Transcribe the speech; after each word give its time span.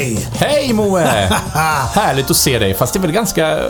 Hej! 0.00 0.28
Hej 0.32 0.72
Moe! 0.72 1.00
Härligt 1.94 2.30
att 2.30 2.36
se 2.36 2.58
dig, 2.58 2.74
fast 2.74 2.92
det 2.92 2.98
är 2.98 3.00
väl 3.00 3.12
ganska 3.12 3.58
eh, 3.58 3.64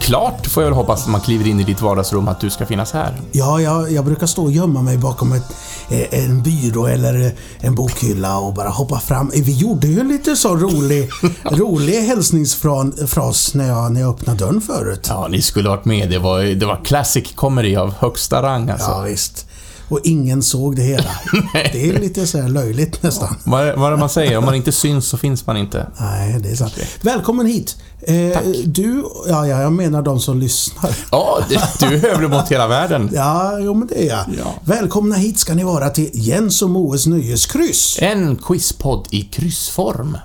klart, 0.00 0.46
får 0.46 0.62
jag 0.62 0.70
väl 0.70 0.76
hoppas, 0.76 1.06
när 1.06 1.12
man 1.12 1.20
kliver 1.20 1.46
in 1.46 1.60
i 1.60 1.64
ditt 1.64 1.80
vardagsrum 1.80 2.28
att 2.28 2.40
du 2.40 2.50
ska 2.50 2.66
finnas 2.66 2.92
här. 2.92 3.20
Ja, 3.32 3.60
jag, 3.60 3.92
jag 3.92 4.04
brukar 4.04 4.26
stå 4.26 4.44
och 4.44 4.50
gömma 4.50 4.82
mig 4.82 4.98
bakom 4.98 5.32
ett, 5.32 5.44
eh, 5.90 6.24
en 6.24 6.42
byrå 6.42 6.86
eller 6.86 7.26
eh, 7.26 7.32
en 7.60 7.74
bokhylla 7.74 8.38
och 8.38 8.54
bara 8.54 8.68
hoppa 8.68 9.00
fram. 9.00 9.30
Vi 9.34 9.52
gjorde 9.52 9.86
ju 9.86 10.00
en 10.00 10.08
lite 10.08 10.36
så 10.36 10.56
rolig, 10.56 11.10
rolig 11.44 12.00
hälsningsfras 12.00 13.54
när 13.54 13.68
jag, 13.68 13.92
när 13.92 14.00
jag 14.00 14.10
öppnade 14.10 14.38
dörren 14.38 14.60
förut. 14.60 15.06
Ja, 15.08 15.28
ni 15.30 15.42
skulle 15.42 15.68
varit 15.68 15.84
med. 15.84 16.10
Det 16.10 16.18
var, 16.18 16.42
det 16.42 16.66
var 16.66 16.84
classic 16.84 17.32
comedy 17.34 17.76
av 17.76 17.94
högsta 17.98 18.42
rang 18.42 18.70
alltså. 18.70 18.90
Ja, 18.90 19.00
visst. 19.00 19.47
Och 19.88 20.00
ingen 20.04 20.42
såg 20.42 20.76
det 20.76 20.82
hela. 20.82 21.10
det 21.52 21.88
är 21.88 22.00
lite 22.00 22.26
så 22.26 22.48
löjligt 22.48 23.02
nästan. 23.02 23.36
Vad 23.44 23.68
är 23.68 23.76
vad 23.76 23.86
är 23.86 23.90
det 23.90 23.96
man 23.96 24.08
säger? 24.08 24.38
Om 24.38 24.44
man 24.44 24.54
inte 24.54 24.72
syns 24.72 25.06
så 25.06 25.16
finns 25.16 25.46
man 25.46 25.56
inte. 25.56 25.86
Nej, 26.00 26.40
det 26.40 26.50
är 26.50 26.56
sant. 26.56 26.74
Välkommen 27.00 27.46
hit. 27.46 27.76
Eh, 28.02 28.32
Tack. 28.34 28.44
Du, 28.64 29.04
ja, 29.28 29.46
ja, 29.46 29.60
jag 29.62 29.72
menar 29.72 30.02
de 30.02 30.20
som 30.20 30.38
lyssnar. 30.40 30.90
Ja, 31.10 31.38
du 31.80 31.86
är 31.86 31.98
hövlig 31.98 32.30
mot 32.30 32.48
hela 32.48 32.68
världen. 32.68 33.10
Ja, 33.18 33.58
jo 33.58 33.74
men 33.74 33.88
det 33.88 34.04
är 34.04 34.08
jag. 34.08 34.24
Ja. 34.38 34.54
Välkomna 34.64 35.16
hit 35.16 35.38
ska 35.38 35.54
ni 35.54 35.64
vara 35.64 35.90
till 35.90 36.10
Jens 36.12 36.62
och 36.62 36.70
Moes 36.70 37.06
Nöjeskryss. 37.06 37.98
En 38.00 38.36
quizpodd 38.36 39.06
i 39.10 39.22
kryssform. 39.22 40.18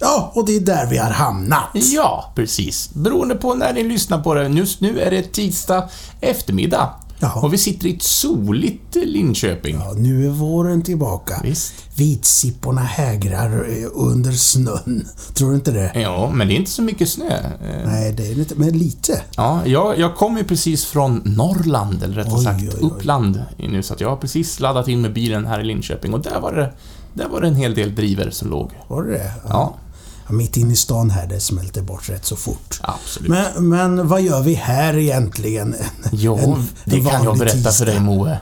Ja, 0.00 0.32
och 0.34 0.46
det 0.46 0.56
är 0.56 0.60
där 0.60 0.86
vi 0.86 0.98
har 0.98 1.10
hamnat. 1.10 1.68
Ja, 1.74 2.32
precis. 2.34 2.90
Beroende 2.94 3.34
på 3.34 3.54
när 3.54 3.72
ni 3.72 3.84
lyssnar 3.84 4.18
på 4.18 4.34
det. 4.34 4.48
Just 4.48 4.80
nu 4.80 5.00
är 5.00 5.10
det 5.10 5.22
tisdag 5.22 5.88
eftermiddag. 6.20 6.90
Jaha. 7.20 7.40
Och 7.40 7.52
vi 7.52 7.58
sitter 7.58 7.86
i 7.86 7.94
ett 7.96 8.02
soligt 8.02 8.94
Linköping. 8.94 9.76
Ja, 9.76 9.92
nu 9.96 10.26
är 10.26 10.30
våren 10.30 10.82
tillbaka. 10.82 11.40
Visst. 11.44 11.74
Vitsipporna 11.94 12.80
hägrar 12.80 13.66
eh, 13.68 13.88
under 13.94 14.32
snön. 14.32 15.08
Tror 15.34 15.48
du 15.50 15.54
inte 15.54 15.70
det? 15.70 15.92
Ja, 16.00 16.30
men 16.34 16.48
det 16.48 16.54
är 16.54 16.56
inte 16.56 16.70
så 16.70 16.82
mycket 16.82 17.08
snö. 17.08 17.36
Eh, 17.36 17.86
Nej, 17.86 18.12
det 18.12 18.26
är 18.30 18.34
lite, 18.34 18.54
men 18.54 18.78
lite. 18.78 19.22
Ja, 19.36 19.66
jag, 19.66 19.98
jag 19.98 20.16
kom 20.16 20.36
ju 20.36 20.44
precis 20.44 20.84
från 20.84 21.22
Norrland, 21.24 22.02
eller 22.02 22.14
rättare 22.14 22.34
Oj, 22.38 22.44
sagt 22.44 22.62
oj, 22.62 22.70
oj. 22.80 22.86
Uppland 22.86 23.42
nu, 23.56 23.82
så 23.82 23.94
jag 23.98 24.08
har 24.08 24.16
precis 24.16 24.60
laddat 24.60 24.88
in 24.88 25.00
med 25.00 25.12
bilen 25.12 25.46
här 25.46 25.60
i 25.60 25.64
Linköping 25.64 26.14
och 26.14 26.20
där 26.20 26.40
var 26.40 26.52
det, 26.52 26.72
där 27.14 27.28
var 27.28 27.40
det 27.40 27.48
en 27.48 27.54
hel 27.54 27.74
del 27.74 27.94
driver 27.94 28.30
som 28.30 28.50
låg. 28.50 28.70
Var 28.88 29.02
det 29.02 29.10
det? 29.10 29.32
Ja, 29.44 29.48
Ja, 29.48 29.74
Mitt 30.30 30.56
inne 30.56 30.72
i 30.72 30.76
stan 30.76 31.10
här, 31.10 31.26
det 31.26 31.40
smälter 31.40 31.82
bort 31.82 32.08
rätt 32.08 32.24
så 32.24 32.36
fort. 32.36 32.80
absolut. 32.82 33.28
Men, 33.30 33.68
men 33.68 34.08
vad 34.08 34.22
gör 34.22 34.42
vi 34.42 34.54
här 34.54 34.96
egentligen? 34.96 35.74
En- 36.12 36.38
en 36.38 36.68
det 36.84 37.00
kan 37.00 37.24
jag 37.24 37.38
berätta 37.38 37.54
tisdag. 37.56 37.72
för 37.72 37.86
dig 37.86 38.00
Moe. 38.00 38.38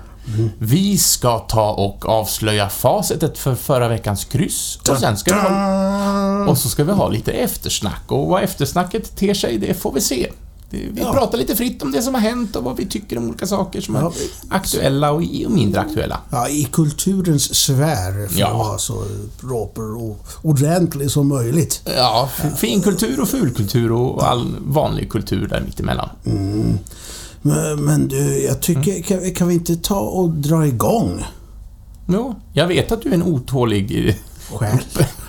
Vi 0.58 0.98
ska 0.98 1.38
ta 1.38 1.70
och 1.72 2.08
avslöja 2.08 2.68
facitet 2.68 3.38
för 3.38 3.54
förra 3.54 3.88
veckans 3.88 4.24
kryss 4.24 4.78
och 4.90 4.98
sen 4.98 5.16
ska 5.16 5.34
vi 5.34 5.40
ha, 5.40 6.46
och 6.50 6.58
så 6.58 6.68
ska 6.68 6.84
vi 6.84 6.92
ha 6.92 7.08
lite 7.08 7.32
eftersnack 7.32 8.02
och 8.06 8.28
vad 8.28 8.42
eftersnacket 8.42 9.16
ter 9.16 9.34
sig, 9.34 9.58
det 9.58 9.74
får 9.74 9.92
vi 9.92 10.00
se. 10.00 10.30
Det- 10.70 10.76
Vi 10.92 11.00
Ja. 11.00 11.12
pratar 11.12 11.38
lite 11.38 11.56
fritt 11.56 11.82
om 11.82 11.92
det 11.92 12.02
som 12.02 12.14
har 12.14 12.20
hänt 12.20 12.56
och 12.56 12.64
vad 12.64 12.76
vi 12.76 12.86
tycker 12.86 13.18
om 13.18 13.28
olika 13.28 13.46
saker 13.46 13.80
som 13.80 13.94
Ja, 13.94 14.00
är 14.06 14.12
aktuella 14.56 15.10
och 15.12 15.22
mindre 15.48 15.80
aktuella. 15.80 16.20
Ja, 16.30 16.48
i 16.48 16.64
kulturens 16.72 17.54
sfär 17.54 18.28
för 18.28 18.40
Ja. 18.40 18.46
att 18.50 18.56
vara 18.58 18.78
så 18.78 19.04
proper 19.40 19.96
och 19.96 20.26
ordentlig 20.42 21.10
som 21.10 21.28
möjligt. 21.28 21.82
Ja, 21.96 22.28
finkultur 22.56 23.20
och 23.20 23.28
fulkultur 23.28 23.92
och 23.92 24.28
all 24.28 24.54
vanlig 24.66 25.10
kultur 25.10 25.48
där 25.48 25.60
mittemellan. 25.60 26.08
Men, 27.42 27.84
men 27.84 28.08
du, 28.08 28.42
jag 28.44 28.60
tycker, 28.62 28.90
Mm. 28.90 29.02
kan, 29.02 29.20
vi- 29.20 29.30
kan 29.30 29.48
vi 29.48 29.54
inte 29.54 29.76
ta 29.76 30.00
och 30.00 30.30
dra 30.30 30.66
igång? 30.66 31.24
Jo, 32.08 32.34
jag 32.52 32.66
vet 32.66 32.92
att 32.92 33.02
du 33.02 33.08
är 33.08 33.14
en 33.14 33.22
otålig, 33.22 34.16
Själ. 34.54 34.78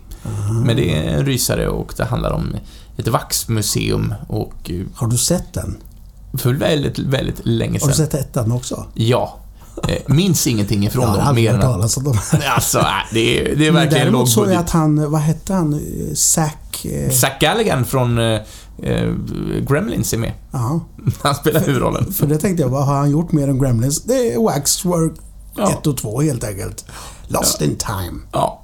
Men 0.65 0.77
det 0.77 0.97
är 0.97 1.03
en 1.19 1.27
rysare 1.27 1.69
och 1.69 1.95
det 1.97 2.05
handlar 2.05 2.31
om 2.31 2.57
ett 2.97 3.09
vaxmuseum 3.09 4.15
och 4.29 4.71
Har 4.95 5.07
du 5.07 5.17
sett 5.17 5.53
den? 5.53 5.77
för 6.39 6.53
väldigt, 6.55 6.99
väldigt 6.99 7.41
länge 7.47 7.79
Har 7.81 7.89
du 7.89 7.95
sedan. 7.95 8.07
sett 8.07 8.15
ettan 8.15 8.53
också? 8.53 8.87
Ja. 8.95 9.39
Eh, 9.89 9.97
minns 10.15 10.47
ingenting 10.47 10.87
ifrån 10.87 11.09
har 11.09 11.17
dem, 11.27 11.35
mer 11.35 11.55
än 11.55 11.61
talas 11.61 11.97
om 11.97 12.05
dem. 12.05 12.19
Alltså, 12.55 12.79
äh, 12.79 12.85
det 13.13 13.41
är, 13.51 13.57
det 13.57 13.67
är 13.67 13.73
verkligen 13.73 14.05
däremot 14.05 14.29
såg 14.31 14.47
jag 14.49 14.55
att 14.57 14.71
han, 14.71 15.11
vad 15.11 15.21
hette 15.21 15.55
han? 15.55 15.81
Zack... 16.15 16.85
Eh, 16.85 17.11
Zack 17.11 17.41
Galligan 17.41 17.85
från 17.85 18.19
eh, 18.19 18.41
eh, 18.83 19.11
Gremlins 19.69 20.13
är 20.13 20.19
med. 20.19 20.33
ja, 20.51 20.81
Han 21.23 21.35
spelar 21.35 21.61
huvudrollen. 21.61 22.13
för 22.13 22.27
det 22.27 22.39
tänkte 22.39 22.63
jag, 22.63 22.69
vad 22.71 22.87
har 22.87 22.95
han 22.95 23.11
gjort 23.11 23.33
mer 23.33 23.49
än 23.49 23.59
Gremlins? 23.59 24.03
Det 24.03 24.33
är 24.35 24.39
Waxwork 24.45 25.13
Ja. 25.57 25.71
1 25.71 25.87
och 25.87 25.97
2 25.97 26.21
helt 26.21 26.45
enkelt. 26.45 26.85
Lost 27.29 27.63
in 27.63 27.77
time. 27.77 28.21
Ja. 28.33 28.63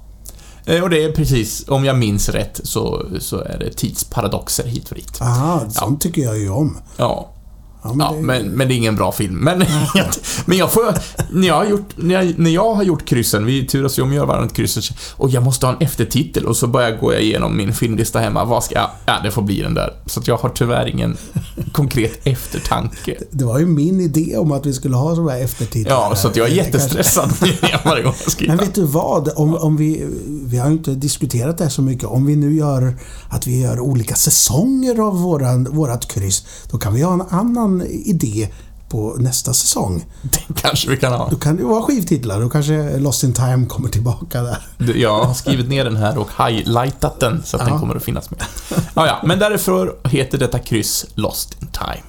Eh, 0.65 0.83
Och 0.83 0.89
det 0.89 1.03
är 1.03 1.11
precis, 1.11 1.65
om 1.67 1.85
jag 1.85 1.97
minns 1.97 2.29
rätt, 2.29 2.59
så, 2.63 3.05
så 3.19 3.37
är 3.39 3.59
det 3.59 3.73
tidsparadoxer 3.73 4.63
hit 4.67 4.89
och 4.89 4.95
dit. 4.95 5.21
Aha, 5.21 5.61
sånt 5.69 6.01
tycker 6.01 6.21
jag 6.21 6.37
ju 6.39 6.49
om. 6.49 6.77
Ja. 6.97 7.29
Ja, 7.83 7.93
men 7.93 8.09
Ja, 8.09 8.13
det, 8.15 8.21
men, 8.21 8.47
men 8.47 8.67
det 8.67 8.73
är 8.73 8.75
ingen 8.75 8.95
bra 8.95 9.11
film. 9.11 9.35
Men, 9.35 9.63
men 10.45 10.57
jag 10.57 10.71
får... 10.71 10.93
När 11.31 11.47
jag, 11.47 11.55
har 11.55 11.65
gjort, 11.65 11.89
när, 11.95 12.15
jag, 12.15 12.39
när 12.39 12.51
jag 12.51 12.73
har 12.73 12.83
gjort 12.83 13.05
kryssen, 13.05 13.45
vi 13.45 13.67
turas 13.67 13.99
ju 13.99 14.03
om 14.03 14.09
att 14.09 14.15
göra 14.15 14.25
varandra 14.25 14.49
kryss, 14.49 14.91
och 15.15 15.29
jag 15.29 15.43
måste 15.43 15.65
ha 15.65 15.73
en 15.73 15.81
eftertitel 15.81 16.45
och 16.45 16.57
så 16.57 16.67
börjar 16.67 16.89
jag 16.89 16.99
gå 16.99 17.13
igenom 17.13 17.57
min 17.57 17.73
filmlista 17.73 18.19
hemma. 18.19 18.45
Vad 18.45 18.63
ska 18.63 18.75
jag... 18.75 18.89
Ja, 19.05 19.19
det 19.23 19.31
får 19.31 19.41
bli 19.41 19.61
den 19.61 19.73
där. 19.73 19.93
Så 20.05 20.19
att 20.19 20.27
jag 20.27 20.37
har 20.37 20.49
tyvärr 20.49 20.87
ingen 20.87 21.17
konkret 21.71 22.19
eftertanke. 22.23 23.17
det 23.31 23.45
var 23.45 23.59
ju 23.59 23.65
min 23.65 24.01
idé 24.01 24.37
om 24.37 24.51
att 24.51 24.65
vi 24.65 24.73
skulle 24.73 24.95
ha 24.95 25.15
sådana 25.15 25.31
här 25.31 25.43
eftertitlar. 25.43 25.95
Ja, 25.95 26.15
så 26.15 26.31
jag 26.35 26.47
är 26.49 26.53
jättestressad 26.53 27.33
varje 27.85 28.03
gång 28.03 28.13
jag 28.23 28.31
skriver. 28.31 28.55
Men 28.55 28.65
vet 28.65 28.75
du 28.75 28.83
vad? 28.83 29.29
Om, 29.35 29.55
om 29.55 29.77
vi, 29.77 30.07
vi 30.45 30.57
har 30.57 30.67
ju 30.67 30.73
inte 30.73 30.91
diskuterat 30.91 31.57
det 31.57 31.63
här 31.63 31.71
så 31.71 31.81
mycket. 31.81 32.05
Om 32.05 32.25
vi 32.25 32.35
nu 32.35 32.55
gör 32.55 32.93
att 33.29 33.47
vi 33.47 33.61
gör 33.61 33.79
olika 33.79 34.15
säsonger 34.15 34.99
av 34.99 35.21
våran, 35.21 35.63
vårat 35.63 36.07
kryss, 36.07 36.45
då 36.71 36.77
kan 36.77 36.93
vi 36.93 37.01
ha 37.01 37.13
en 37.13 37.23
annan 37.29 37.68
idé 37.89 38.49
på 38.89 39.15
nästa 39.19 39.53
säsong. 39.53 40.05
Det 40.21 40.61
kanske 40.61 40.89
vi 40.89 40.97
kan 40.97 41.13
ha. 41.13 41.29
Då 41.29 41.35
kan 41.37 41.55
det 41.57 41.63
vara 41.63 41.81
skivtitlar. 41.83 42.41
Då 42.41 42.49
kanske 42.49 42.97
Lost 42.99 43.23
in 43.23 43.33
Time 43.33 43.65
kommer 43.65 43.89
tillbaka 43.89 44.41
där. 44.43 44.57
Jag 44.95 45.23
har 45.23 45.33
skrivit 45.33 45.69
ner 45.69 45.85
den 45.85 45.95
här 45.95 46.17
och 46.17 46.29
highlightat 46.47 47.19
den 47.19 47.41
så 47.45 47.57
att 47.57 47.63
den 47.65 47.73
Ja. 47.73 47.79
kommer 47.79 47.95
att 47.95 48.03
finnas 48.03 48.31
med. 48.31 48.39
Ja, 48.95 49.07
ja, 49.07 49.19
men 49.23 49.39
därför 49.39 49.95
heter 50.07 50.37
detta 50.37 50.59
kryss 50.59 51.05
Lost 51.15 51.57
in 51.61 51.67
Time. 51.67 52.03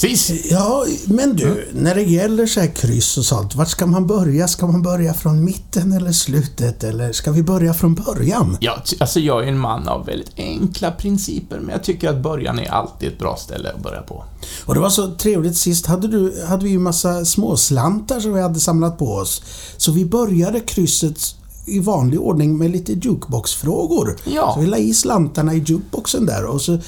Precis. 0.00 0.50
Ja, 0.50 0.86
men 1.06 1.36
du, 1.36 1.68
när 1.72 1.94
det 1.94 2.02
gäller 2.02 2.46
så 2.46 2.60
här 2.60 2.68
kryss 2.68 3.18
och 3.18 3.24
sånt, 3.24 3.54
vart 3.54 3.68
ska 3.68 3.86
man 3.86 4.06
börja? 4.06 4.48
Ska 4.48 4.66
man 4.66 4.82
börja 4.82 5.14
från 5.14 5.44
mitten 5.44 5.92
eller 5.92 6.12
slutet? 6.12 6.84
Eller 6.84 7.12
ska 7.12 7.32
vi 7.32 7.42
börja 7.42 7.74
från 7.74 7.94
början? 7.94 8.56
Ja, 8.60 8.82
alltså 9.00 9.20
jag 9.20 9.44
är 9.44 9.48
en 9.48 9.58
man 9.58 9.88
av 9.88 10.06
väldigt 10.06 10.32
enkla 10.36 10.90
principer, 10.90 11.60
men 11.60 11.70
jag 11.70 11.82
tycker 11.82 12.08
att 12.08 12.22
början 12.22 12.58
är 12.58 12.70
alltid 12.70 13.08
ett 13.08 13.18
bra 13.18 13.36
ställe 13.36 13.72
att 13.72 13.82
börja 13.82 14.02
på. 14.02 14.24
Och 14.64 14.74
det 14.74 14.80
var 14.80 14.90
så 14.90 15.14
trevligt 15.14 15.56
sist 15.56 15.86
hade, 15.86 16.08
du, 16.08 16.44
hade 16.48 16.64
vi 16.64 16.70
ju 16.70 16.78
massa 16.78 17.24
småslantar 17.24 18.20
som 18.20 18.34
vi 18.34 18.40
hade 18.40 18.60
samlat 18.60 18.98
på 18.98 19.12
oss. 19.14 19.42
Så 19.76 19.92
vi 19.92 20.04
började 20.04 20.60
krysset 20.60 21.18
i 21.66 21.78
vanlig 21.78 22.20
ordning 22.20 22.58
med 22.58 22.70
lite 22.70 22.92
jukeboxfrågor. 22.92 24.16
Ja. 24.24 24.52
Så 24.54 24.60
vi 24.60 24.66
la 24.66 24.76
i 24.76 24.94
slantarna 24.94 25.54
i 25.54 25.58
jukeboxen 25.58 26.26
där 26.26 26.44
och 26.44 26.60
så, 26.60 26.78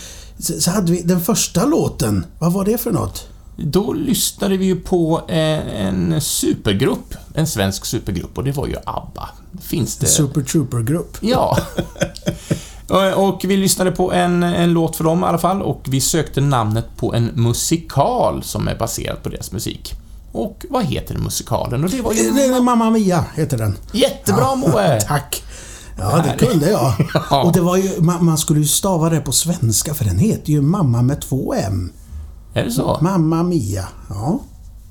så 0.41 0.71
hade 0.71 0.93
vi 0.93 1.03
den 1.03 1.21
första 1.21 1.65
låten. 1.67 2.27
Vad 2.39 2.53
var 2.53 2.65
det 2.65 2.79
för 2.79 2.93
något? 2.93 3.27
Då 3.57 3.93
lyssnade 3.93 4.57
vi 4.57 4.65
ju 4.65 4.77
på 4.77 5.21
eh, 5.29 5.85
en 5.87 6.21
supergrupp, 6.21 7.15
en 7.35 7.47
svensk 7.47 7.85
supergrupp, 7.85 8.39
och 8.39 8.45
det 8.45 8.53
var 8.53 8.67
ju 8.67 8.77
ABBA. 8.87 9.29
Finns 9.63 9.97
det... 9.97 10.07
Super 10.07 10.43
Trooper-grupp. 10.43 11.17
Ja. 11.21 11.59
Och- 12.89 13.29
Och 13.29 13.41
vi 13.45 13.57
lyssnade 13.57 13.91
på 13.93 14.13
en, 14.13 14.43
en 14.43 14.73
låt 14.73 14.97
för 14.97 15.05
dem 15.05 15.23
i 15.23 15.27
alla 15.27 15.39
fall 15.39 15.63
och 15.63 15.83
vi 15.89 16.01
sökte 16.01 16.41
namnet 16.41 16.87
på 16.97 17.15
en 17.15 17.25
musikal 17.35 18.43
som 18.43 18.69
är 18.69 18.75
baserad 18.79 19.23
på 19.23 19.29
deras 19.29 19.53
musik. 19.53 19.93
Och 20.33 20.67
vad 20.71 20.85
heter 20.85 21.19
musikalen? 21.19 21.85
Och 21.85 21.91
det 21.91 22.01
var 22.03 22.13
ju... 22.13 22.21
Är 22.21 22.61
Mamma 22.61 22.91
Mia 22.91 23.25
heter 23.35 23.59
den. 23.59 23.77
Jättebra 23.93 24.55
Moe! 24.55 25.01
Tack! 25.09 25.43
Ja, 26.01 26.25
det 26.39 26.47
kunde 26.47 26.71
jag. 26.71 26.93
Ja. 27.31 27.43
Och 27.43 27.53
det 27.53 27.61
var 27.61 27.77
ju, 27.77 28.01
man, 28.01 28.25
man 28.25 28.39
skulle 28.39 28.61
ju 28.61 28.67
stava 28.67 29.11
det 29.11 29.21
på 29.21 29.33
svenska 29.33 29.95
för 29.95 30.05
den 30.05 30.19
heter 30.19 30.51
ju 30.53 30.61
Mamma 30.63 31.03
med 31.03 31.21
två 31.21 31.55
M. 31.55 31.93
Är 32.55 32.65
det 32.65 32.71
så? 32.71 32.99
Mamma 33.01 33.43
Mia. 33.43 33.89
Ja, 34.09 34.41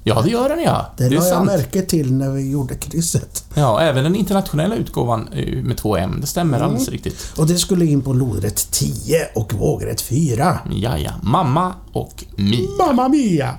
Ja, 0.04 0.22
det 0.22 0.30
gör 0.30 0.50
den 0.50 0.64
ja. 0.64 0.86
det, 0.98 1.10
Det 1.10 1.16
la 1.16 1.28
jag 1.28 1.46
märke 1.46 1.82
till 1.82 2.14
när 2.14 2.30
vi 2.30 2.52
gjorde 2.52 2.76
krysset. 2.76 3.44
Ja, 3.54 3.82
även 3.82 4.04
den 4.04 4.16
internationella 4.16 4.76
utgåvan 4.76 5.28
eh, 5.34 5.64
med 5.64 5.78
två 5.78 5.98
M. 5.98 6.18
Det 6.22 6.28
stämmer 6.28 6.58
Mm. 6.58 6.68
alldeles 6.70 6.90
riktigt. 6.90 7.32
Och 7.38 7.48
det 7.48 7.58
skulle 7.58 7.86
in 7.86 8.02
på 8.02 8.14
lodrätt 8.14 8.72
10 8.72 9.28
och 9.36 9.54
vågrätt 9.54 10.02
4. 10.02 10.60
Ja, 10.72 10.98
ja. 10.98 11.12
Mamma 11.24 11.74
och 11.94 12.24
Mi. 12.36 12.68
Mamma 12.80 13.08
Mia! 13.10 13.56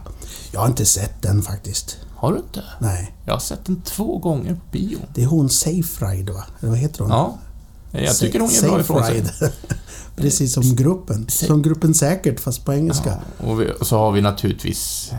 Jag 0.52 0.60
har 0.60 0.66
inte 0.66 0.84
sett 0.86 1.22
den 1.22 1.42
faktiskt. 1.42 1.96
Har 2.20 2.32
du 2.32 2.38
inte? 2.38 2.62
Nej. 2.78 3.14
Jag 3.24 3.32
har 3.32 3.40
sett 3.40 3.64
den 3.64 3.80
två 3.80 4.18
gånger 4.18 4.54
på 4.54 4.60
bio. 4.70 4.98
Det 5.14 5.22
är 5.22 5.26
hon 5.26 5.50
Safe 5.50 6.06
Ride 6.06 6.32
va? 6.32 6.44
Eller 6.60 6.70
vad 6.70 6.78
heter 6.78 7.00
hon? 7.00 7.10
Ja. 7.10 7.38
Jag 7.92 8.16
tycker 8.16 8.40
hon 8.40 8.50
är 8.50 8.62
bra 8.62 8.80
ifrån 8.80 9.04
sig. 9.04 9.24
Precis 10.16 10.54
som 10.54 10.76
gruppen. 10.76 11.28
Som 11.28 11.62
gruppen 11.62 11.94
Säkert 11.94 12.40
fast 12.40 12.64
på 12.64 12.72
engelska. 12.72 13.18
Ja, 13.40 13.46
och, 13.46 13.60
vi, 13.60 13.72
och 13.80 13.86
så 13.86 13.98
har 13.98 14.12
vi 14.12 14.20
naturligtvis... 14.20 15.12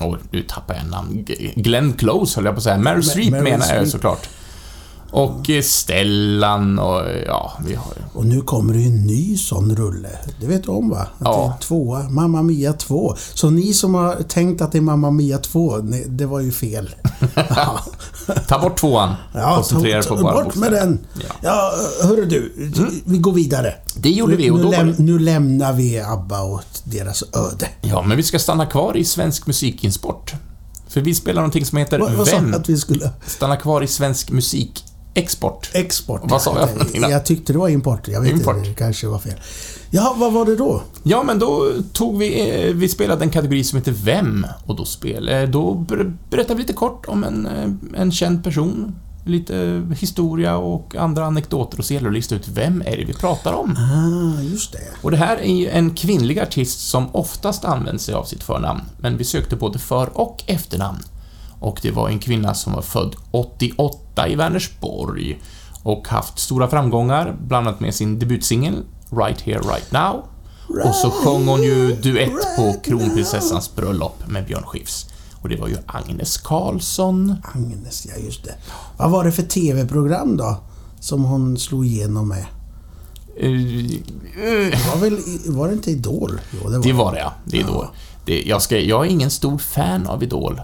Åh, 0.00 0.16
nu 0.30 0.42
tappar 0.42 0.74
jag 0.74 0.86
namn. 0.90 1.24
Glenn 1.56 1.92
Close 1.92 2.36
höll 2.36 2.44
jag 2.44 2.54
på 2.54 2.58
att 2.58 2.64
säga. 2.64 2.78
Meryl 2.78 3.04
Streep 3.04 3.30
menar 3.30 3.74
jag 3.74 3.88
såklart. 3.88 4.28
Och 5.14 5.50
eh, 5.50 5.62
Stellan 5.62 6.78
och 6.78 7.02
ja, 7.26 7.52
vi 7.66 7.74
har 7.74 7.86
Och 8.14 8.26
nu 8.26 8.40
kommer 8.40 8.74
det 8.74 8.80
ju 8.80 8.86
en 8.86 9.06
ny 9.06 9.36
sån 9.36 9.76
rulle. 9.76 10.08
Det 10.40 10.46
vet 10.46 10.62
du 10.62 10.70
om 10.70 10.90
va? 10.90 10.96
Att 11.00 11.08
Ja. 11.20 11.56
det 11.58 11.64
är 11.64 11.68
tvåa. 11.68 12.08
Mamma 12.10 12.42
Mia 12.42 12.72
2. 12.72 13.14
Så 13.34 13.50
ni 13.50 13.74
som 13.74 13.94
har 13.94 14.14
tänkt 14.28 14.60
att 14.62 14.72
det 14.72 14.78
är 14.78 14.82
Mamma 14.82 15.10
Mia 15.10 15.38
2, 15.38 15.76
ni- 15.78 16.04
det 16.08 16.26
var 16.26 16.40
ju 16.40 16.52
fel. 16.52 16.94
ja, 17.34 17.80
Ta 18.48 18.58
bort 18.58 18.76
tvåan. 18.78 19.14
Koncentrera 19.54 19.98
dig 20.00 20.08
på 20.08 20.16
bara 20.16 20.44
bort 20.44 20.54
med 20.54 20.72
den. 20.72 20.98
Ja. 21.14 21.34
Ja, 21.42 21.72
hörru 22.08 22.24
du. 22.24 22.52
Vi 23.04 23.18
går 23.18 23.32
vidare. 23.32 23.74
Det 23.96 24.10
gjorde 24.10 24.36
vi 24.36 24.50
och 24.50 24.56
nu, 24.56 24.62
då 24.62 24.70
läm- 24.70 24.94
nu 24.98 25.18
lämnar 25.18 25.72
vi 25.72 26.00
ABBA 26.00 26.42
åt 26.42 26.82
deras 26.84 27.22
öde. 27.22 27.68
Ja, 27.80 28.02
men 28.02 28.16
vi 28.16 28.22
ska 28.22 28.38
stanna 28.38 28.66
kvar 28.66 28.96
i 28.96 29.04
svensk 29.04 29.46
musikinsport. 29.46 30.32
För 30.88 31.00
vi 31.00 31.14
spelar 31.14 31.42
någonting 31.42 31.64
som 31.66 31.78
heter 31.78 32.24
Vem? 32.38 32.54
att 32.54 32.68
vi 32.68 32.76
skulle... 32.76 33.10
Stanna 33.26 33.56
kvar 33.56 33.82
i 33.82 33.86
svensk 33.86 34.30
musikexport. 34.30 34.90
Export. 35.14 36.20
Vad 36.24 36.42
sa 36.42 36.58
jag 36.60 36.70
för 36.70 36.78
då? 37.00 37.10
Jag 37.10 37.26
tyckte 37.26 37.52
det 37.52 37.58
var 37.58 37.68
import. 37.68 38.08
Jag 38.08 38.20
vet 38.20 38.32
Import. 38.32 38.56
inte, 38.56 38.68
det 38.68 38.74
kanske 38.74 39.06
var 39.06 39.18
fel. 39.18 39.40
Ja, 39.90 40.14
vad 40.18 40.32
var 40.32 40.44
det 40.44 40.56
då? 40.56 40.82
Ja, 41.02 41.22
men 41.22 41.38
då 41.38 41.72
tog 41.92 42.18
vi, 42.18 42.50
eh, 42.68 42.74
vi 42.74 42.88
spelade 42.88 43.24
en 43.24 43.30
kategori 43.30 43.64
som 43.64 43.78
heter 43.78 43.92
Vem? 43.92 44.46
Och 44.66 44.76
då, 44.76 44.84
spel, 44.84 45.28
eh, 45.28 45.42
då 45.42 45.74
ber- 45.74 46.16
berättade 46.30 46.54
vi 46.54 46.60
lite 46.60 46.72
kort 46.72 47.06
om 47.08 47.24
en, 47.24 47.46
eh, 47.46 48.00
en 48.00 48.12
känd 48.12 48.44
person, 48.44 48.94
lite 49.26 49.82
historia 49.98 50.56
och 50.56 50.96
andra 50.96 51.24
anekdoter 51.26 51.78
och 51.78 51.84
så 51.84 51.94
gäller 51.94 52.04
det 52.06 52.10
att 52.10 52.14
lista 52.14 52.34
ut 52.34 52.48
vem 52.48 52.82
är 52.86 52.96
det 52.96 53.04
vi 53.04 53.12
pratar 53.14 53.52
om. 53.52 53.76
Ah, 53.76 54.42
just 54.42 54.72
det. 54.72 54.78
Och 55.02 55.10
det 55.10 55.16
här 55.16 55.36
är 55.36 55.54
ju 55.54 55.68
en 55.68 55.90
kvinnlig 55.94 56.38
artist 56.38 56.88
som 56.88 57.06
oftast 57.14 57.64
använder 57.64 58.02
sig 58.02 58.14
av 58.14 58.24
sitt 58.24 58.42
förnamn, 58.42 58.80
men 59.00 59.16
vi 59.16 59.24
sökte 59.24 59.56
både 59.56 59.78
för 59.78 60.18
och 60.18 60.42
efternamn. 60.46 60.98
Och 61.60 61.78
det 61.82 61.90
var 61.90 62.08
en 62.08 62.18
kvinna 62.18 62.54
som 62.54 62.72
var 62.72 62.82
född 62.82 63.16
88 63.30 64.28
i 64.28 64.34
Vänersborg 64.34 65.40
och 65.82 66.08
haft 66.08 66.38
stora 66.38 66.68
framgångar, 66.68 67.36
bland 67.46 67.68
annat 67.68 67.80
med 67.80 67.94
sin 67.94 68.18
debutsingel 68.18 68.82
Right 69.10 69.40
Here 69.40 69.58
Right 69.60 69.92
Now. 69.92 70.24
Och 70.84 70.94
så 70.94 71.10
sjöng 71.10 71.46
hon 71.48 71.62
ju 71.62 71.92
duett 71.96 72.56
på 72.56 72.74
kronprinsessans 72.84 73.74
bröllop 73.74 74.26
med 74.28 74.46
Björn 74.46 74.62
Skifs. 74.66 75.06
Och 75.42 75.48
det 75.48 75.56
var 75.56 75.68
ju 75.68 75.76
Agnes 75.86 76.36
Karlsson. 76.36 77.34
Agnes, 77.54 78.06
ja 78.06 78.22
just 78.24 78.44
det. 78.44 78.54
Vad 78.96 79.10
var 79.10 79.24
det 79.24 79.32
för 79.32 79.42
TV-program 79.42 80.36
då? 80.36 80.56
Som 81.00 81.24
hon 81.24 81.58
slog 81.58 81.86
igenom 81.86 82.28
med? 82.28 82.46
Eh, 83.36 83.50
Det 84.70 84.86
var 84.94 85.00
väl... 85.00 85.18
Var 85.46 85.68
det 85.68 85.74
inte 85.74 85.90
Idol? 85.90 86.40
Jo, 86.50 86.68
det 86.70 86.76
var 86.78 86.84
Det 86.84 86.92
var 86.92 87.12
det, 87.12 87.18
ja. 87.18 87.32
Det 87.44 87.56
är 87.56 87.60
Idol. 87.60 87.86
Det, 88.24 88.42
jag, 88.42 88.62
ska, 88.62 88.78
jag 88.78 89.06
är 89.06 89.10
ingen 89.10 89.30
stor 89.30 89.58
fan 89.58 90.06
av 90.06 90.22
Idol. 90.22 90.60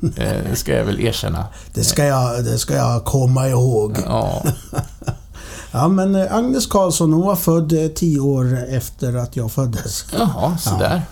Eh, 0.16 0.32
Det 0.50 0.56
ska 0.56 0.72
jag 0.72 0.84
väl 0.84 1.00
erkänna. 1.00 1.46
Det 1.74 1.84
ska 1.84 2.04
jag, 2.04 2.44
det 2.44 2.58
ska 2.58 2.74
jag 2.74 3.04
komma 3.04 3.48
ihåg. 3.48 3.98
Ja, 4.06 4.42
Ja, 5.72 5.88
men 5.88 6.14
eh, 6.14 6.34
Agnes 6.34 6.66
Karlsson, 6.66 7.12
hon 7.12 7.26
var 7.26 7.36
född 7.36 7.72
eh, 7.72 7.88
tio 7.88 8.20
år 8.20 8.58
efter 8.68 9.14
att 9.16 9.36
jag 9.36 9.52
föddes. 9.52 10.04
jaha, 10.18 10.58
sådär. 10.58 11.02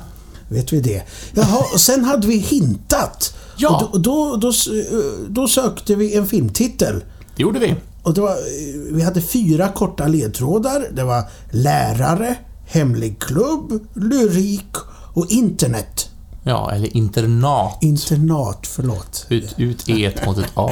Vet 0.48 0.72
vi 0.72 0.80
det? 0.80 1.02
Jaha, 1.34 1.64
och 1.74 1.80
sen 1.80 2.04
hade 2.04 2.26
vi 2.26 2.36
hintat. 2.36 3.34
Ja. 3.56 3.90
Och 3.92 4.00
då, 4.00 4.36
då, 4.36 4.52
då, 5.28 5.48
sökte 5.48 5.94
vi 5.94 6.16
en 6.16 6.26
filmtitel. 6.26 7.04
Det 7.36 7.42
gjorde 7.42 7.58
vi. 7.58 7.74
Och 8.02 8.14
det 8.14 8.20
var, 8.20 8.36
vi 8.94 9.02
hade 9.02 9.20
fyra 9.20 9.68
korta 9.68 10.06
ledtrådar. 10.06 10.86
Det 10.92 11.04
var 11.04 11.24
lärare, 11.50 12.34
hemlig 12.66 13.22
klubb, 13.22 13.86
lyrik 13.94 14.76
och 15.14 15.26
internet. 15.30 16.08
Ja, 16.44 16.70
eller 16.72 16.96
internat. 16.96 17.78
Internat, 17.80 18.66
förlåt. 18.66 19.26
Ut, 19.28 19.54
ut 19.58 19.88
E 19.88 20.12
mot 20.26 20.38
ett 20.38 20.52
A. 20.54 20.70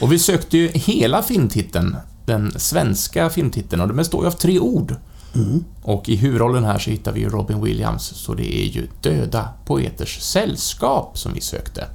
Och 0.00 0.12
vi 0.12 0.18
sökte 0.18 0.58
ju 0.58 0.68
hela 0.68 1.22
filmtiteln, 1.22 1.96
den 2.26 2.52
svenska 2.56 3.30
filmtiteln, 3.30 3.82
och 3.82 3.88
den 3.88 3.96
består 3.96 4.22
ju 4.22 4.26
av 4.26 4.32
tre 4.32 4.58
ord. 4.60 4.94
Och 5.82 6.08
i 6.08 6.16
huvudrollen 6.16 6.64
här 6.64 6.78
så 6.78 6.90
hittar 6.90 7.12
vi 7.12 7.20
ju 7.20 7.28
Robin 7.28 7.62
Williams, 7.64 8.02
så 8.02 8.34
det 8.34 8.56
är 8.56 8.66
ju 8.66 8.88
Döda 9.00 9.48
Poeters 9.66 10.20
Sällskap 10.20 11.18
som 11.18 11.32
vi 11.34 11.40
sökte. 11.40 11.86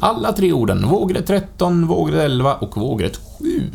Alla 0.00 0.32
tre 0.32 0.52
orden, 0.52 0.88
vågrätt 0.88 1.26
13, 1.26 1.86
vågrätt 1.86 2.20
11 2.20 2.54
och 2.54 2.76
vågrätt 2.76 3.20
7. 3.38 3.70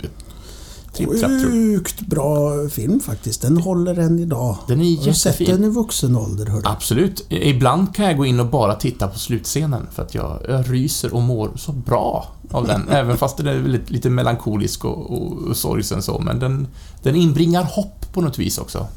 Trupp. 1.06 1.42
Sjukt 1.52 2.02
bra 2.02 2.52
film 2.70 3.00
faktiskt. 3.00 3.42
Den 3.42 3.58
håller 3.58 4.00
än 4.00 4.20
idag. 4.20 4.58
Den 4.68 4.82
är 4.82 4.98
Har 4.98 5.06
du 5.06 5.14
sett 5.14 5.40
jättefin. 5.40 5.62
den 5.62 5.72
i 5.72 5.74
vuxen 5.74 6.16
ålder? 6.16 6.46
Hördu? 6.46 6.64
Absolut. 6.68 7.26
Ibland 7.30 7.96
kan 7.96 8.06
jag 8.06 8.18
gå 8.18 8.26
in 8.26 8.40
och 8.40 8.48
bara 8.50 8.76
titta 8.76 9.08
på 9.08 9.20
slutscenen 9.20 9.88
för 9.92 10.04
att 10.04 10.16
jag, 10.16 10.40
jag 10.50 10.74
ryser 10.74 11.14
och 11.14 11.22
mår 11.22 11.52
så 11.56 11.72
bra 11.72 12.28
av 12.52 12.68
den. 12.68 12.90
även 12.90 13.18
fast 13.18 13.38
den 13.38 13.48
är 13.48 13.60
lite, 13.64 13.94
lite 13.94 14.10
melankolisk 14.10 14.86
och, 14.86 15.12
och, 15.12 15.38
och 15.38 15.58
sorgsen 15.58 16.02
så, 16.02 16.20
men 16.20 16.40
den, 16.40 16.68
den 17.04 17.16
inbringar 17.16 17.64
hopp 17.64 18.14
på 18.14 18.22
något 18.22 18.40
vis 18.40 18.58
också. 18.58 18.88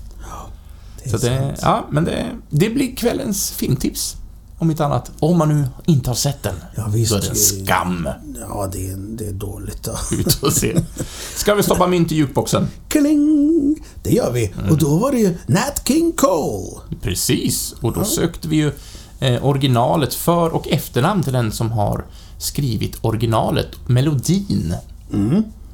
Det 1.05 1.09
är 1.09 1.19
Så 1.19 1.27
det, 1.27 1.39
sant. 1.39 1.59
ja, 1.63 1.87
men 1.91 2.05
det, 2.05 2.27
det 2.51 2.71
blir 2.71 2.97
kvällens 2.97 3.51
filmtips. 3.51 4.17
Om 4.63 4.71
inte 4.71 4.85
annat. 4.85 5.11
Om 5.19 5.39
man 5.39 5.49
nu 5.49 5.65
inte 5.87 6.11
har 6.11 6.15
sett 6.15 6.43
den. 6.43 6.55
Ja, 6.77 6.87
visst. 6.89 7.13
Då 7.13 7.19
är 7.19 7.21
det 7.21 7.29
en 7.29 7.37
skam. 7.37 8.09
Ja, 8.41 8.69
det 8.73 8.91
är, 8.91 8.97
det 8.97 9.27
är 9.27 9.33
dåligt 9.33 9.83
då. 9.83 9.93
Ut 10.17 10.43
och 10.43 10.53
se. 10.53 10.77
Ska 11.37 11.55
vi 11.55 11.63
stoppa 11.63 11.87
mynt 11.87 12.13
i 12.13 12.15
jukeboxen? 12.15 12.69
Kling! 12.89 13.77
Det 14.03 14.11
gör 14.11 14.33
vi. 14.33 14.47
Mm. 14.47 14.71
Och 14.71 14.79
då 14.79 14.97
var 14.97 15.13
det 15.13 15.19
ju 15.19 15.37
Nat 15.47 15.83
King 15.89 16.13
Cole. 16.13 16.81
Precis, 17.03 17.75
och 17.81 17.93
då 17.93 18.05
sökte 18.05 18.49
vi 18.49 18.57
ju 18.57 18.73
eh, 19.21 19.45
originalet, 19.45 20.15
för 20.15 20.55
och 20.55 20.69
efternamn 20.69 21.23
till 21.23 21.33
den 21.33 21.53
som 21.53 21.73
har 21.73 22.05
skrivit 22.39 22.99
originalet, 23.01 23.89
melodin. 23.89 24.75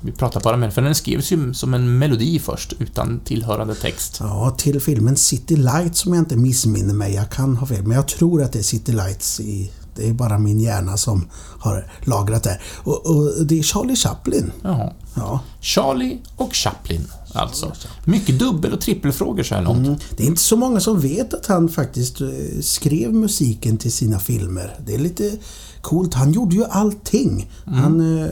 Vi 0.01 0.13
pratar 0.13 0.41
bara 0.41 0.57
med 0.57 0.75
för 0.75 0.83
den 0.83 0.95
skrevs 0.95 1.33
ju 1.33 1.55
som 1.55 1.75
en 1.75 1.99
melodi 1.99 2.39
först, 2.39 2.73
utan 2.79 3.21
tillhörande 3.25 3.75
text. 3.75 4.17
Ja, 4.21 4.55
till 4.59 4.81
filmen 4.81 5.17
City 5.17 5.57
Lights 5.57 6.01
som 6.01 6.15
jag 6.15 6.21
inte 6.21 6.37
missminner 6.37 6.95
mig. 6.95 7.15
Jag 7.15 7.31
kan 7.31 7.57
ha 7.57 7.67
fel, 7.67 7.83
men 7.83 7.97
jag 7.97 8.09
tror 8.09 8.43
att 8.43 8.53
det 8.53 8.59
är 8.59 8.63
City 8.63 8.93
Lights 8.93 9.41
i... 9.41 9.71
Det 9.97 10.09
är 10.09 10.13
bara 10.13 10.39
min 10.39 10.61
hjärna 10.61 10.97
som 10.97 11.29
har 11.59 11.91
lagrat 12.01 12.43
det. 12.43 12.61
Och, 12.77 13.07
och 13.07 13.47
det 13.47 13.59
är 13.59 13.63
Charlie 13.63 13.97
Chaplin. 13.97 14.53
Jaha. 14.63 14.93
Ja. 15.15 15.41
Charlie 15.61 16.19
och 16.37 16.55
Chaplin 16.55 17.09
alltså. 17.33 17.73
Mycket 18.05 18.39
dubbel 18.39 18.73
och 18.73 18.81
trippelfrågor 18.81 19.43
så 19.43 19.55
här 19.55 19.63
långt. 19.63 19.87
Mm. 19.87 19.99
Det 20.17 20.23
är 20.23 20.27
inte 20.27 20.41
så 20.41 20.57
många 20.57 20.81
som 20.81 21.01
vet 21.01 21.35
att 21.35 21.47
han 21.47 21.69
faktiskt 21.69 22.21
eh, 22.21 22.29
skrev 22.61 23.15
musiken 23.15 23.77
till 23.77 23.93
sina 23.93 24.19
filmer. 24.19 24.77
Det 24.87 24.95
är 24.95 24.99
lite 24.99 25.33
coolt. 25.81 26.15
Han 26.15 26.33
gjorde 26.33 26.57
ju 26.57 26.65
allting. 26.65 27.51
Mm. 27.67 27.79
Han, 27.79 28.19
eh, 28.19 28.31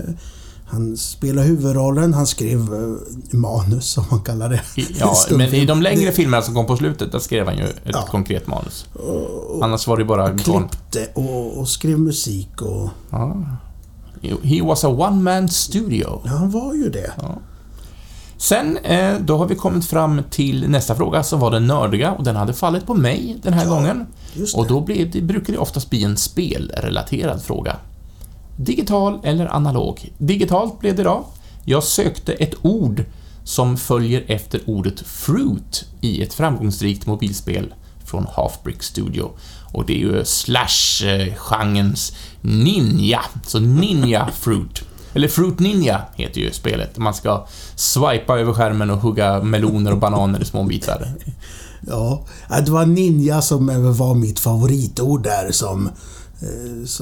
han 0.68 0.96
spelade 0.96 1.46
huvudrollen, 1.48 2.14
han 2.14 2.26
skrev 2.26 2.60
eh, 2.60 3.36
manus 3.38 3.84
som 3.84 4.04
man 4.10 4.20
kallar 4.20 4.48
det. 4.48 4.60
Ja, 4.98 5.14
men 5.30 5.54
i 5.54 5.64
de 5.66 5.82
längre 5.82 6.12
filmerna 6.12 6.42
som 6.42 6.54
kom 6.54 6.66
på 6.66 6.76
slutet, 6.76 7.12
där 7.12 7.18
skrev 7.18 7.46
han 7.46 7.56
ju 7.58 7.64
ett 7.64 7.74
Ja. 7.84 8.06
konkret 8.10 8.46
manus. 8.46 8.86
Annars 9.62 9.86
var 9.86 9.96
det 9.96 10.04
bara 10.04 10.28
garn. 10.28 10.38
Klippte 10.68 11.08
och, 11.14 11.58
och 11.58 11.68
skrev 11.68 11.98
musik 11.98 12.62
och... 12.62 12.88
Ja. 13.10 13.36
He 14.42 14.62
was 14.62 14.84
a 14.84 14.88
one-man 14.88 15.48
studio. 15.48 16.20
Ja, 16.24 16.30
han 16.30 16.50
var 16.50 16.74
ju 16.74 16.90
det. 16.90 17.10
Sen, 18.38 18.76
eh, 18.76 19.14
då 19.20 19.36
har 19.38 19.46
vi 19.46 19.54
kommit 19.54 19.84
fram 19.86 20.22
till 20.30 20.68
nästa 20.70 20.94
fråga 20.94 21.22
som 21.22 21.40
var 21.40 21.50
den 21.50 21.66
nördiga 21.66 22.12
och 22.12 22.24
den 22.24 22.36
hade 22.36 22.52
fallit 22.52 22.86
på 22.86 22.94
mig 22.94 23.38
den 23.42 23.52
här 23.52 23.64
Ja, 23.64 23.70
gången. 23.70 24.06
Och 24.54 24.66
då 24.66 24.80
blev 24.80 25.10
det, 25.10 25.20
brukar 25.22 25.52
det 25.52 25.58
oftast 25.58 25.90
bli 25.90 26.04
en 26.04 26.16
spelrelaterad 26.16 27.42
fråga. 27.42 27.76
Digital 28.56 29.20
eller 29.22 29.54
analog? 29.54 30.12
Digitalt 30.18 30.80
blev 30.80 30.96
det 30.96 31.02
idag. 31.02 31.24
Jag 31.64 31.82
sökte 31.82 32.32
ett 32.32 32.54
ord 32.62 33.04
som 33.44 33.76
följer 33.76 34.24
efter 34.26 34.60
ordet 34.66 35.00
fruit 35.00 35.84
i 36.00 36.22
ett 36.22 36.34
framgångsrikt 36.34 37.06
mobilspel 37.06 37.74
från 38.04 38.26
Halfbrick 38.32 38.82
Studio. 38.82 39.30
Och 39.72 39.86
det 39.86 39.92
är 39.92 39.98
ju 39.98 40.24
slash-genrens 40.24 42.12
ninja. 42.40 43.20
Så 43.46 43.60
Ninja 43.60 44.28
Fruit. 44.34 44.82
Eller 45.14 45.28
Fruit 45.28 45.58
Ninja 45.58 46.02
heter 46.14 46.40
ju 46.40 46.52
spelet. 46.52 46.98
Man 46.98 47.14
ska 47.14 47.46
swipa 47.74 48.38
över 48.38 48.52
skärmen 48.52 48.90
och 48.90 48.98
hugga 48.98 49.42
meloner 49.42 49.92
och 49.92 49.98
bananer 49.98 50.42
i 50.42 50.44
små 50.44 50.62
bitar. 50.62 51.14
Ja, 51.80 52.24
det 52.64 52.70
var 52.70 52.86
ninja 52.86 53.42
som 53.42 53.66
var 53.96 54.14
mitt 54.14 54.38
favoritord 54.38 55.22
där 55.22 55.52
som, 55.52 55.90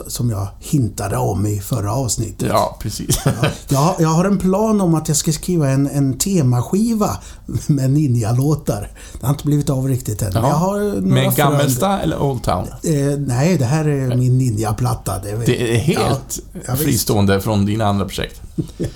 som 0.07 0.31
jag 0.31 0.49
hintade 0.61 1.17
om 1.17 1.47
i 1.47 1.61
förra 1.61 1.93
avsnittet. 1.95 2.49
Ja, 2.49 2.77
precis. 2.81 3.19
Jag, 3.69 3.95
jag 3.99 4.09
har 4.09 4.25
en 4.25 4.39
plan 4.39 4.81
om 4.81 4.95
att 4.95 5.09
jag 5.09 5.17
ska 5.17 5.33
skriva 5.33 5.69
en, 5.69 5.91
en 5.91 6.19
temaskiva 6.19 7.17
med 7.67 7.91
ninja-låtar. 7.91 8.91
Det 9.21 9.27
har 9.27 9.31
inte 9.35 9.45
blivit 9.45 9.71
av 9.71 9.89
riktigt 9.89 10.23
än. 10.23 10.33
Jag 10.33 10.41
har 10.41 10.87
eh, 10.87 10.93
Med. 10.93 11.37
Gammelsta 11.37 12.01
eller 12.01 12.23
Old 12.23 12.43
Town? 12.43 12.65
Eh, 12.83 13.19
nej, 13.19 13.59
det 13.59 13.65
här 13.65 13.89
är 13.89 14.17
min 14.17 14.39
ninja-platta. 14.39 15.19
Det, 15.19 15.37
Det 15.47 15.75
är 15.75 15.79
helt 15.79 16.41
Ja, 16.53 16.61
ja, 16.67 16.77
fristående 16.77 17.41
från 17.41 17.67
dina 17.67 17.85
andra 17.87 18.05
projekt. 18.05 18.41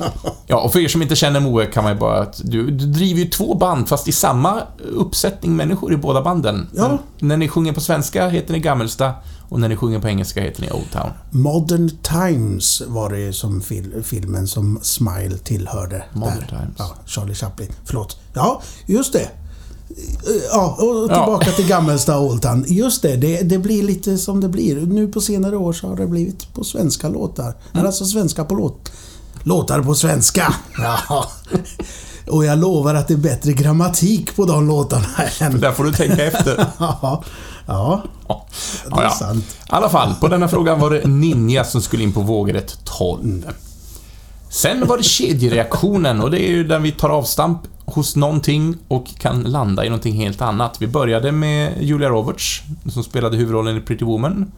Ja, 0.47 0.61
och 0.61 0.73
för 0.73 0.80
er 0.80 0.88
som 0.88 1.02
inte 1.02 1.16
känner 1.16 1.40
Moe 1.40 1.66
kan 1.66 1.85
man 1.85 1.92
ju 1.92 1.99
bara 1.99 2.23
att 2.23 2.40
du, 2.45 2.71
du 2.71 2.87
driver 2.87 3.21
ju 3.21 3.28
två 3.28 3.54
band 3.54 3.88
fast 3.88 4.09
i 4.09 4.12
samma 4.12 4.62
uppsättning 4.92 5.57
människor 5.57 5.92
i 5.92 5.97
båda 5.97 6.23
banden. 6.23 6.68
Ja. 6.76 6.99
När 7.18 7.37
ni 7.37 7.49
sjunger 7.49 7.73
på 7.73 7.80
svenska 7.80 8.28
heter 8.28 8.52
ni 8.52 8.61
Gammelsta 8.61 9.12
och 9.49 9.61
när 9.61 9.69
ni 9.69 9.76
sjunger 9.76 9.99
på 10.00 10.09
engelska 10.09 10.40
heter 10.40 10.62
ni 10.62 10.71
Old 10.71 10.90
Town. 10.93 11.11
Modern 11.31 11.90
Times 12.02 12.83
var 12.87 13.11
det 13.11 13.33
som 13.33 13.61
fil, 13.61 14.02
filmen 14.05 14.49
som 14.49 14.78
Smile 14.83 15.38
tillhörde. 15.38 16.05
Modern 16.12 16.38
där. 16.38 16.47
Times. 16.49 16.75
Ja, 16.78 16.95
Charlie 17.07 17.35
Chaplin. 17.35 17.69
Förlåt. 17.85 18.17
Ja, 18.35 18.62
just 18.87 19.12
det. 19.12 19.28
Ja, 20.52 20.76
och 20.81 21.11
Ja. 21.11 21.14
tillbaka 21.25 21.50
till 21.52 21.67
Gammelsta 21.67 22.19
Old 22.21 22.43
Town. 22.43 22.64
Just 22.69 23.02
det, 23.02 23.17
det, 23.17 23.43
det 23.43 23.59
blir 23.59 23.83
lite 23.83 24.19
som 24.19 24.40
det 24.40 24.49
blir. 24.49 24.76
Nu 24.87 25.09
på 25.09 25.21
senare 25.21 25.57
år 25.57 25.73
så 25.73 25.88
har 25.88 25.97
det 25.97 26.07
blivit 26.07 26.55
på 26.55 26.64
svenska 26.64 27.09
låtar. 27.09 27.55
Mm. 27.75 27.87
Alltså 27.87 28.05
svenska 28.05 28.45
på 28.45 28.55
låt. 28.55 28.93
Låtar 29.43 29.83
på 29.83 29.95
svenska. 29.95 30.55
Ja. 30.78 31.26
Och 32.31 32.45
jag 32.45 32.59
lovar 32.59 32.95
att 32.95 33.09
det 33.09 33.14
är 33.14 33.19
bättre 33.19 33.52
grammatik 33.52 34.37
på 34.37 34.45
de 34.45 34.69
låtarna 34.69 35.07
än... 35.40 35.61
Där 35.61 35.73
får 35.73 35.85
du 35.85 35.93
tänka 35.93 36.25
efter. 36.25 36.67
Ja, 37.69 38.03
ja, 38.29 38.47
det 38.85 39.01
är 39.01 39.03
ja. 39.03 39.11
sant. 39.11 39.45
I 39.45 39.67
alla 39.67 39.89
fall, 39.89 40.15
på 40.21 40.29
denna 40.29 40.49
frågan 40.49 40.81
var 40.81 40.91
det 40.91 41.07
Ninja 41.07 41.65
som 41.65 41.83
skulle 41.83 42.03
in 42.03 42.13
på 42.13 42.21
vågrätt 42.21 42.79
12. 42.85 43.47
Sen 44.51 44.87
var 44.87 44.97
det 44.97 45.03
kedjereaktionen 45.03 46.21
och 46.21 46.31
det 46.31 46.49
är 46.49 46.51
ju 46.51 46.65
där 46.65 46.79
vi 46.79 46.93
tar 46.93 47.09
avstamp 47.09 47.59
hos 47.85 48.17
någonting 48.17 48.77
och 48.89 49.07
kan 49.19 49.43
landa 49.43 49.85
i 49.85 49.89
någonting 49.89 50.15
helt 50.15 50.43
annat. 50.43 50.83
Vi 50.83 50.87
började 50.87 51.33
med 51.33 51.83
Julia 51.83 52.09
Roberts, 52.09 52.63
som 52.87 53.05
spelade 53.05 53.37
huvudrollen 53.37 53.77
i 53.77 53.81
Pretty 53.81 54.05
Woman. 54.05 54.53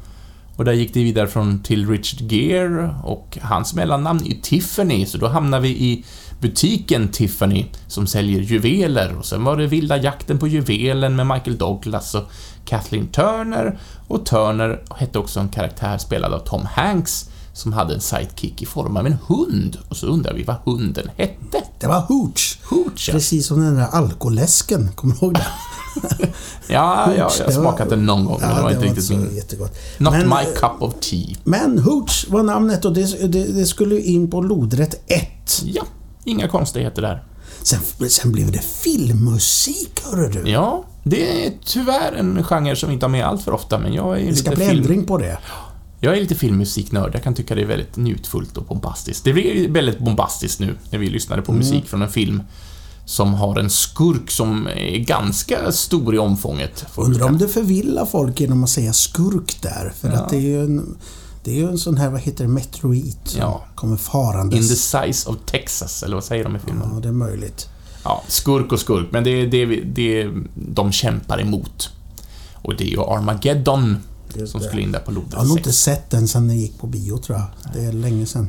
Och 0.57 0.65
där 0.65 0.73
gick 0.73 0.95
det 0.95 1.05
vidare 1.05 1.29
från 1.29 1.63
till 1.63 1.89
Richard 1.89 2.33
Gere 2.33 2.95
och 3.05 3.39
hans 3.43 3.75
mellannamn 3.75 4.27
är 4.27 4.35
Tiffany, 4.43 5.07
så 5.07 5.19
då 5.19 5.29
hamnar 5.29 5.61
vi 5.61 5.69
i 5.69 6.05
butiken 6.41 7.09
Tiffany 7.09 7.67
som 7.87 8.07
säljer 8.07 8.41
juveler 8.41 9.17
och 9.19 9.27
sen 9.27 9.45
var 9.45 9.57
det 9.57 9.67
Vilda 9.67 9.97
jakten 9.97 10.39
på 10.39 10.49
juvelen 10.49 11.17
med 11.17 11.27
Michael 11.27 11.59
Douglas 11.59 12.15
och 12.15 12.25
Kathleen 12.65 13.09
Turner 13.09 13.79
och 14.09 14.27
Turner 14.27 14.83
hette 14.97 15.19
också 15.19 15.41
en 15.41 15.49
karaktär 15.49 15.99
spelad 15.99 16.33
av 16.35 16.39
Tom 16.39 16.67
Hanks 16.67 17.29
som 17.53 17.73
hade 17.73 17.95
en 17.95 18.01
sidekick 18.01 18.63
i 18.63 18.67
form 18.67 18.97
av 18.97 19.07
en 19.07 19.17
hund 19.27 19.79
och 19.89 19.97
så 19.97 20.07
undrar 20.07 20.35
vi 20.35 20.43
vad 20.43 20.57
hunden 20.65 21.11
hette. 21.17 21.63
Det 21.81 21.87
var 21.87 22.01
Hooch. 22.01 22.59
Hooch, 22.65 23.09
ja. 23.09 23.13
Precis 23.13 23.47
som 23.47 23.61
den 23.65 23.75
där 23.75 23.87
alkoläsken. 23.93 24.89
Kommer 24.95 25.15
du 25.15 25.27
ihåg 25.27 25.35
den? 25.35 25.43
Ja, 26.69 27.07
ja, 27.07 27.15
jag 27.17 27.25
har 27.25 27.45
var- 27.45 27.53
smakat 27.53 27.89
den 27.89 28.07
någon 28.07 28.25
gång, 28.25 28.39
men 28.41 28.57
det 28.57 28.63
var 28.63 28.71
inte 28.71 28.85
riktigt 28.85 29.05
så 29.05 29.13
min... 29.13 29.37
jättegott. 29.37 29.79
Not 29.99 30.13
men, 30.13 30.29
my 30.29 30.45
cup 30.57 30.83
of 30.83 30.95
tea. 31.01 31.37
men 31.45 31.79
Hooch 31.79 32.27
var 32.29 32.43
namnet 32.43 32.85
och 32.85 32.93
det, 32.93 33.33
det, 33.33 33.45
det 33.45 33.67
skulle 33.67 34.01
in 34.01 34.31
på 34.31 34.41
lodrätt 34.41 35.03
1. 35.07 35.63
Ja, 35.65 35.83
inga 36.25 36.49
konstigheter 36.49 37.03
där. 37.03 37.25
Sen, 37.63 37.81
sen 38.09 38.33
blev 38.33 38.53
det 38.53 38.65
filmmusik, 38.65 40.01
hörru 40.05 40.29
du. 40.29 40.51
Ja, 40.51 40.85
det 41.05 41.47
är 41.47 41.53
tyvärr 41.65 42.13
en 42.13 42.45
genre 42.45 42.77
som 42.77 42.89
vi 42.89 42.93
inte 42.95 43.07
har 43.07 43.11
med 43.11 43.25
allt 43.27 43.43
för 43.43 43.53
ofta, 43.53 43.79
men 43.79 43.93
jag 43.93 44.21
är 44.21 44.27
det 44.27 44.37
ska 44.37 44.51
lite 44.51 44.57
bli 44.57 44.67
film... 44.69 44.79
ändring 44.81 45.05
på 45.07 45.19
det. 45.19 45.39
Jag 46.01 46.17
är 46.17 46.21
lite 46.21 46.35
filmmusiknörd, 46.35 47.15
jag 47.15 47.23
kan 47.23 47.35
tycka 47.35 47.55
det 47.55 47.63
är 47.63 47.67
väldigt 47.67 47.97
njutfullt 47.97 48.57
och 48.57 48.65
bombastiskt. 48.65 49.25
Det 49.25 49.33
blir 49.33 49.69
väldigt 49.69 49.99
bombastiskt 49.99 50.61
nu, 50.61 50.75
när 50.91 50.99
vi 50.99 51.11
lyssnade 51.11 51.43
på 51.43 51.53
musik 51.53 51.89
från 51.89 52.03
en 52.03 52.09
film 52.09 52.43
som 53.05 53.35
har 53.35 53.59
en 53.59 53.71
skurk 53.71 54.31
som 54.31 54.67
är 54.67 54.99
ganska 54.99 55.73
stor 55.73 56.15
i 56.15 56.19
omfånget. 56.19 56.87
Undrar 56.97 57.27
om 57.27 57.39
det 57.39 57.49
förvillar 57.49 58.07
folk 58.07 58.41
genom 58.41 58.65
att 58.65 58.71
säga 58.71 58.93
skurk 58.93 59.59
där. 59.63 59.93
För 60.01 60.09
Ja. 60.09 60.15
att 60.15 60.31
det 60.31 60.37
är 60.37 60.41
ju 60.41 60.65
en... 60.65 60.99
Det 61.45 61.51
är 61.51 61.55
ju 61.55 61.69
en 61.69 61.79
sån 61.79 61.97
här, 61.97 62.11
vad 62.11 62.21
heter 62.21 62.45
det, 62.45 62.51
meteorit 62.51 63.19
som 63.25 63.41
Ja. 63.41 63.65
kommer 63.75 63.97
farandes. 63.97 64.61
In 64.61 64.69
the 64.69 64.75
size 64.75 65.31
of 65.31 65.37
Texas, 65.47 66.03
eller 66.03 66.15
vad 66.17 66.25
säger 66.25 66.45
de 66.45 66.57
i 66.57 66.59
filmen? 66.59 66.91
Ja, 66.95 67.01
det 67.01 67.09
är 67.09 67.13
möjligt. 67.13 67.69
Ja, 68.05 68.23
skurk 68.29 68.73
och 68.73 68.81
skurk, 68.81 69.07
men 69.11 69.25
det 69.25 69.31
är 69.31 69.47
det, 69.47 69.67
det 69.85 70.31
de 70.55 70.93
kämpar 70.93 71.41
emot. 71.41 71.91
Och 72.55 72.77
det 72.77 72.85
är 72.85 72.89
ju 72.89 73.01
Armageddon 73.01 73.97
Just 74.35 74.53
som 74.53 74.61
det. 74.61 74.67
skulle 74.67 74.83
in 74.83 74.93
där 74.93 74.99
på 75.01 75.11
Jag 75.11 75.15
lodet 75.15 75.35
har 75.35 75.45
nog 75.45 75.59
inte 75.59 75.73
6. 75.73 75.79
sett 75.83 76.11
den 76.11 76.29
sen 76.29 76.49
den 76.49 76.59
gick 76.59 76.79
på 76.79 76.87
bio, 76.87 77.19
tror 77.19 77.39
jag. 77.39 77.47
Det 77.75 77.85
är 77.85 77.93
länge 77.93 78.27
sedan. 78.27 78.49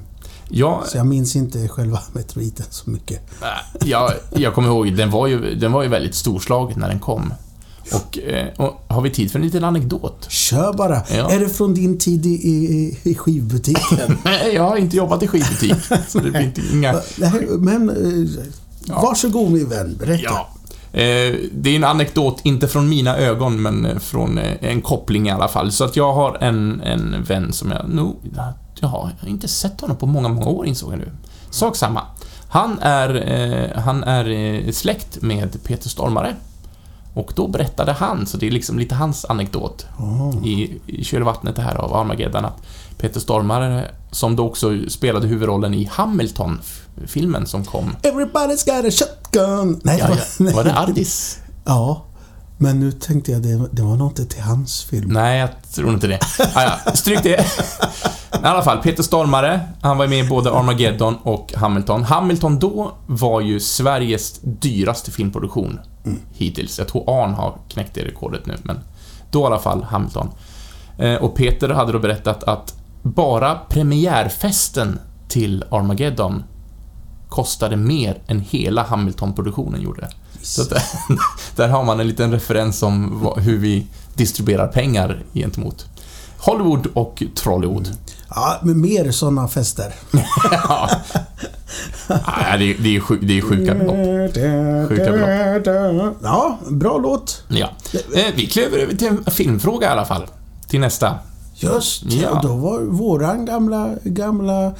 Ja, 0.49 0.83
Så 0.87 0.97
jag 0.97 1.05
minns 1.07 1.35
inte 1.35 1.67
själva 1.67 1.99
meteoriten 2.13 2.65
så 2.69 2.89
mycket. 2.89 3.21
Äh, 3.41 3.87
jag, 3.87 4.11
jag 4.35 4.53
kommer 4.55 4.67
ihåg, 4.69 4.95
den 4.97 5.09
var 5.11 5.27
ju, 5.27 5.55
den 5.55 5.71
var 5.71 5.83
ju 5.83 5.89
väldigt 5.89 6.15
storslagen 6.15 6.79
när 6.79 6.87
den 6.89 6.99
kom. 6.99 7.33
Och, 7.93 8.17
eh, 8.17 8.47
och 8.57 8.85
har 8.87 9.01
vi 9.01 9.09
tid 9.09 9.31
för 9.31 9.39
en 9.39 9.45
liten 9.45 9.63
anekdot? 9.63 10.25
Kör 10.29 10.73
bara. 10.73 11.01
Ja. 11.11 11.31
Är 11.31 11.39
det 11.39 11.49
från 11.49 11.73
din 11.73 11.97
tid 11.97 12.25
i, 12.25 12.29
i, 12.29 12.97
i 13.03 13.15
skivbutiken? 13.15 14.17
Nej, 14.25 14.53
jag 14.53 14.63
har 14.63 14.77
inte 14.77 14.97
jobbat 14.97 15.23
i 15.23 15.27
skivbutik, 15.27 15.75
så 16.07 16.19
det 16.19 16.31
blir 16.31 16.41
inte 16.41 16.61
inga... 16.73 17.01
Men 17.59 17.89
eh, 17.89 18.95
varsågod 19.01 19.51
min 19.51 19.69
vän, 19.69 19.95
berätta. 19.99 20.23
Ja. 20.23 20.49
Eh, 20.93 21.35
det 21.53 21.69
är 21.69 21.75
en 21.75 21.83
anekdot, 21.83 22.39
inte 22.43 22.67
från 22.67 22.89
mina 22.89 23.17
ögon, 23.17 23.61
men 23.61 23.99
från 23.99 24.37
en 24.37 24.81
koppling 24.81 25.27
i 25.27 25.31
alla 25.31 25.47
fall. 25.47 25.71
Så 25.71 25.83
att 25.83 25.95
jag 25.95 26.13
har 26.13 26.37
en, 26.41 26.81
en 26.81 27.23
vän 27.23 27.53
som 27.53 27.71
jag 27.71 27.89
nog... 27.89 28.15
Jag 28.79 28.87
har 28.87 29.11
inte 29.27 29.47
sett 29.47 29.81
honom 29.81 29.97
på 29.97 30.05
många, 30.05 30.29
många 30.29 30.47
år 30.47 30.65
insåg 30.65 30.91
jag 30.91 30.99
nu. 30.99 31.11
Sak 31.49 31.75
samma. 31.75 32.01
Han 32.49 32.79
är, 32.81 33.15
eh, 33.31 33.81
han 33.81 34.03
är 34.03 34.71
släkt 34.71 35.21
med 35.21 35.63
Peter 35.63 35.89
Stormare. 35.89 36.35
Och 37.13 37.31
då 37.35 37.47
berättade 37.47 37.91
han, 37.91 38.25
så 38.25 38.37
det 38.37 38.47
är 38.47 38.51
liksom 38.51 38.79
lite 38.79 38.95
hans 38.95 39.25
anekdot 39.25 39.85
Oh. 39.99 40.47
i, 40.47 40.79
i 40.87 41.03
kölvattnet 41.03 41.55
det 41.55 41.61
här 41.61 41.75
av 41.75 41.93
Armageddon, 41.95 42.45
att 42.45 42.57
Peter 42.97 43.19
Stormare, 43.19 43.91
som 44.11 44.35
då 44.35 44.45
också 44.47 44.71
spelade 44.89 45.27
huvudrollen 45.27 45.73
i 45.73 45.89
Hamilton-filmen 45.91 47.45
som 47.45 47.65
kom... 47.65 47.95
Everybody's 48.01 48.65
got 48.65 48.85
a 48.85 48.91
shotgun. 48.91 49.81
Nej, 49.83 49.99
Ja, 49.99 50.09
ja. 50.39 50.51
Var 50.55 50.63
det 50.63 50.73
Ardis? 50.79 51.39
Ja. 51.65 52.05
Men 52.61 52.79
nu 52.79 52.91
tänkte 52.91 53.31
jag 53.31 53.41
det, 53.41 53.67
det 53.71 53.81
var 53.81 53.95
nog 53.95 54.11
inte 54.11 54.25
till 54.25 54.41
hans 54.41 54.83
film. 54.83 55.13
Nej, 55.13 55.39
jag 55.39 55.49
tror 55.73 55.93
inte 55.93 56.07
det. 56.07 56.19
Ah, 56.55 56.63
ja, 56.63 56.91
stryk 56.93 57.23
det. 57.23 57.45
I 58.33 58.45
alla 58.45 58.61
fall, 58.61 58.77
Peter 58.77 59.03
Stormare, 59.03 59.61
han 59.81 59.97
var 59.97 60.07
med 60.07 60.25
i 60.25 60.29
både 60.29 60.51
Armageddon 60.51 61.15
och 61.23 61.53
Hamilton. 61.55 62.03
Hamilton 62.03 62.59
då 62.59 62.91
var 63.07 63.41
ju 63.41 63.59
Sveriges 63.59 64.39
dyraste 64.41 65.11
filmproduktion 65.11 65.79
hittills. 66.33 66.79
Jag 66.79 66.87
tror 66.87 67.23
Arn 67.23 67.33
har 67.33 67.57
knäckt 67.69 67.93
det 67.93 68.01
rekordet 68.01 68.45
nu, 68.45 68.57
men 68.63 68.79
då 69.31 69.41
i 69.41 69.45
alla 69.45 69.59
fall 69.59 69.83
Hamilton. 69.83 70.29
Eh, 70.97 71.15
och 71.15 71.35
Peter 71.35 71.69
hade 71.69 71.91
då 71.91 71.99
berättat 71.99 72.43
att 72.43 72.75
bara 73.01 73.55
premiärfesten 73.55 74.99
till 75.27 75.63
Armageddon 75.71 76.43
kostade 77.29 77.75
mer 77.75 78.21
än 78.27 78.39
hela 78.39 78.83
Hamilton-produktionen 78.83 79.81
gjorde. 79.81 80.09
Så 80.41 80.63
där, 80.63 80.83
där 81.55 81.67
har 81.67 81.83
man 81.83 81.99
en 81.99 82.07
liten 82.07 82.31
referens 82.31 82.83
om 82.83 83.31
hur 83.37 83.57
vi 83.57 83.85
distribuerar 84.13 84.67
pengar 84.67 85.23
gentemot 85.33 85.85
Hollywood 86.37 86.87
och 86.93 87.23
Trollywood. 87.35 87.89
Ja, 88.35 88.59
men 88.63 88.81
mer 88.81 89.11
sådana 89.11 89.47
fester. 89.47 89.93
ja. 90.51 90.89
ja, 92.07 92.57
det, 92.57 92.71
är, 92.71 92.83
det, 92.83 92.95
är 92.95 92.99
sjuk, 92.99 93.19
det 93.23 93.37
är 93.37 93.41
sjuka 93.41 93.75
belopp. 93.75 93.95
Sjuka 94.89 95.11
belopp. 95.11 96.17
Ja, 96.23 96.59
bra 96.69 96.97
låt. 96.97 97.43
Ja. 97.47 97.69
Eh, 97.93 98.25
vi 98.35 98.47
kliver 98.47 98.77
över 98.77 98.95
till 98.95 99.07
en 99.07 99.25
filmfråga 99.31 99.87
i 99.87 99.89
alla 99.89 100.05
fall. 100.05 100.27
Till 100.67 100.79
nästa. 100.79 101.15
Just 101.55 102.03
Ja. 102.03 102.29
och 102.29 102.41
då 102.41 102.55
var 102.55 102.79
våran 102.79 103.45
gamla, 103.45 103.89
gamla 104.03 104.73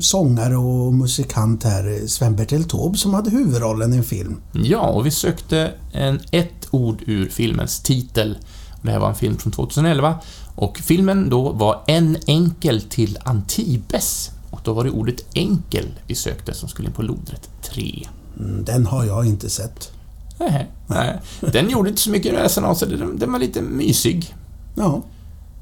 sångare 0.00 0.56
och 0.56 0.94
musikant 0.94 1.64
här, 1.64 2.06
Sven-Bertil 2.06 2.64
Taube, 2.64 2.98
som 2.98 3.14
hade 3.14 3.30
huvudrollen 3.30 3.94
i 3.94 3.96
en 3.96 4.02
film. 4.02 4.36
Ja, 4.52 4.88
och 4.88 5.06
vi 5.06 5.10
sökte 5.10 5.72
en, 5.92 6.20
ett 6.30 6.68
ord 6.70 7.02
ur 7.06 7.28
filmens 7.28 7.80
titel. 7.80 8.38
Det 8.82 8.90
här 8.90 8.98
var 8.98 9.08
en 9.08 9.14
film 9.14 9.36
från 9.36 9.52
2011. 9.52 10.18
Och 10.54 10.78
filmen 10.78 11.30
då 11.30 11.52
var 11.52 11.82
En 11.86 12.16
enkel 12.26 12.80
till 12.80 13.18
Antibes. 13.24 14.30
Och 14.50 14.60
då 14.64 14.72
var 14.72 14.84
det 14.84 14.90
ordet 14.90 15.24
enkel 15.34 15.86
vi 16.06 16.14
sökte 16.14 16.54
som 16.54 16.68
skulle 16.68 16.88
in 16.88 16.94
på 16.94 17.02
lodrätt 17.02 17.50
3. 17.62 18.08
Mm, 18.38 18.64
Den 18.64 18.86
har 18.86 19.04
jag 19.04 19.26
inte 19.26 19.50
sett. 19.50 19.92
Nej, 20.38 20.70
nej. 20.86 21.20
Den 21.52 21.70
gjorde 21.70 21.88
inte 21.88 22.00
så 22.02 22.10
mycket 22.10 22.34
väsen 22.34 22.64
av 22.64 22.74
sig. 22.74 22.88
Den, 23.18 23.32
var 23.32 23.38
lite 23.38 23.62
mysig. 23.62 24.34
Ja, 24.74 25.02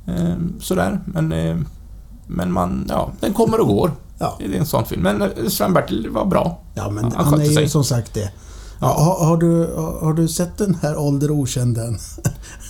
Eh, 0.07 0.37
sådär. 0.61 1.01
Men, 1.07 1.33
eh, 1.33 1.57
men 2.27 2.53
man, 2.53 2.87
ja, 2.89 3.11
den 3.21 3.35
kommer 3.35 3.61
och 3.61 3.67
går. 3.67 3.91
ja. 4.19 4.37
Det 4.39 4.45
är 4.57 4.59
en 4.61 4.67
sån 4.67 4.85
film. 4.85 5.03
Men 5.03 5.23
eh, 5.23 5.29
Sven-Bertil 5.49 6.09
var 6.11 6.25
bra. 6.25 6.59
ja 6.75 6.91
men 6.91 7.05
Han 7.05 7.25
han, 7.25 7.41
är 7.41 7.45
ju 7.45 7.55
sig. 7.55 7.69
som 7.69 7.85
sagt 7.85 8.15
det. 8.15 8.31
Ja, 8.81 8.87
har, 8.87 9.27
har, 9.27 9.37
du, 9.37 9.75
har, 10.01 10.13
du 10.13 10.29
sett 10.29 10.59
den 10.59 10.75
här 10.83 10.97
Ålder 10.99 11.31
okänd 11.31 11.79
än? 11.79 11.99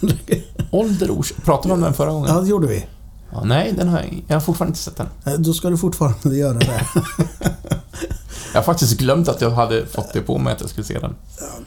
Ålder 0.70 1.08
ors- 1.10 1.32
Pratade 1.44 1.68
vi 1.68 1.74
om 1.74 1.80
den 1.80 1.94
förra 1.94 2.10
gången? 2.12 2.28
Ja, 2.34 2.40
det 2.40 2.48
gjorde 2.48 2.66
vi. 2.66 2.86
Ja, 3.32 3.44
nej, 3.44 3.72
den 3.76 3.88
har 3.88 3.98
jag, 3.98 4.24
jag 4.28 4.36
har 4.36 4.40
fortfarande 4.40 4.70
inte 4.70 4.78
sett 4.80 4.96
den. 4.96 5.06
Eh, 5.26 5.32
Då 5.40 5.52
ska 5.52 5.70
du 5.70 5.76
fortfarande 5.78 6.36
göra 6.36 6.58
det. 6.58 6.80
Jag 8.54 8.60
har 8.60 8.64
faktiskt 8.64 8.98
glömt 8.98 9.28
att 9.28 9.40
jag 9.40 9.50
hade 9.50 9.86
fått 9.86 10.12
det 10.12 10.20
på 10.20 10.38
mig 10.38 10.52
att 10.52 10.60
jag 10.60 10.70
skulle 10.70 10.84
se 10.84 10.98
den. 10.98 11.14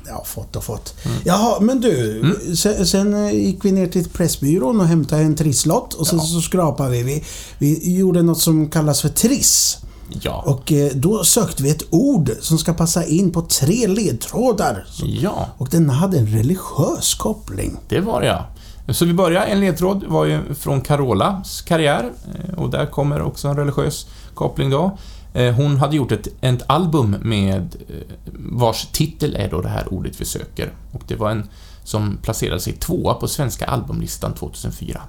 Ja, 0.08 0.24
fått 0.26 0.56
och 0.56 0.64
fått. 0.64 0.94
Mm. 1.06 1.18
Jaha, 1.26 1.60
men 1.60 1.82
du. 1.82 2.24
Sen, 2.58 2.88
sen 2.88 3.14
eh, 3.14 3.32
gick 3.36 3.66
vi 3.66 3.72
ner 3.72 3.88
till 3.88 4.10
Pressbyrån 4.10 4.80
och 4.82 4.88
hämtade 4.88 5.22
en 5.22 5.36
trisslott 5.36 5.94
och 5.94 6.08
sen 6.08 6.20
Ja. 6.20 6.26
så 6.26 6.42
skrapade 6.42 7.04
vi. 7.04 7.24
vi. 7.58 7.98
Gjorde 7.98 8.22
något 8.22 8.40
som 8.42 8.70
kallas 8.70 9.02
för 9.02 9.10
triss. 9.10 9.78
Ja. 10.22 10.44
Och 10.46 10.72
eh, 10.72 10.92
då 10.96 11.24
sökte 11.24 11.64
vi 11.64 11.70
ett 11.70 11.84
ord 11.90 12.32
som 12.42 12.58
ska 12.58 12.74
passa 12.74 13.06
in 13.06 13.32
på 13.32 13.42
tre 13.42 13.88
ledtrådar. 13.88 14.86
Ja, 15.04 15.48
Och 15.58 15.68
den 15.72 15.90
hade 15.90 16.18
en 16.18 16.28
religiös 16.28 17.16
koppling. 17.16 17.78
det 17.90 18.00
var 18.00 18.22
det 18.22 18.28
ja. 18.28 18.46
Så 18.94 19.06
vi 19.06 19.14
börjar, 19.14 19.46
en 19.46 19.60
ledtråd 19.60 20.04
var 20.08 20.26
ju 20.26 20.40
från 20.60 20.82
Carolas 20.82 21.62
karriär 21.62 22.12
eh, 22.50 22.60
och 22.60 22.70
där 22.70 22.86
kommer 22.86 23.22
också 23.22 23.48
en 23.48 23.56
religiös 23.58 24.08
koppling 24.34 24.70
då. 24.70 24.98
Eh, 25.38 25.54
Hon 25.56 25.78
hade 25.78 25.96
gjort 25.96 26.12
ett, 26.12 26.28
ett 26.42 26.64
album 26.68 27.16
med 27.22 27.76
eh, 27.90 27.96
vars 28.34 28.86
titel 28.92 29.36
är 29.36 29.50
då 29.50 29.62
det 29.62 29.70
här 29.70 29.94
ordet 29.94 30.22
vi 30.22 30.26
söker. 30.26 30.72
Och 30.92 31.02
det 31.08 31.16
var 31.16 31.32
en 31.32 31.50
som 31.84 32.18
placerade 32.22 32.60
sig 32.60 32.74
tvåa 32.74 33.14
på 33.14 33.28
svenska 33.28 33.66
albumlistan 33.66 34.34
2004. 34.34 35.02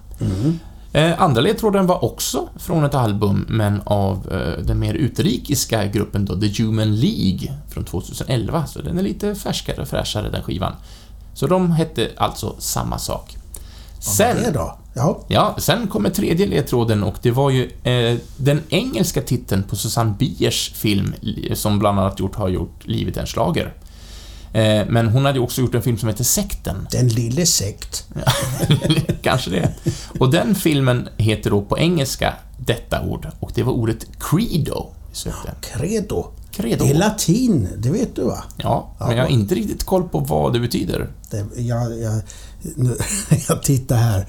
Eh, 0.93 1.23
andra 1.23 1.41
ledtråden 1.41 1.87
var 1.87 2.05
också 2.05 2.49
från 2.57 2.85
ett 2.85 2.95
album, 2.95 3.47
men 3.49 3.83
av 3.85 4.27
den 4.65 4.79
mer 4.79 4.95
utrikiska 4.95 5.87
gruppen 5.87 6.25
då, 6.25 6.41
The 6.41 6.63
Human 6.63 6.97
League 6.97 7.53
från 7.69 7.85
2011, 7.85 8.67
så 8.67 8.83
den 8.83 8.99
är 8.99 9.03
lite 9.03 9.35
färskare 9.35 9.83
och 9.83 9.89
fräschare 9.89 10.31
den 10.31 10.43
skivan. 10.43 10.73
Så 11.35 11.47
de 11.47 11.71
hette 11.71 12.09
alltså 12.17 12.55
samma 12.59 12.99
sak. 12.99 13.38
Sen, 13.99 14.53
då? 14.53 14.79
Ja, 14.95 15.25
ja, 15.29 15.57
sen 15.59 15.87
kommer 15.87 16.11
tredje 16.11 16.47
ledtråden 16.47 17.03
och 17.03 17.15
det 17.23 17.31
var 17.31 17.51
ju 17.51 17.71
eh, 17.83 18.19
den 18.37 18.61
engelska 18.69 19.23
titeln 19.23 19.63
på 19.63 19.77
Susanne 19.77 20.15
Biers 20.19 20.73
film, 20.75 21.15
li- 21.21 21.57
som 21.57 21.79
bland 21.79 22.01
annat 22.01 22.21
gjort, 22.21 22.35
har 22.35 22.49
gjort 22.49 22.87
Livet 22.87 23.17
är 23.17 23.21
en 23.21 23.27
schlager. 23.27 23.75
Eh, 24.53 24.87
men 24.89 25.09
hon 25.09 25.25
hade 25.25 25.41
också 25.41 25.61
gjort 25.61 25.75
en 25.75 25.83
film 25.83 25.99
som 25.99 26.09
heter 26.09 26.25
Sekten. 26.25 26.89
Den 26.91 27.09
lille 27.09 27.47
sekt. 27.47 28.09
Kanske 29.23 29.51
det. 29.51 29.75
Och 30.19 30.31
den 30.31 30.55
filmen 30.55 31.09
heter 31.17 31.51
då 31.51 31.61
på 31.63 31.79
engelska 31.79 32.35
detta 32.59 33.03
ord, 33.03 33.29
och 33.41 33.51
det 33.55 33.63
var 33.63 33.73
ordet 33.73 34.07
credo 34.21 34.87
sökte. 35.13 35.51
Credo. 35.61 36.27
Credo. 36.51 36.85
Det 36.85 36.91
är 36.91 36.95
latin, 36.95 37.69
det 37.79 37.91
vet 37.91 38.17
du 38.17 38.23
va? 38.23 38.43
Ja, 38.57 38.95
men 38.99 39.17
jag 39.17 39.25
har 39.25 39.31
inte 39.31 39.55
riktigt 39.55 39.85
koll 39.85 40.09
på 40.09 40.19
vad 40.19 40.53
det 40.53 40.61
betyder. 40.61 41.09
Det, 41.31 41.47
jag, 41.63 42.01
jag, 42.01 42.21
nu, 42.63 42.97
jag 43.49 43.63
tittar 43.63 43.97
här. 43.97 44.27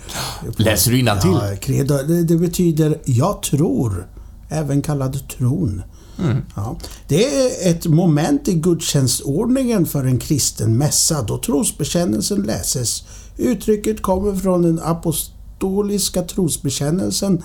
Läser 0.58 0.92
du 0.92 1.00
innantill? 1.00 1.32
Ja, 1.32 1.56
credo. 1.62 1.98
Det, 1.98 2.24
det 2.24 2.38
betyder 2.38 3.02
jag 3.06 3.42
tror, 3.42 4.08
även 4.50 4.82
kallad 4.82 5.28
tron. 5.28 5.82
Mm. 6.24 6.38
Ja. 6.56 6.78
Det 7.08 7.26
är 7.26 7.72
ett 7.72 7.86
moment 7.86 8.48
i 8.48 8.54
gudstjänstordningen 8.54 9.86
för 9.86 10.04
en 10.04 10.20
kristen 10.20 10.78
mässa 10.78 11.22
då 11.22 11.38
trosbekännelsen 11.38 12.42
läses. 12.42 13.04
Uttrycket 13.38 14.02
kommer 14.02 14.36
från 14.36 14.62
den 14.62 14.80
apostoliska 14.84 16.22
trosbekännelsen 16.22 17.44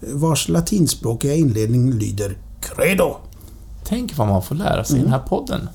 vars 0.00 0.48
latinspråkiga 0.48 1.34
inledning 1.34 1.92
lyder 1.92 2.36
Credo. 2.60 3.16
Tänk 3.84 4.16
vad 4.16 4.28
man 4.28 4.42
får 4.42 4.54
lära 4.54 4.84
sig 4.84 4.98
i 4.98 5.02
den 5.02 5.12
här 5.12 5.18
podden. 5.18 5.68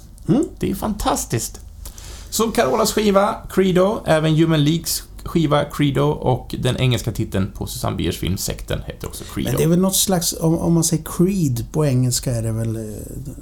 Det 0.60 0.71
är 0.71 0.75
fantastiskt. 0.75 1.60
Så 2.29 2.51
Carolas 2.51 2.93
skiva, 2.93 3.35
Credo, 3.49 3.99
även 4.05 4.35
Human 4.35 4.63
Leagues 4.63 5.03
skiva, 5.23 5.63
Credo, 5.65 6.01
och 6.09 6.55
den 6.59 6.77
engelska 6.77 7.11
titeln 7.11 7.51
på 7.55 7.67
Susanne 7.67 7.95
Biers 7.97 8.17
film 8.17 8.37
Sekten 8.37 8.79
heter 8.85 9.07
också 9.07 9.23
Credo. 9.33 9.49
Men 9.49 9.57
det 9.57 9.63
är 9.63 9.67
väl 9.67 9.79
något 9.79 9.95
slags, 9.95 10.35
om, 10.41 10.57
om 10.57 10.73
man 10.73 10.83
säger 10.83 11.03
creed 11.03 11.65
på 11.71 11.85
engelska 11.85 12.31
är 12.35 12.41
det 12.43 12.51
väl, 12.51 12.75
eh, 12.75 12.81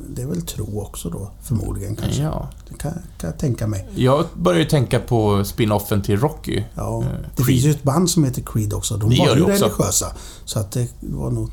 det 0.10 0.22
är 0.22 0.26
väl 0.26 0.42
tro 0.42 0.82
också 0.82 1.10
då, 1.10 1.32
förmodligen 1.44 1.96
kanske. 1.96 2.22
Ja. 2.22 2.50
Det 2.70 2.78
kan, 2.78 2.92
kan 2.92 3.30
jag 3.30 3.38
tänka 3.40 3.68
mig. 3.68 3.88
Jag 3.96 4.26
börjar 4.34 4.60
ju 4.60 4.66
tänka 4.66 5.00
på 5.00 5.44
spin-offen 5.46 6.02
till 6.02 6.20
Rocky. 6.20 6.64
Ja, 6.76 7.02
Eh, 7.04 7.08
det 7.10 7.44
Creed. 7.44 7.46
finns 7.48 7.64
ju 7.66 7.72
ett 7.72 7.84
band 7.84 8.10
som 8.10 8.24
heter 8.24 8.42
Creed 8.46 8.74
också. 8.74 8.98
De 8.98 9.10
Det 9.10 9.20
var 9.20 9.26
ju 9.36 9.42
också. 9.44 9.66
religiösa. 9.66 10.08
Så 10.46 10.60
att 10.60 10.72
det 10.72 10.88
var 11.00 11.32
nog... 11.32 11.50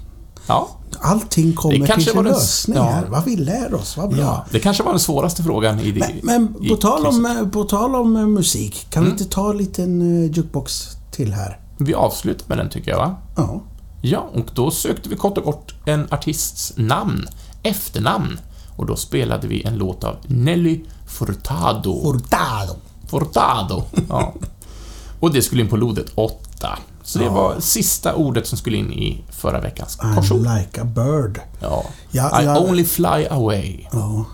Ja, 0.46 0.68
Allting 1.00 1.52
kommer 1.52 1.78
Det 1.78 1.86
kanske 1.86 2.10
till 2.10 2.12
sin 2.12 2.24
lösning 2.24 2.76
ja. 2.76 2.82
här. 2.82 3.06
Vad 3.06 3.24
vi 3.24 3.36
lär 3.36 3.74
oss, 3.74 3.96
vad 3.96 4.08
bra. 4.10 4.18
ja. 4.20 4.44
Det 4.50 4.60
kanske 4.60 4.82
var 4.82 4.90
den 4.92 5.00
svåraste 5.00 5.42
frågan 5.42 5.80
i 5.80 5.92
det. 5.92 6.10
Men, 6.22 6.44
men 6.44 6.68
på, 6.68 6.76
tal 6.76 7.06
om, 7.06 7.50
på 7.52 7.64
tal 7.64 7.94
om 7.94 8.16
eh, 8.16 8.26
musik, 8.26 8.86
kan 8.90 9.02
Mm. 9.02 9.14
vi 9.16 9.22
inte 9.22 9.34
ta 9.34 9.50
en 9.50 9.56
liten 9.56 10.02
uh, 10.02 10.30
jukebox 10.32 10.88
till 11.10 11.32
här? 11.32 11.60
Vi 11.78 11.94
avslutar 11.94 12.48
med 12.48 12.58
den 12.58 12.70
tycker 12.70 12.90
jag, 12.90 12.98
va? 12.98 13.16
Ja. 13.36 13.62
Ja, 14.02 14.28
och 14.34 14.46
då 14.54 14.70
sökte 14.70 15.08
vi 15.08 15.16
kort 15.16 15.38
och 15.38 15.44
kort 15.44 15.74
en 15.86 16.06
artists 16.10 16.72
namn, 16.76 17.26
efternamn. 17.62 18.40
Och 18.76 18.86
då 18.86 18.96
spelade 18.96 19.46
vi 19.48 19.62
en 19.62 19.74
låt 19.76 20.04
av 20.04 20.16
Nelly 20.26 20.80
Furtado. 21.06 22.02
Hurtado. 22.12 22.74
Furtado. 23.06 23.82
Ja. 24.08 24.34
Och 25.20 25.32
det 25.32 25.42
skulle 25.42 25.62
in 25.62 25.68
på 25.68 25.76
lodet 25.76 26.06
8. 26.14 26.78
Så 27.04 27.18
det 27.18 27.24
Ja. 27.24 27.30
var 27.32 27.60
sista 27.60 28.14
ordet 28.14 28.46
som 28.46 28.58
skulle 28.58 28.76
in 28.76 28.92
i 28.92 29.24
förra 29.30 29.60
veckans 29.60 29.98
I'm 29.98 30.14
korsord. 30.14 30.38
like 30.40 30.80
a 30.80 30.84
bird. 30.84 31.40
Ja. 31.60 31.84
Ja, 32.10 32.42
I 32.42 32.44
ja. 32.44 32.60
only 32.60 32.84
fly 32.84 33.26
away. 33.30 33.80
Ja. 33.92 34.24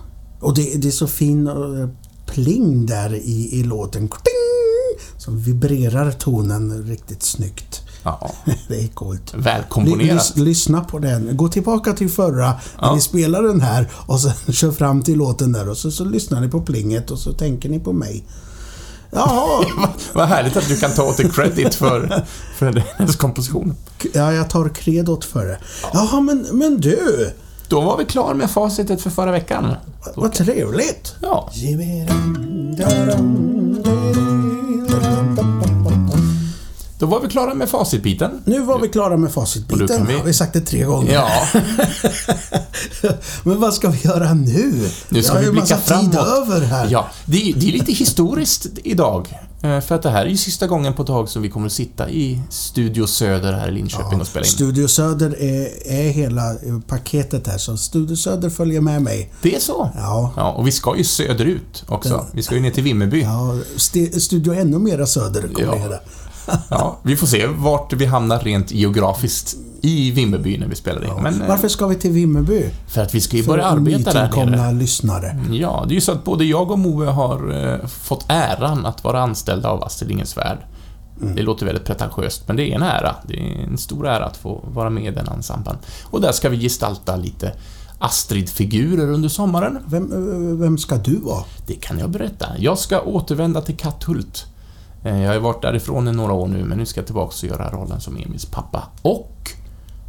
Och 0.41 0.55
det, 0.55 0.83
det 0.83 0.89
är 0.89 0.93
så 0.93 1.07
fin 1.07 1.47
eh, 1.47 1.89
pling 2.27 2.87
där 2.87 3.15
i, 3.15 3.49
i 3.53 3.63
låten. 3.63 4.09
Kting! 4.09 5.09
Som 5.19 5.39
vibrerar 5.39 6.11
tonen 6.13 6.83
riktigt 6.87 7.23
snyggt. 7.23 7.81
Ja. 8.03 8.31
Det 8.69 8.83
är 8.83 8.89
coolt. 8.89 9.35
Välkomponerat. 9.35 10.19
lys- 10.37 10.39
lyssna 10.45 10.81
på 10.81 10.99
den. 10.99 11.37
Gå 11.37 11.49
tillbaka 11.49 11.93
till 11.93 12.11
förra 12.11 12.47
när 12.47 12.59
Ja. 12.81 12.95
ni 12.95 13.01
spelar 13.01 13.43
den 13.43 13.61
här 13.61 13.89
och 13.95 14.21
sen 14.21 14.33
kör 14.53 14.73
fram 14.73 15.03
till 15.03 15.19
låten 15.19 15.53
där 15.53 15.69
och 15.69 15.77
så, 15.77 15.91
så 15.91 16.05
lyssnar 16.05 16.41
ni 16.41 16.49
på 16.49 16.61
plinget 16.61 17.11
och 17.11 17.19
så 17.19 17.33
tänker 17.33 17.69
ni 17.69 17.81
på 17.81 17.93
mig. 17.93 18.25
Jaha, 19.11 19.65
Vad 20.13 20.29
härligt 20.29 20.57
att 20.57 20.69
du 20.69 20.77
kan 20.77 20.95
ta 20.95 21.03
åt 21.03 21.17
dig 21.17 21.31
credit 21.31 21.75
för, 21.75 22.25
för 22.57 22.83
hennes 22.97 23.17
komposition. 23.17 23.75
ja, 24.15 24.33
jag 24.33 24.51
tar 24.51 24.69
kredot 24.69 25.25
för 25.25 25.47
det. 25.47 25.59
Jaha, 25.93 26.21
men, 26.21 26.47
men 26.53 26.81
du! 26.81 27.33
Då 27.69 27.81
var 27.81 27.99
vi 27.99 28.05
klara 28.05 28.35
med 28.35 28.51
facitet 28.51 29.01
för 29.01 29.11
förra 29.11 29.33
veckan. 29.33 29.75
Vad 30.15 30.33
trevligt! 30.33 31.15
Ja, 31.21 31.51
då 36.99 37.07
var 37.07 37.21
vi 37.21 37.29
klara 37.29 37.55
med 37.55 37.69
facitbiten. 37.69 38.31
Nu 38.45 38.61
var 38.61 38.79
vi 38.81 38.89
klara 38.89 39.17
med 39.17 39.33
facitbiten. 39.33 39.89
kan 39.89 40.07
vi- 40.07 40.15
Har 40.19 40.25
vi 40.25 40.33
sagt 40.35 40.53
det 40.53 40.61
tre 40.61 40.83
gånger. 40.85 41.13
Ja, 41.15 41.31
Men 43.45 43.61
vad 43.61 43.75
ska 43.75 43.89
vi 43.89 43.99
göra 43.99 44.35
nu? 44.35 44.89
nu 45.09 45.23
ska 45.23 45.33
har 45.33 45.41
vi 45.41 45.51
blicka 45.51 45.61
massa 45.77 46.01
tid 46.01 46.13
framåt. 46.13 46.29
över 46.39 46.61
här. 46.61 46.89
Ja, 46.91 47.09
det, 47.25 47.51
är- 47.51 47.55
det 47.55 47.69
är 47.69 47.73
lite 47.73 47.93
historiskt 47.93 48.67
idag. 48.85 49.39
eh, 49.63 49.81
för 49.81 49.95
att 49.95 50.03
det 50.03 50.11
här 50.11 50.25
är 50.27 50.31
ju 50.31 50.37
sista 50.37 50.67
gången 50.67 50.95
på 50.95 51.03
ett 51.03 51.09
tag 51.09 51.29
som 51.29 51.43
vi 51.43 51.51
kommer 51.51 51.67
att 51.67 51.73
sitta 51.73 52.11
i 52.11 52.41
Studio 52.51 53.07
Söder 53.07 53.53
här 53.53 53.69
i 53.69 53.73
Linköping 53.73 54.21
och 54.21 54.27
spela 54.27 54.47
in. 54.47 54.53
Studio 54.53 54.89
Söder 54.89 55.43
är, 55.43 55.87
är 55.93 56.11
hela 56.11 56.55
paketet 56.87 57.47
här, 57.47 57.59
så 57.59 57.77
Studio 57.77 58.17
Söder 58.17 58.51
följer 58.51 58.81
med 58.81 59.03
mig. 59.03 59.33
Det 59.43 59.55
är 59.57 59.61
så? 59.61 59.91
Ja. 59.97 60.33
Ja, 60.37 60.53
och 60.53 60.67
vi 60.67 60.73
ska 60.73 60.97
ju 60.97 61.05
söderut 61.05 61.85
också. 61.89 62.27
Vi 62.33 62.43
ska 62.43 62.55
ju 62.55 62.61
ner 62.61 62.71
till 62.71 62.83
Vimmerby. 62.85 63.23
Ja, 63.23 63.57
st- 63.77 64.21
studio 64.21 64.55
ännu 64.55 64.79
mera 64.79 65.07
söder 65.07 65.49
kommer 65.55 65.77
Ja. 65.83 65.89
det. 65.89 66.01
Ja, 66.71 66.99
vi 67.03 67.17
får 67.17 67.27
se 67.27 67.47
vart 67.47 67.93
vi 67.93 68.07
hamnar 68.07 68.39
rent 68.39 68.73
geografiskt 68.73 69.57
i 69.81 70.11
Vimmerby 70.11 70.59
när 70.59 70.67
vi 70.67 70.75
spelar 70.75 71.05
in. 71.05 71.23
Men, 71.23 71.43
eh, 71.43 71.49
Varför 71.49 71.69
ska 71.69 71.87
vi 71.87 71.95
till 71.95 72.11
Vimmerby? 72.11 72.71
för 72.89 73.03
att 73.03 73.15
vi 73.15 73.21
ska 73.21 73.37
ju 73.37 73.47
börja 73.47 73.65
arbeta 73.65 74.13
där 74.13 74.47
nere. 74.47 74.73
lyssnare. 74.73 75.45
Ja, 75.51 75.85
det 75.89 75.93
är 75.93 75.95
ju 75.95 76.01
så 76.01 76.13
att 76.13 76.25
både 76.25 76.45
jag 76.45 76.71
och 76.71 76.79
Moe 76.79 77.07
har 77.07 77.65
eh, 77.65 77.87
fått 77.87 78.25
äran 78.29 78.87
att 78.87 79.05
vara 79.05 79.23
anställda 79.23 79.69
av 79.69 79.85
Astrid 79.85 80.09
Lindgrens 80.09 80.37
Värld. 80.37 80.59
Mm. 81.23 81.35
Det 81.35 81.43
låter 81.43 81.67
väldigt 81.67 81.85
pretentiöst, 81.85 82.43
men 82.47 82.57
det 82.57 82.71
är 82.71 82.75
en 82.75 82.83
ära. 82.83 83.15
Det 83.27 83.35
är 83.35 83.65
en 83.71 83.79
stor 83.79 84.09
ära 84.09 84.25
att 84.25 84.37
få 84.37 84.65
vara 84.75 84.91
med 84.91 85.05
i 85.05 85.11
den 85.11 85.29
ensemblen. 85.29 85.77
Och 86.05 86.21
där 86.21 86.33
ska 86.33 86.49
vi 86.49 86.61
gestalta 86.61 87.17
lite 87.17 87.53
Astrid-figurer 87.99 89.11
under 89.11 89.29
sommaren. 89.29 89.79
Vem, 89.87 90.13
eh, 90.13 90.59
vem 90.59 90.79
ska 90.79 90.97
du 90.97 91.17
vara? 91.17 91.45
Det 91.67 91.75
kan 91.75 91.99
jag 91.99 92.11
berätta. 92.11 92.47
Jag 92.59 92.79
ska 92.79 93.01
återvända 93.01 93.61
till 93.61 93.77
Katthult. 93.77 94.47
Eh, 95.05 95.21
Jag 95.21 95.27
har 95.29 95.35
ju 95.35 95.41
varit 95.41 95.63
därifrån 95.63 96.09
i 96.09 96.13
några 96.13 96.33
år 96.33 96.47
nu, 96.49 96.65
men 96.65 96.79
nu 96.79 96.87
ska 96.87 97.01
jag 97.01 97.07
tillbaka 97.07 97.35
och 97.43 97.45
göra 97.45 97.71
rollen 97.71 98.01
som 98.01 98.17
Emils 98.17 98.47
pappa. 98.47 98.83
Och 99.03 99.51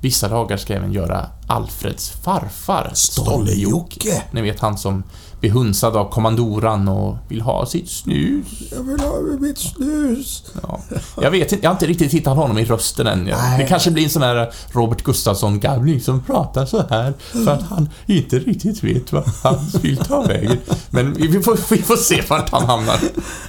vissa 0.01 0.27
dagar 0.27 0.57
ska 0.57 0.73
jag 0.73 0.79
även 0.79 0.93
göra 0.93 1.25
Alfreds 1.47 2.09
farfar, 2.09 2.91
Stolle-Jocke. 2.93 4.23
Ni 4.31 4.41
vet 4.41 4.59
han 4.59 4.77
som 4.77 5.03
blir 5.39 5.51
hunsad 5.51 5.95
av 5.95 6.09
kommandoran 6.09 6.87
och 6.87 7.17
vill 7.27 7.41
ha 7.41 7.65
sitt 7.65 7.89
snus. 7.89 8.47
Jag 8.71 8.83
vill 8.83 8.99
ha 8.99 9.21
mitt 9.39 9.57
snus. 9.57 10.43
Ja. 10.61 10.79
Jag 11.21 11.31
vet 11.31 11.51
inte, 11.51 11.65
jag 11.65 11.69
har 11.69 11.75
inte 11.75 11.85
riktigt 11.85 12.13
hittat 12.13 12.37
honom 12.37 12.57
i 12.57 12.65
rösten 12.65 13.07
än. 13.07 13.23
Nej. 13.23 13.59
Det 13.59 13.67
kanske 13.67 13.91
blir 13.91 14.03
en 14.03 14.09
sån 14.09 14.21
här 14.21 14.53
Robert 14.71 15.03
Gustafsson-gamling 15.03 16.01
som 16.01 16.23
pratar 16.23 16.65
så 16.65 16.83
här 16.89 17.13
för 17.31 17.47
att 17.47 17.61
han 17.61 17.89
inte 18.05 18.39
riktigt 18.39 18.83
vet 18.83 19.13
vad 19.13 19.23
han 19.43 19.57
vill 19.81 19.97
ta 19.97 20.21
vägen. 20.21 20.57
Men 20.89 21.13
vi 21.13 21.41
får, 21.41 21.75
vi 21.75 21.81
får 21.81 21.95
se 21.95 22.23
vart 22.29 22.49
han 22.49 22.65
hamnar. 22.65 22.99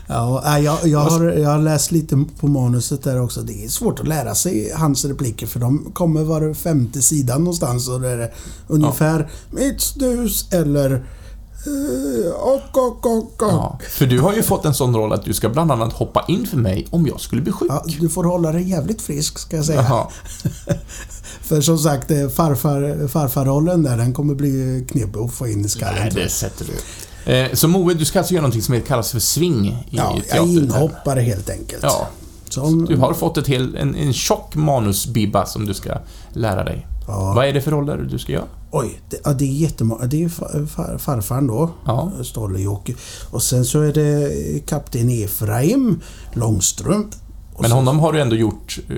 Ja, 0.06 0.42
nej, 0.44 0.64
jag, 0.64 0.86
jag, 0.86 0.98
har, 0.98 1.24
jag 1.24 1.50
har 1.50 1.58
läst 1.58 1.92
lite 1.92 2.24
på 2.40 2.46
manuset 2.46 3.02
där 3.02 3.22
också. 3.22 3.40
Det 3.40 3.64
är 3.64 3.68
svårt 3.68 4.00
att 4.00 4.08
lära 4.08 4.34
sig 4.34 4.72
hans 4.76 5.04
repliker 5.04 5.46
för 5.46 5.60
de 5.60 5.90
kommer 5.92 6.24
var 6.24 6.54
femte 6.54 7.02
sida 7.02 7.38
någonstans 7.38 7.88
och 7.88 8.00
det 8.00 8.08
är 8.08 8.32
ungefär 8.68 9.30
mitt 9.50 9.80
snus 9.80 10.52
eller 10.52 11.04
och, 12.42 12.78
och, 12.78 13.06
och, 13.06 13.16
och. 13.16 13.34
Ja, 13.40 13.78
för 13.90 14.06
du 14.06 14.20
har 14.20 14.32
ju 14.34 14.42
fått 14.42 14.64
en 14.64 14.74
sån 14.74 14.96
roll 14.96 15.12
att 15.12 15.24
du 15.24 15.34
ska 15.34 15.48
bland 15.48 15.72
annat 15.72 15.92
hoppa 15.92 16.24
in 16.28 16.46
för 16.46 16.56
mig 16.56 16.86
om 16.90 17.06
jag 17.06 17.20
skulle 17.20 17.42
bli 17.42 17.52
sjuk. 17.52 17.70
Ja, 17.70 17.84
du 18.00 18.08
får 18.08 18.24
hålla 18.24 18.52
dig 18.52 18.68
jävligt 18.70 19.02
frisk 19.02 19.38
ska 19.38 19.56
jag 19.56 19.64
säga. 19.64 19.82
Jaha. 19.82 20.06
För 21.42 21.60
som 21.60 21.78
sagt, 21.78 22.10
eh, 22.10 22.28
farfar, 22.28 23.08
farfarrollen 23.08 23.82
där, 23.82 23.96
den 23.96 24.12
kommer 24.12 24.34
bli 24.34 24.86
knepig 24.90 25.18
att 25.20 25.32
få 25.32 25.48
in 25.48 25.64
i 25.64 25.68
skallen. 25.68 25.98
Nej, 26.00 26.10
det 26.14 26.28
sätter 26.28 26.64
du. 26.66 27.32
Eh, 27.32 27.52
Så 27.54 27.68
Moe, 27.68 27.94
du 27.94 28.04
ska 28.04 28.18
alltså 28.18 28.34
göra 28.34 28.42
någonting 28.42 28.62
som 28.62 28.80
kallas 28.80 29.10
för 29.10 29.18
swing 29.18 29.66
i 29.66 29.76
Ja, 29.90 30.16
teatern. 30.30 30.48
inhoppare 30.48 31.20
helt 31.20 31.50
enkelt. 31.50 31.82
Ja, 31.82 32.08
Som, 32.48 32.84
du 32.84 32.96
har 32.96 33.14
fått 33.14 33.38
ett 33.38 33.46
hel, 33.46 33.76
en, 33.76 33.94
en 33.94 34.12
tjock 34.12 34.54
manusbibba 34.54 35.46
som 35.46 35.66
du 35.66 35.74
ska 35.74 35.92
lära 36.32 36.64
dig. 36.64 36.86
Ja. 37.10 37.32
Vad 37.36 37.46
är 37.46 37.52
det 37.52 37.60
för 37.60 37.70
roller 37.70 37.96
du 38.10 38.18
ska 38.18 38.32
göra? 38.32 38.44
Oj, 38.72 39.00
det, 39.10 39.16
ja, 39.24 39.32
det 39.32 39.44
är 39.44 39.52
jättemånga. 39.52 40.06
Det 40.06 40.24
är 40.24 40.28
far, 40.28 40.66
far, 40.66 40.98
farfaren 40.98 41.46
då, 41.46 41.70
Ja. 41.86 42.12
Stolle-Jocke. 42.22 42.94
Och 43.30 43.42
sen 43.42 43.64
så 43.64 43.80
är 43.80 43.92
det 43.92 44.30
kapten 44.66 45.10
Efraim 45.10 46.00
Långstrump. 46.32 47.08
Men 47.60 47.70
så- 47.70 47.76
honom 47.76 47.98
har 47.98 48.12
du 48.12 48.20
ändå 48.20 48.36
gjort 48.36 48.78
eh, 48.88 48.96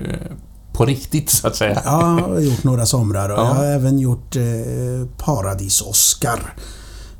på 0.73 0.85
riktigt, 0.85 1.29
så 1.29 1.47
att 1.47 1.55
säga. 1.55 1.81
Ja, 1.85 2.19
jag 2.19 2.27
har 2.27 2.39
gjort 2.39 2.63
några 2.63 2.85
somrar 2.85 3.29
och 3.29 3.39
Ja. 3.39 3.47
jag 3.47 3.53
har 3.55 3.65
även 3.65 3.99
gjort 3.99 4.35
eh, 4.35 4.41
Paradis-Oscar. 5.17 6.53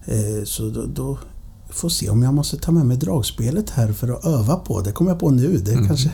Eh, 0.06 0.44
så 0.46 0.70
då, 0.70 0.86
då 0.86 1.18
får 1.70 1.90
se 1.90 2.10
om 2.10 2.24
jag 2.24 2.34
måste 2.34 2.58
ta 2.58 2.72
med 2.72 2.86
mig 2.86 2.98
dragspelet 2.98 3.70
här 3.70 3.92
för 3.94 4.08
att 4.08 4.26
öva 4.26 4.56
på. 4.56 4.82
Det 4.82 4.92
kommer 4.92 5.12
jag 5.12 5.20
på 5.20 5.30
nu. 5.30 5.58
Det 5.58 5.72
kanske, 5.74 5.88
kanske 5.88 6.10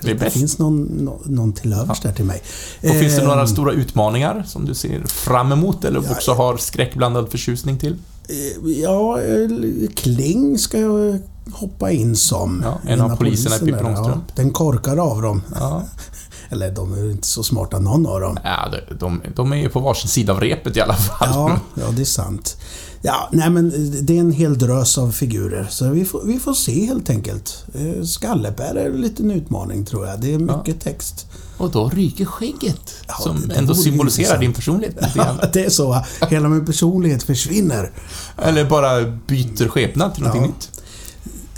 Det 0.00 0.14
bäst. 0.14 0.36
finns 0.36 0.58
någon, 0.58 0.82
nå- 0.82 1.20
någon 1.24 1.52
till 1.52 1.72
övers 1.72 2.00
där 2.00 2.12
till 2.12 2.24
mig. 2.24 2.42
Och 2.82 2.88
finns 2.90 3.16
det 3.16 3.22
Eh, 3.22 3.28
några 3.28 3.46
stora 3.46 3.72
utmaningar 3.72 4.44
som 4.48 4.64
du 4.64 4.74
ser 4.74 5.06
fram 5.06 5.52
emot 5.52 5.84
eller 5.84 6.02
Ja, 6.04 6.10
också 6.12 6.32
har 6.32 6.56
skräckblandad 6.56 7.30
förtjusning 7.30 7.78
till? 7.78 7.96
eh, 8.28 8.70
Ja, 8.82 9.20
eh, 9.22 9.48
Kling 9.94 10.58
ska 10.58 10.78
jag 10.80 11.18
hoppa 11.52 11.90
in 11.90 12.16
som. 12.16 12.62
Ja, 12.64 12.78
en 12.92 13.00
av 13.00 13.16
poliserna 13.16 13.56
i 13.56 13.58
Pippi 13.58 13.70
Långstrump. 13.82 14.24
Ja, 14.26 14.32
den 14.34 14.50
korkar 14.50 14.96
av 14.96 15.22
dem. 15.22 15.42
Ja, 15.60 15.82
Eller 16.50 16.70
de 16.72 16.92
är 16.94 17.10
inte 17.10 17.26
så 17.26 17.42
smarta 17.42 17.78
någon 17.78 18.06
av 18.06 18.20
dem. 18.20 18.38
ja 18.44 18.72
de, 18.88 18.94
de, 18.94 19.20
de 19.36 19.52
är 19.52 19.56
ju 19.56 19.68
på 19.68 19.80
varsin 19.80 20.08
sida 20.10 20.32
av 20.32 20.40
repet 20.40 20.76
i 20.76 20.80
alla 20.80 20.94
fall. 20.94 21.28
Ja, 21.32 21.58
ja, 21.74 21.84
det 21.96 22.02
är 22.02 22.06
sant. 22.06 22.56
Ja, 23.02 23.28
nej 23.32 23.50
men 23.50 23.72
det 24.06 24.16
är 24.16 24.20
en 24.20 24.32
hel 24.32 24.58
drös 24.58 24.98
av 24.98 25.12
figurer. 25.12 25.66
Så 25.70 25.88
vi 25.90 26.04
får, 26.04 26.22
vi 26.24 26.38
får 26.38 26.54
se 26.54 26.86
helt 26.86 27.10
enkelt. 27.10 27.64
Eh, 27.74 28.04
Skallepär 28.04 28.74
är 28.74 28.86
en 28.90 29.00
liten 29.00 29.30
utmaning 29.30 29.84
tror 29.84 30.06
jag. 30.06 30.20
Det 30.20 30.34
är 30.34 30.38
mycket 30.38 30.80
text. 30.80 31.26
Och 31.56 31.70
då 31.70 31.88
ryker 31.88 32.24
skägget, 32.24 32.94
Ja, 33.08 33.14
som 33.14 33.50
ändå 33.54 33.74
symboliserar 33.74 34.22
intressant. 34.24 34.40
din 34.40 34.52
personlighet 34.52 35.14
grann. 35.14 35.36
det 35.52 35.64
är 35.64 35.70
så. 35.70 36.04
Hela 36.30 36.48
min 36.48 36.66
personlighet 36.66 37.22
försvinner. 37.22 37.90
Eller 38.36 38.64
bara 38.64 39.00
byter 39.26 39.68
skepnad 39.68 40.14
till 40.14 40.22
någonting 40.22 40.42
Ja. 40.42 40.48
nytt. 40.48 40.70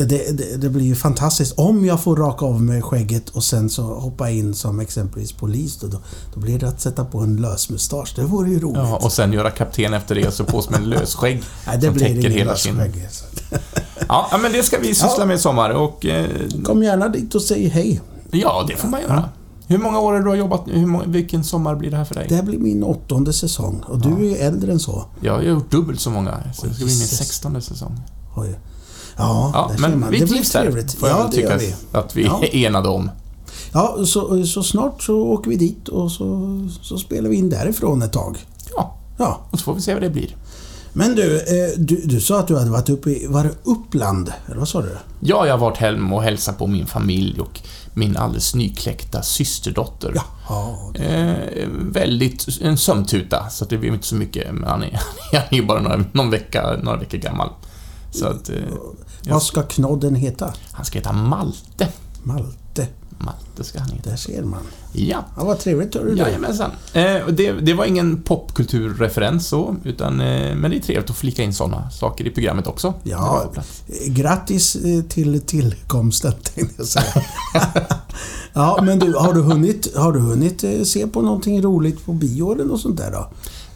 Det, 0.05 0.39
det, 0.39 0.57
det 0.57 0.69
blir 0.69 0.85
ju 0.85 0.95
fantastiskt. 0.95 1.53
Om 1.59 1.85
jag 1.85 2.01
får 2.01 2.17
raka 2.17 2.45
av 2.45 2.63
mig 2.63 2.83
skägget 2.83 3.29
och 3.29 3.45
sen 3.45 3.71
så 3.71 3.83
hoppa 3.83 4.31
in 4.31 4.55
som 4.55 4.81
exempelvis 4.81 5.33
polis 5.33 5.77
då, 5.81 5.87
då, 6.35 6.41
blir 6.41 6.59
det 6.59 6.69
att 6.69 6.81
sätta 6.81 7.05
på 7.05 7.19
en 7.21 7.37
lösmustasch. 7.37 8.13
Det 8.17 8.23
vore 8.23 8.51
ju 8.51 8.61
roligt. 8.61 8.77
Ja, 8.77 8.97
och 9.03 9.13
sen 9.13 9.33
göra 9.33 9.51
kapten 9.51 9.95
efter 9.95 10.15
det 10.15 10.27
och 10.27 10.33
så 10.33 10.45
på 10.45 10.63
med 10.71 10.81
en 10.81 10.85
lösskägg 10.91 11.43
Nej, 11.67 11.79
det 11.79 11.87
som 11.87 11.95
blir 11.95 12.07
täcker 12.07 12.31
hela 12.31 12.57
sin... 12.57 12.77
lösskägg. 12.77 13.09
så. 13.11 13.25
Ja, 14.09 14.29
ja, 14.31 14.39
men 14.39 14.53
det 14.53 14.63
ska 14.63 14.79
vi 14.79 14.87
syssla 14.95 15.15
Ja. 15.19 15.27
med 15.27 15.37
i 15.37 15.39
sommar 15.39 15.71
och... 15.71 16.07
Eh, 16.07 16.27
Kom 16.65 16.83
gärna 16.83 17.09
dit 17.09 17.35
och 17.35 17.43
säg 17.43 17.69
hej. 17.69 18.01
ja, 18.31 18.65
det 18.69 18.77
får 18.77 18.89
man 18.89 19.01
göra. 19.01 19.29
Hur 19.67 19.79
många 19.79 19.99
år 20.01 20.13
har 20.13 20.21
du 20.21 20.29
har 20.29 20.37
jobbat 20.37 20.67
nu? 20.67 20.99
Vilken 21.07 21.45
sommar 21.45 21.75
blir 21.75 21.91
det 21.91 21.97
här 21.97 22.05
för 22.05 22.15
dig? 22.15 22.27
Det 22.29 22.35
här 22.35 22.43
blir 22.43 22.59
min 22.59 22.85
åttonde 22.85 23.33
säsong 23.33 23.83
och 23.89 23.99
du 23.99 24.09
är 24.09 24.31
ju 24.31 24.37
äldre 24.37 24.73
än 24.73 24.81
så. 24.81 25.05
Ja, 25.21 25.27
jag 25.27 25.35
har 25.35 25.43
gjort 25.43 25.71
dubbelt 25.71 26.01
så 26.01 26.11
många, 26.11 26.39
så 26.55 26.67
det 26.67 26.75
ska 26.75 26.85
bli 26.85 26.95
min 26.99 27.07
sextonde 27.07 27.61
säsong. 27.61 28.01
Oj. 28.37 28.59
Ja, 29.21 29.51
Ja, 29.55 29.71
där 29.73 29.79
men 29.89 30.01
man. 30.01 30.11
vi 30.11 30.19
det 30.21 30.27
trivs 30.27 30.51
trevligt. 30.51 30.93
får 30.95 31.09
jag 31.09 31.19
Ja, 31.19 31.31
tycka 31.31 31.57
vi. 31.57 31.75
att 31.93 32.17
vi 32.17 32.25
Ja. 32.25 32.41
är 32.45 32.57
enade 32.67 32.89
om. 32.89 33.11
Ja, 33.73 33.97
så, 34.07 34.47
så 34.47 34.63
snart 34.63 35.03
så 35.03 35.17
åker 35.17 35.51
vi 35.51 35.57
dit 35.57 35.89
och 35.89 36.13
så, 36.13 36.59
så 36.83 36.99
spelar 36.99 37.31
vi 37.31 37.37
in 37.37 37.51
därifrån 37.51 38.03
ett 38.03 38.13
tag. 38.13 38.37
Ja, 38.77 38.97
Ja. 39.19 39.41
och 39.51 39.59
så 39.59 39.65
får 39.65 39.75
vi 39.75 39.81
se 39.81 39.93
vad 39.95 40.03
det 40.03 40.11
blir. 40.11 40.37
Men 40.93 41.15
du, 41.15 41.37
eh, 41.37 41.79
du, 41.79 41.97
du 42.05 42.21
sa 42.21 42.39
att 42.41 42.49
du 42.49 42.59
hade 42.59 42.71
varit 42.71 42.89
uppe 42.89 43.11
i, 43.11 43.27
var 43.27 43.45
det 43.45 43.51
Uppland? 43.65 44.33
Eller 44.47 44.57
vad 44.59 44.69
sa 44.69 44.83
du? 44.83 44.97
Ja, 45.21 45.47
jag 45.47 45.55
har 45.55 45.59
varit 45.59 45.77
hem 45.77 46.13
och 46.13 46.23
hälsat 46.23 46.59
på 46.59 46.67
min 46.67 46.87
familj 46.87 47.41
och 47.41 47.61
min 47.95 48.17
alldeles 48.17 48.55
nykläckta 48.55 49.23
systerdotter. 49.23 50.13
Ja. 50.15 50.23
ja. 50.49 51.03
Eh, 51.05 51.69
väldigt, 51.93 52.47
en 52.63 52.79
sömntuta, 52.79 53.51
så 53.51 53.65
att 53.65 53.71
det 53.71 53.79
blir 53.79 53.93
inte 53.93 54.07
så 54.07 54.15
mycket, 54.15 54.55
men 54.55 54.65
han 54.71 54.83
är, 54.83 55.01
han 55.33 55.43
är 55.51 55.57
ju 55.57 55.67
bara 55.67 55.81
några, 55.81 56.05
någon 56.13 56.31
vecka, 56.31 56.77
några 56.83 56.99
veckor 56.99 57.19
gammal. 57.19 57.49
Så 58.11 58.27
att, 58.27 58.49
eh, 58.49 58.57
Vad 59.29 59.42
ska 59.42 59.62
knodden 59.62 60.14
heta? 60.14 60.55
han 60.73 60.85
ska 60.85 60.99
heta 60.99 61.12
Malte. 61.12 61.88
Malte. 62.23 62.87
Malte 63.18 63.64
ska 63.64 63.79
han 63.81 63.90
heta. 63.90 64.11
Där 64.11 64.16
ser 64.16 64.42
man. 64.42 64.61
Ja. 64.92 65.25
Ja, 65.37 65.44
vad 65.44 65.59
trevligt 65.59 65.94
hörru. 65.94 66.16
Jajamensan. 66.16 66.70
Eh, 66.92 67.27
det, 67.29 67.53
det 67.53 67.75
var 67.75 67.85
ingen 67.85 68.23
popkulturreferens 68.23 69.49
så, 69.49 69.77
utan, 69.85 70.20
eh, 70.20 70.55
men 70.57 70.70
det 70.70 70.77
är 70.77 70.81
trevligt 70.81 71.11
att 71.11 71.16
flika 71.16 71.42
in 71.42 71.55
sådana 71.55 71.90
saker 71.90 72.27
i 72.27 72.31
programmet 72.31 72.66
också. 72.66 72.94
jag 73.03 73.20
Ja, 73.20 73.53
grattis 74.07 74.77
eh, 74.77 75.03
till 75.03 75.40
tillkomsten 75.40 76.33
tänkte 76.55 76.75
jag 76.79 76.87
säga. 76.87 77.23
ja, 78.53 78.81
men 78.83 78.99
du, 78.99 79.14
har 79.14 79.33
du 79.33 79.40
hunnit, 79.40 79.96
har 79.96 80.12
du 80.12 80.18
hunnit 80.20 80.64
eh, 80.64 80.83
se 80.83 81.07
på 81.07 81.23
någonting 81.23 81.62
roligt 81.62 82.05
på 82.07 82.12
bio 82.12 82.53
eller 82.53 82.64
något 82.64 82.81
sånt 82.81 82.96
där 82.96 83.11
då? 83.11 83.29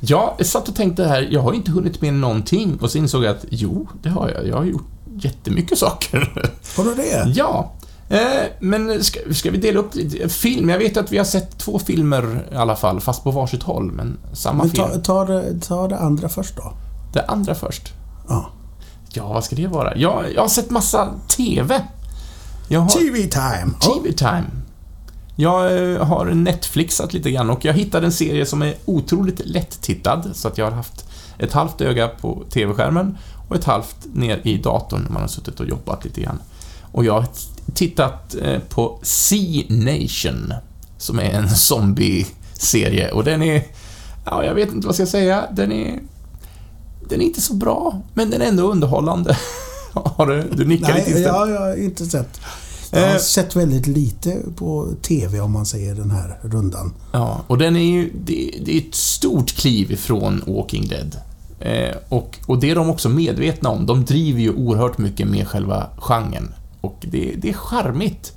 Jag 0.07 0.47
satt 0.47 0.69
och 0.69 0.75
tänkte 0.75 1.05
här, 1.05 1.29
jag 1.31 1.40
har 1.40 1.53
inte 1.53 1.71
hunnit 1.71 2.01
med 2.03 2.14
någonting 2.14 2.79
och 2.81 2.90
så 2.90 2.99
insåg 2.99 3.25
jag 3.25 3.31
att 3.37 3.45
jo, 3.51 3.88
det 4.03 4.09
har 4.09 4.31
jag. 4.31 4.47
Jag 4.49 4.57
har 4.57 4.64
gjort 4.64 4.87
jättemycket 5.17 5.79
saker. 5.87 6.49
Har 6.77 6.85
du 6.85 6.95
det? 6.95 7.33
ja. 7.35 7.73
Eh, 8.09 8.21
men 8.61 9.05
ska, 9.05 9.21
ska 9.35 9.51
vi 9.51 9.59
dela 9.59 9.81
upp? 9.81 9.93
Film? 10.33 10.69
Jag 10.71 10.79
vet 10.79 10.97
att 10.97 11.12
vi 11.12 11.19
har 11.19 11.25
sett 11.25 11.59
två 11.59 11.79
filmer 11.79 12.45
i 12.53 12.57
alla 12.57 12.77
fall, 12.77 13.01
fast 13.01 13.25
på 13.25 13.31
varsitt 13.31 13.62
håll, 13.62 13.93
men 13.93 14.17
samma 14.33 14.62
Men 14.62 14.71
film. 14.73 14.88
ta, 14.88 14.99
ta, 14.99 15.25
det, 15.25 15.61
ta 15.61 15.88
det 15.88 15.99
andra 15.99 16.29
först 16.29 16.57
då. 16.57 16.73
Det 17.12 17.25
andra 17.27 17.55
först. 17.55 17.93
Ja. 18.29 18.51
Ja, 19.09 19.29
vad 19.29 19.45
ska 19.45 19.57
det 19.57 19.67
vara? 19.67 19.97
Jag, 19.97 20.25
jag 20.35 20.40
har 20.43 20.49
sett 20.49 20.71
massa 20.71 21.09
TV. 21.37 21.75
Har... 22.71 22.88
TV-time! 22.88 23.75
Ja. 23.81 23.95
TV-time. 23.95 24.45
Jag 25.37 25.92
eh, 25.92 26.05
har 26.05 26.27
Netflixat 26.27 27.12
lite 27.12 27.31
grann 27.31 27.51
och 27.51 27.64
jag 27.64 27.73
hittade 27.73 28.07
en 28.07 28.12
serie 28.12 28.47
som 28.47 28.62
är 28.62 28.75
otroligt 28.85 29.40
lätt-tittad, 29.44 30.31
så 30.33 30.49
att 30.49 30.59
jag 30.59 30.64
har 30.64 30.73
haft 30.73 31.05
ett 31.38 31.53
halvt 31.53 31.81
öga 31.81 32.09
på 32.09 32.42
TV-skärmen 32.51 33.18
och 33.49 33.57
ett 33.57 33.64
halvt 33.64 33.97
ner 34.12 34.40
i 34.42 34.57
datorn 34.57 35.03
när 35.03 35.11
man 35.11 35.23
har 35.23 35.29
suttit 35.29 35.61
och 35.61 35.68
jobbat 35.68 36.05
lite 36.05 36.20
grann. 36.20 36.38
Och 36.92 37.05
jag 37.05 37.12
har 37.12 37.27
tittat 37.75 38.35
eh, 38.42 38.59
på 38.59 38.99
Sea 39.03 39.64
Nation, 39.68 40.55
som 40.99 41.18
är 41.18 41.31
en 41.31 41.49
zombie-serie. 41.49 43.11
Och 43.11 43.25
den 43.25 43.42
är... 43.42 43.62
Ja, 44.25 44.44
jag 44.44 44.55
vet 44.55 44.68
inte 44.68 44.87
vad 44.87 44.99
jag 44.99 45.09
ska 45.09 45.18
säga. 45.18 45.44
Den 45.53 45.73
är... 45.73 46.01
Den 47.09 47.20
är 47.20 47.25
inte 47.25 47.40
så 47.40 47.55
bra, 47.55 48.03
men 48.14 48.31
den 48.31 48.42
är 48.42 48.47
ändå 48.47 48.70
underhållande. 48.70 49.38
Har 49.92 50.27
du, 50.27 50.42
du 50.53 50.64
nickar 50.64 50.88
Nej, 50.88 50.97
lite 50.97 51.11
istället. 51.11 51.27
jag, 51.27 51.51
jag 51.51 51.61
har 51.61 51.77
inte 51.77 52.07
sett. 52.07 52.40
Jag 52.95 53.07
har 53.09 53.15
Eh. 53.15 53.19
sett 53.21 53.57
väldigt 53.57 53.87
lite 53.87 54.37
på 54.57 54.89
TV 55.03 55.41
om 55.41 55.53
man 55.53 55.67
säger 55.67 55.95
den 55.95 56.11
här 56.11 56.39
rundan. 56.43 56.93
Ja, 57.13 57.41
och 57.47 57.59
den 57.59 57.77
är 57.77 57.81
ju, 57.93 58.11
det, 58.25 58.55
det 58.65 58.77
är 58.77 58.81
ett 58.89 58.95
stort 58.95 59.53
kliv 59.53 59.93
ifrån 59.93 60.43
Walking 60.47 60.89
Dead. 60.89 61.17
Eh, 61.61 61.97
och, 62.09 62.39
och 62.47 62.59
det 62.61 62.71
är 62.71 62.75
de 62.75 62.91
också 62.91 63.09
medvetna 63.09 63.69
om. 63.69 63.87
De 63.87 64.05
driver 64.05 64.41
ju 64.41 64.51
oerhört 64.55 64.99
mycket 64.99 65.29
med 65.29 65.49
själva 65.49 65.87
genren. 65.99 66.55
Och 66.81 67.07
det, 67.11 67.35
det 67.39 67.49
är 67.49 67.53
charmigt. 67.53 68.33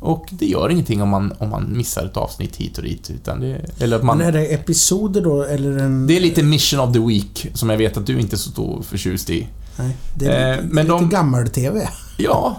Och 0.00 0.26
det 0.30 0.46
gör 0.46 0.70
ingenting 0.70 1.02
om 1.02 1.08
man, 1.08 1.32
om 1.38 1.50
man 1.50 1.76
missar 1.76 2.04
ett 2.06 2.16
avsnitt 2.16 2.56
hit 2.56 2.78
och 2.78 2.84
dit, 2.84 3.10
utan 3.10 3.40
det... 3.40 3.60
Eller 3.78 3.96
att 3.96 4.04
man... 4.04 4.18
Men 4.18 4.26
är 4.26 4.32
det 4.32 4.46
episoder 4.54 5.20
då, 5.20 5.42
eller 5.42 5.78
en... 5.78 6.06
Det 6.06 6.16
är 6.16 6.20
lite 6.20 6.42
Mission 6.42 6.80
of 6.80 6.92
the 6.92 6.98
Week, 6.98 7.46
som 7.54 7.70
jag 7.70 7.76
vet 7.78 7.96
att 7.96 8.06
du 8.06 8.20
inte 8.20 8.36
är 8.36 8.38
så 8.38 8.50
stor 8.50 8.82
förtjust 8.82 9.30
i. 9.30 9.46
Nej, 9.78 9.96
det 10.14 10.26
är 10.26 10.50
Eh, 10.50 10.56
lite, 10.62 10.74
men 10.74 10.84
lite 10.84 10.96
de- 10.98 11.08
gammel-TV. 11.10 11.88
Ja. 12.18 12.56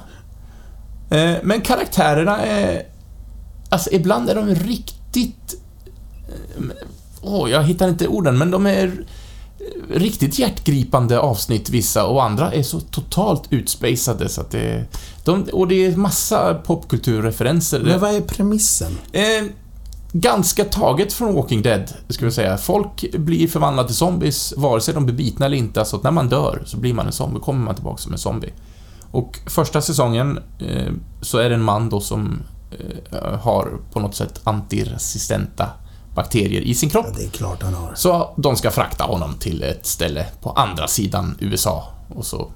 Eh, 1.09 1.35
men 1.43 1.61
karaktärerna 1.61 2.37
är... 2.37 2.83
Alltså, 3.69 3.89
ibland 3.91 4.29
är 4.29 4.35
de 4.35 4.55
riktigt... 4.55 5.55
eh, 6.27 6.63
Åh, 7.21 7.51
jag 7.51 7.63
hittar 7.63 7.89
inte 7.89 8.07
orden, 8.07 8.37
men 8.37 8.51
de 8.51 8.65
är 8.65 8.91
riktigt 9.89 10.39
hjärtgripande 10.39 11.19
avsnitt 11.19 11.69
vissa 11.69 12.05
och 12.05 12.23
andra 12.23 12.53
är 12.53 12.63
så 12.63 12.79
totalt 12.79 13.43
utspacade 13.49 14.29
så 14.29 14.41
att 14.41 14.51
det... 14.51 14.85
De, 15.23 15.43
och 15.43 15.67
det 15.67 15.85
är 15.85 15.95
massa 15.95 16.53
popkulturreferenser. 16.53 17.79
Men 17.79 17.99
vad 17.99 18.15
är 18.15 18.21
premissen? 18.21 18.97
Eh, 19.11 19.45
ganska 20.11 20.63
taget 20.65 21.13
från 21.13 21.35
Walking 21.35 21.61
Dead, 21.61 21.93
ska 22.09 22.25
vi 22.25 22.31
säga. 22.31 22.57
Folk 22.57 23.11
blir 23.11 23.47
förvandlade 23.47 23.87
till 23.89 23.97
zombies, 23.97 24.53
vare 24.57 24.81
sig 24.81 24.93
de 24.93 25.05
blir 25.05 25.15
bitna 25.15 25.45
eller 25.45 25.57
inte. 25.57 25.85
Så 25.85 25.95
att 25.95 26.03
när 26.03 26.11
man 26.11 26.29
dör 26.29 26.63
så 26.65 26.77
blir 26.77 26.93
man 26.93 27.05
en 27.05 27.11
zombie, 27.11 27.39
kommer 27.39 27.65
man 27.65 27.75
tillbaka 27.75 27.97
som 27.97 28.11
en 28.11 28.19
zombie. 28.19 28.53
Och 29.11 29.39
första 29.45 29.81
säsongen 29.81 30.39
eh, 30.59 30.93
så 31.21 31.37
är 31.37 31.49
det 31.49 31.55
en 31.55 31.63
man 31.63 31.89
då 31.89 32.01
som 32.01 32.41
eh, 32.71 33.39
har 33.39 33.71
på 33.93 33.99
något 33.99 34.15
sätt 34.15 34.41
antiresistenta 34.43 35.69
bakterier 36.15 36.61
i 36.61 36.75
sin 36.75 36.89
kropp. 36.89 37.05
Ja, 37.09 37.15
det 37.17 37.25
är 37.25 37.29
klart 37.29 37.63
han 37.63 37.73
har. 37.73 37.91
Så 37.95 38.33
de 38.37 38.55
ska 38.55 38.71
frakta 38.71 39.03
honom 39.03 39.33
till 39.33 39.63
ett 39.63 39.85
ställe 39.85 40.25
på 40.41 40.51
andra 40.51 40.87
sidan 40.87 41.37
USA. 41.39 41.87
Och 42.15 42.25
så... 42.25 42.51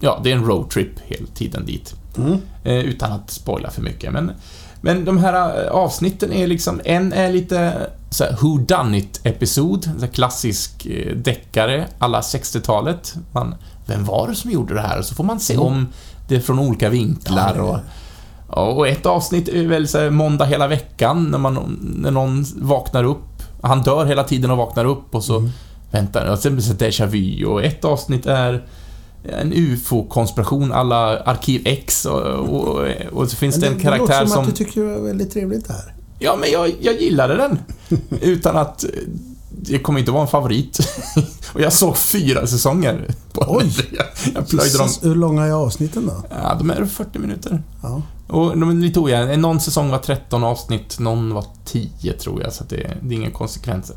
Ja, 0.00 0.20
det 0.24 0.30
är 0.30 0.36
en 0.36 0.44
roadtrip 0.44 1.00
hela 1.00 1.26
tiden 1.34 1.66
dit. 1.66 1.94
Mm. 2.18 2.38
Eh, 2.64 2.78
utan 2.78 3.12
att 3.12 3.30
spoila 3.30 3.70
för 3.70 3.82
mycket. 3.82 4.12
Men, 4.12 4.32
men 4.80 5.04
de 5.04 5.18
här 5.18 5.64
eh, 5.64 5.70
avsnitten 5.70 6.32
är 6.32 6.46
liksom... 6.46 6.80
En 6.84 7.12
är 7.12 7.32
lite 7.32 7.88
så 8.10 8.24
här, 8.24 8.36
who 8.40 8.58
done 8.58 8.98
it 8.98 9.20
episod 9.24 9.84
så 9.84 10.00
här 10.00 10.12
klassisk 10.12 10.86
eh, 10.86 11.16
deckare 11.16 11.86
alla 11.98 12.20
60-talet. 12.20 13.14
Man, 13.32 13.54
vem 13.86 14.04
var 14.04 14.28
det 14.28 14.34
som 14.34 14.50
gjorde 14.50 14.74
det 14.74 14.80
här? 14.80 14.98
Och 14.98 15.04
så 15.04 15.14
får 15.14 15.24
man 15.24 15.40
se 15.40 15.54
Mm. 15.54 15.66
om 15.66 15.88
det 16.28 16.40
från 16.40 16.58
olika 16.58 16.88
vinklar. 16.88 17.54
Det- 17.54 17.60
och, 17.60 18.76
och 18.76 18.88
ett 18.88 19.06
avsnitt 19.06 19.48
är 19.48 19.66
väl 19.66 19.88
så 19.88 19.98
här, 19.98 20.10
måndag 20.10 20.44
hela 20.44 20.68
veckan 20.68 21.24
när, 21.30 21.38
man, 21.38 21.78
när 21.96 22.10
någon 22.10 22.44
vaknar 22.56 23.04
upp. 23.04 23.42
Han 23.62 23.82
dör 23.82 24.04
hela 24.06 24.24
tiden 24.24 24.50
och 24.50 24.56
vaknar 24.56 24.84
upp 24.84 25.14
och 25.14 25.24
så 25.24 25.38
Mm. 25.38 25.50
väntar 25.90 26.26
och 26.32 26.38
sen 26.38 26.56
blir 26.56 26.74
det 26.74 26.86
déjà 26.88 27.06
vu 27.06 27.44
och 27.44 27.64
ett 27.64 27.84
avsnitt 27.84 28.26
är 28.26 28.64
en 29.40 29.52
UFO-konspiration 29.52 30.72
alla 30.72 31.18
Arkiv 31.18 31.62
X 31.64 32.04
och, 32.04 32.22
och, 32.22 32.86
och 33.12 33.30
så 33.30 33.36
finns 33.36 33.54
Men 33.56 33.60
det 33.60 33.66
en 33.68 33.76
det 33.76 33.82
karaktär 33.82 34.04
låter 34.06 34.26
som, 34.26 34.28
som... 34.34 34.42
att 34.44 34.50
du 34.56 34.64
tycker 34.64 34.80
det 34.80 34.86
var 35.00 35.06
väldigt 35.06 35.32
trevligt 35.32 35.66
det 35.68 35.72
här. 35.72 35.94
Ja, 36.18 36.36
men 36.40 36.50
jag, 36.50 36.72
jag 36.80 37.00
gillade 37.00 37.36
den. 37.36 37.58
Utan 38.20 38.56
att... 38.56 38.84
Det 39.60 39.78
kommer 39.78 40.00
inte 40.00 40.10
vara 40.10 40.22
en 40.22 40.28
favorit. 40.28 40.78
och 41.52 41.60
jag 41.60 41.72
såg 41.72 41.96
fyra 41.96 42.46
säsonger. 42.46 43.14
På 43.32 43.44
Oj! 43.48 43.72
Jag, 43.92 44.06
jag 44.34 44.48
plöjde 44.48 44.78
dem. 44.78 44.88
Hur 45.02 45.14
långa 45.14 45.46
är 45.46 45.52
avsnitten 45.52 46.06
då? 46.06 46.24
Ja, 46.30 46.54
de 46.58 46.70
är 46.70 46.84
40 46.84 47.18
minuter. 47.18 47.62
Ja. 47.82 48.02
Och 48.28 48.58
de 48.58 48.70
är 48.70 48.74
lite 48.74 49.00
ojämna. 49.00 49.36
Någon 49.36 49.60
säsong 49.60 49.90
var 49.90 49.98
13 49.98 50.44
avsnitt, 50.44 50.98
någon 50.98 51.34
var 51.34 51.44
10 51.64 52.12
tror 52.12 52.42
jag, 52.42 52.52
så 52.52 52.64
det, 52.64 52.96
det 53.02 53.14
är 53.14 53.18
ingen 53.18 53.32
konsekvenser. 53.32 53.96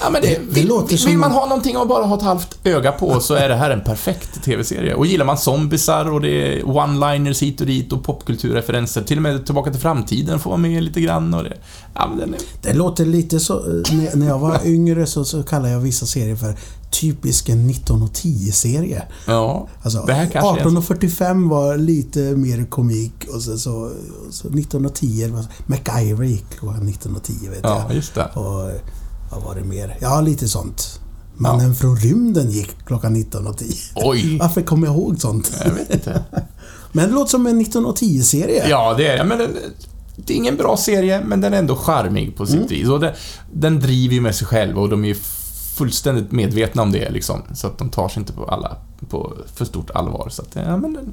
Ja, 0.00 0.10
men 0.10 0.22
det, 0.22 0.28
Det- 0.28 0.34
det 0.34 0.54
vill, 0.54 0.68
låter 0.68 0.88
vill 0.88 0.98
som- 0.98 1.20
man 1.20 1.32
ha 1.32 1.46
någonting 1.46 1.76
att 1.76 1.88
bara 1.88 2.04
ha 2.04 2.16
ett 2.16 2.22
halvt 2.22 2.58
öga 2.64 2.92
på 2.92 3.20
så 3.20 3.34
är 3.34 3.48
det 3.48 3.54
här 3.54 3.70
en 3.70 3.80
perfekt 3.84 4.42
TV-serie. 4.44 4.94
Och 4.94 5.06
gillar 5.06 5.24
man 5.24 5.38
zombisar 5.38 6.12
och 6.12 6.20
det 6.20 6.28
är 6.58 6.62
one-liners 6.62 7.40
hit 7.42 7.60
och 7.60 7.66
dit 7.66 7.92
och 7.92 8.04
popkulturreferenser, 8.04 9.02
till 9.02 9.16
och 9.18 9.22
med 9.22 9.44
Tillbaka 9.46 9.70
till 9.70 9.80
framtiden 9.80 10.38
får 10.38 10.50
vara 10.50 10.58
med 10.60 10.82
lite 10.82 11.00
grann 11.00 11.34
och 11.34 11.44
det... 11.44 11.56
Ja, 11.94 12.06
men 12.08 12.18
den 12.18 12.34
är, 12.34 12.40
Det 12.62 12.72
låter 12.74 13.04
lite 13.06 13.40
så... 13.40 13.54
eh, 13.58 13.94
När, 14.14 14.26
jag 14.26 14.38
var 14.38 14.60
yngre 14.64 15.06
så, 15.06 15.24
så 15.24 15.42
kallade 15.42 15.70
jag 15.72 15.80
vissa 15.80 16.06
serier 16.06 16.36
för 16.36 16.54
typisk 16.90 17.48
en 17.48 17.70
1910-serie. 17.70 19.02
ja, 19.26 19.68
Alltså, 19.82 20.02
det 20.06 20.12
här 20.12 20.26
kanske 20.26 20.38
är 20.48 20.52
en- 20.52 20.56
1845 20.56 21.48
var 21.48 21.76
lite 21.76 22.18
mer 22.18 22.64
komik 22.64 23.12
och 23.34 23.42
så, 23.42 23.58
så, 23.58 23.92
så 24.30 24.48
1910 24.48 25.28
var 25.32 25.44
MacGyver 25.66 26.24
gick 26.24 26.44
klockan 26.58 26.88
1910 26.88 27.48
vet 27.50 27.60
Ja, 27.62 27.84
jag. 27.88 27.96
just 27.96 28.14
det. 28.14 28.24
Och 28.34 28.70
eh, 28.70 28.76
vad 29.34 29.42
var 29.42 29.54
det 29.54 29.64
mer? 29.64 29.96
Ja, 30.00 30.20
lite 30.20 30.48
sånt. 30.48 31.00
Mannen 31.36 31.74
från 31.74 31.96
rymden 31.96 32.50
gick 32.50 32.84
klockan 32.86 33.16
19.10. 33.16 33.92
Oj! 33.94 34.38
Varför 34.40 34.62
kommer 34.62 34.86
jag 34.86 34.96
ihåg 34.96 35.20
sånt? 35.20 35.52
Jag 35.64 35.70
vet 35.72 35.94
inte. 35.94 36.24
Men 36.92 37.08
det 37.08 37.14
låter 37.14 37.30
som 37.30 37.46
en 37.46 37.60
1910-serie. 37.64 38.66
Ja, 38.68 38.94
det 38.98 39.06
är 39.08 39.24
men 39.24 39.38
det. 39.38 39.48
Det 40.16 40.32
är 40.32 40.36
ingen 40.36 40.56
bra 40.56 40.76
serie, 40.76 41.24
men 41.24 41.40
den 41.40 41.54
är 41.54 41.58
ändå 41.58 41.76
charmig 41.76 42.36
på 42.36 42.46
sitt 42.46 42.54
Mm. 42.56 42.68
vis. 42.68 42.88
Och 42.88 43.00
den, 43.00 43.14
den 43.52 43.80
driver 43.80 44.14
ju 44.14 44.20
med 44.20 44.34
sig 44.34 44.46
själv 44.46 44.78
och 44.78 44.88
de 44.88 45.04
är 45.04 45.14
fullständigt 45.76 46.32
medvetna 46.32 46.82
om 46.82 46.92
det 46.92 47.10
liksom. 47.10 47.42
Så 47.54 47.66
att 47.66 47.78
de 47.78 47.88
tar 47.90 48.08
sig 48.08 48.20
inte 48.20 48.32
på 48.32 48.44
alla 48.44 48.76
på 49.10 49.32
för 49.54 49.64
stort 49.64 49.90
allvar. 49.90 50.28
Så 50.30 50.42
att, 50.42 50.48
ja 50.54 50.76
men 50.76 50.92
den, 50.92 51.12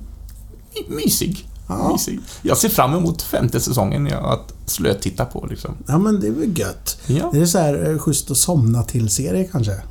my- 0.90 0.96
mysig. 0.96 1.48
Ja. 1.80 1.98
Jag 2.42 2.58
ser 2.58 2.70
fram 2.70 2.94
emot 2.94 3.22
femte 3.22 3.60
säsongen 3.60 4.08
att 4.14 4.54
slötitta 4.66 5.26
på 5.26 5.48
liksom. 5.50 5.76
Ja, 5.88 5.98
men 5.98 6.20
det 6.20 6.28
är 6.28 6.32
väl 6.32 6.60
gött. 6.60 6.98
Ja, 7.08 7.30
Det 7.34 7.40
är 7.40 7.46
så 7.46 7.58
här 7.58 7.90
eh, 7.92 7.98
schysst 7.98 8.32
att 8.32 8.38
somna 8.38 8.84
till-serie 8.84 9.44
kanske. 9.52 9.82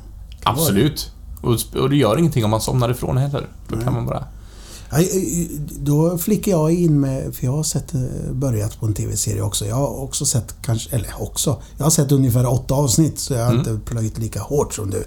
absolut. 0.43 1.11
Och, 1.41 1.57
och 1.81 1.89
det 1.89 1.95
gör 1.95 2.17
ingenting 2.19 2.43
om 2.45 2.51
man 2.51 2.61
somnar 2.61 2.89
ifrån 2.91 3.17
heller. 3.17 3.47
Då 3.69 3.81
kan 3.81 3.93
man 3.93 4.05
bara... 4.05 4.23
Ja, 4.93 4.97
Då 5.79 6.17
flickar 6.17 6.51
jag 6.51 6.71
in 6.73 6.99
med, 6.99 7.35
för 7.35 7.45
jag 7.45 7.51
har 7.51 7.63
sett, 7.63 7.93
eh, 7.93 8.01
börjat 8.31 8.79
på 8.79 8.85
en 8.85 8.93
TV-serie 8.93 9.41
också. 9.41 9.65
Jag 9.65 9.75
har 9.75 10.01
också 10.01 10.25
sett, 10.25 10.55
kanske, 10.61 10.95
eller 10.95 11.21
också, 11.21 11.61
jag 11.77 11.83
har 11.85 11.91
sett 11.91 12.11
ungefär 12.11 12.51
åtta 12.53 12.73
avsnitt 12.73 13.19
så 13.19 13.33
jag 13.33 13.45
har 13.45 13.51
Mm. 13.53 13.59
inte 13.59 13.85
plöjt 13.91 14.17
lika 14.17 14.39
hårt 14.41 14.73
som 14.73 14.89
du. 14.89 15.03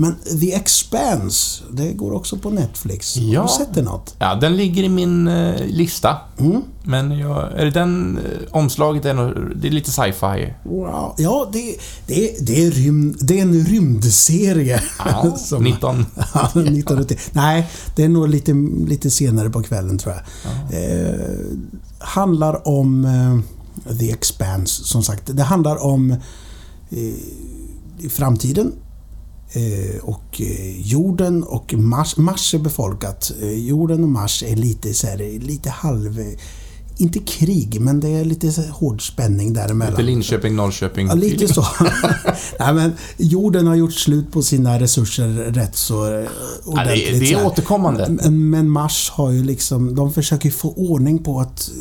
Men 0.00 0.14
The 0.40 0.54
Expanse, 0.54 1.64
det 1.70 1.92
går 1.92 2.12
också 2.12 2.36
på 2.36 2.50
Netflix. 2.50 3.16
Ja. 3.16 3.40
Har 3.40 3.48
du 3.48 3.54
sett 3.54 3.74
det 3.74 3.82
något? 3.82 4.14
Ja, 4.18 4.34
den 4.34 4.56
ligger 4.56 4.82
i 4.82 4.88
min 4.88 5.28
eh, 5.28 5.66
lista. 5.66 6.16
Mm. 6.38 6.62
Men 6.84 7.18
jag, 7.18 7.52
är 7.52 7.64
det 7.64 7.70
den 7.70 8.18
eh, 8.18 8.22
omslaget? 8.50 9.04
Är 9.04 9.14
nog, 9.14 9.34
det 9.56 9.68
är 9.68 9.72
lite 9.72 9.90
sci-fi. 9.90 10.54
Wow. 10.64 11.14
Ja, 11.16 11.48
det, 11.52 11.76
det, 12.06 12.46
det, 12.46 12.66
är 12.66 12.70
rymd, 12.70 13.16
det 13.20 13.38
är 13.38 13.42
en 13.42 13.64
rymdserie. 13.64 14.82
Ja, 14.98 15.36
Som- 15.38 15.64
19. 15.64 16.06
Ja, 16.34 16.40
1980. 16.40 17.18
Nej, 17.32 17.68
det 17.96 18.04
är 18.04 18.08
nog 18.08 18.28
lite, 18.28 18.52
lite 18.88 19.10
senare 19.10 19.50
på 19.50 19.62
kvällen 19.62 19.98
tror 19.98 20.14
jag. 20.14 20.22
Eh, 20.82 21.20
handlar 21.98 22.68
om 22.68 23.04
eh, 23.04 23.94
The 23.98 24.10
Expanse, 24.12 24.84
som 24.84 25.02
sagt. 25.02 25.22
Det 25.36 25.42
handlar 25.42 25.84
om 25.84 26.10
eh, 26.90 26.98
i 27.98 28.08
framtiden 28.08 28.72
och 30.02 30.40
eh, 30.40 30.80
jorden 30.80 31.42
och 31.42 31.74
Mars. 31.74 32.16
Mars 32.16 32.54
är 32.54 32.58
befolkat. 32.58 33.32
Eh, 33.42 33.66
jorden 33.66 34.02
och 34.02 34.08
Mars 34.08 34.42
är 34.42 34.56
lite 34.56 34.94
så 34.94 35.06
här, 35.06 35.40
lite 35.40 35.70
halv... 35.70 36.24
Inte 37.00 37.18
krig, 37.18 37.80
men 37.80 38.00
det 38.00 38.08
är 38.08 38.24
lite 38.24 38.64
hård 38.70 39.06
spänning 39.06 39.52
däremellan. 39.52 39.92
Lite 39.92 40.02
Linköping, 40.02 40.56
Norrköping. 40.56 41.06
Ja, 41.06 41.14
lite 41.14 41.54
så. 41.54 41.66
Nej, 42.60 42.74
men 42.74 42.92
jorden 43.16 43.66
har 43.66 43.74
gjort 43.74 43.92
slut 43.92 44.32
på 44.32 44.42
sina 44.42 44.80
resurser 44.80 45.28
rätt 45.28 45.76
så 45.76 46.06
eh, 46.06 46.20
Ja, 46.20 46.28
ordentligt. 46.64 47.12
det, 47.12 47.18
det 47.18 47.26
så 47.26 47.38
är 47.38 47.46
återkommande. 47.46 48.06
Men, 48.08 48.50
men 48.50 48.70
Mars 48.70 49.10
har 49.14 49.30
ju 49.30 49.44
liksom... 49.44 49.94
De 49.94 50.12
försöker 50.12 50.50
få 50.50 50.72
ordning 50.72 51.18
på 51.18 51.40
att 51.40 51.68
eh, 51.68 51.74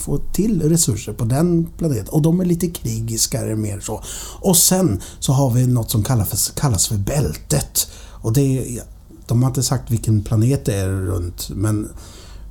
få 0.00 0.18
till 0.18 0.62
resurser 0.68 1.12
på 1.12 1.24
den 1.24 1.66
planeten. 1.78 2.08
Och 2.08 2.22
de 2.22 2.40
är 2.40 2.44
lite 2.44 2.66
krigiskare 2.70 3.56
mer 3.56 3.80
så. 3.80 4.02
Och 4.40 4.56
sen 4.56 5.00
så 5.18 5.32
har 5.32 5.50
vi 5.50 5.66
något 5.66 5.90
som 5.90 6.04
kallas 6.04 6.28
för, 6.28 6.60
kallas 6.60 6.86
för 6.88 6.96
bältet. 6.98 7.88
Och 8.22 8.32
det 8.32 8.40
är... 8.76 8.82
De 9.26 9.42
har 9.42 9.50
inte 9.50 9.62
sagt 9.62 9.90
vilken 9.90 10.22
planet 10.22 10.64
det 10.64 10.74
är 10.74 10.88
runt, 10.88 11.50
men... 11.50 11.88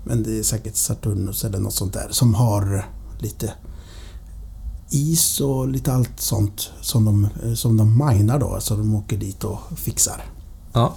Men 0.04 0.24
det 0.24 0.40
är 0.40 0.44
säkert 0.44 0.76
Saturnus 0.76 1.44
eller 1.44 1.60
något 1.60 1.74
sånt 1.74 1.94
där 1.94 2.08
som 2.12 2.34
har 2.34 2.86
lite 3.20 3.54
is 4.92 5.40
och 5.42 5.68
lite 5.68 5.94
allt 5.94 6.20
sånt 6.20 6.70
som 6.82 7.06
de, 7.06 7.28
som 7.56 7.78
de 7.78 7.98
minar 7.98 8.40
då. 8.40 8.58
Så 8.60 8.76
de 8.76 8.96
åker 8.96 9.18
dit 9.18 9.44
och 9.44 9.60
fixar 9.76 10.24
Ja. 10.74 10.96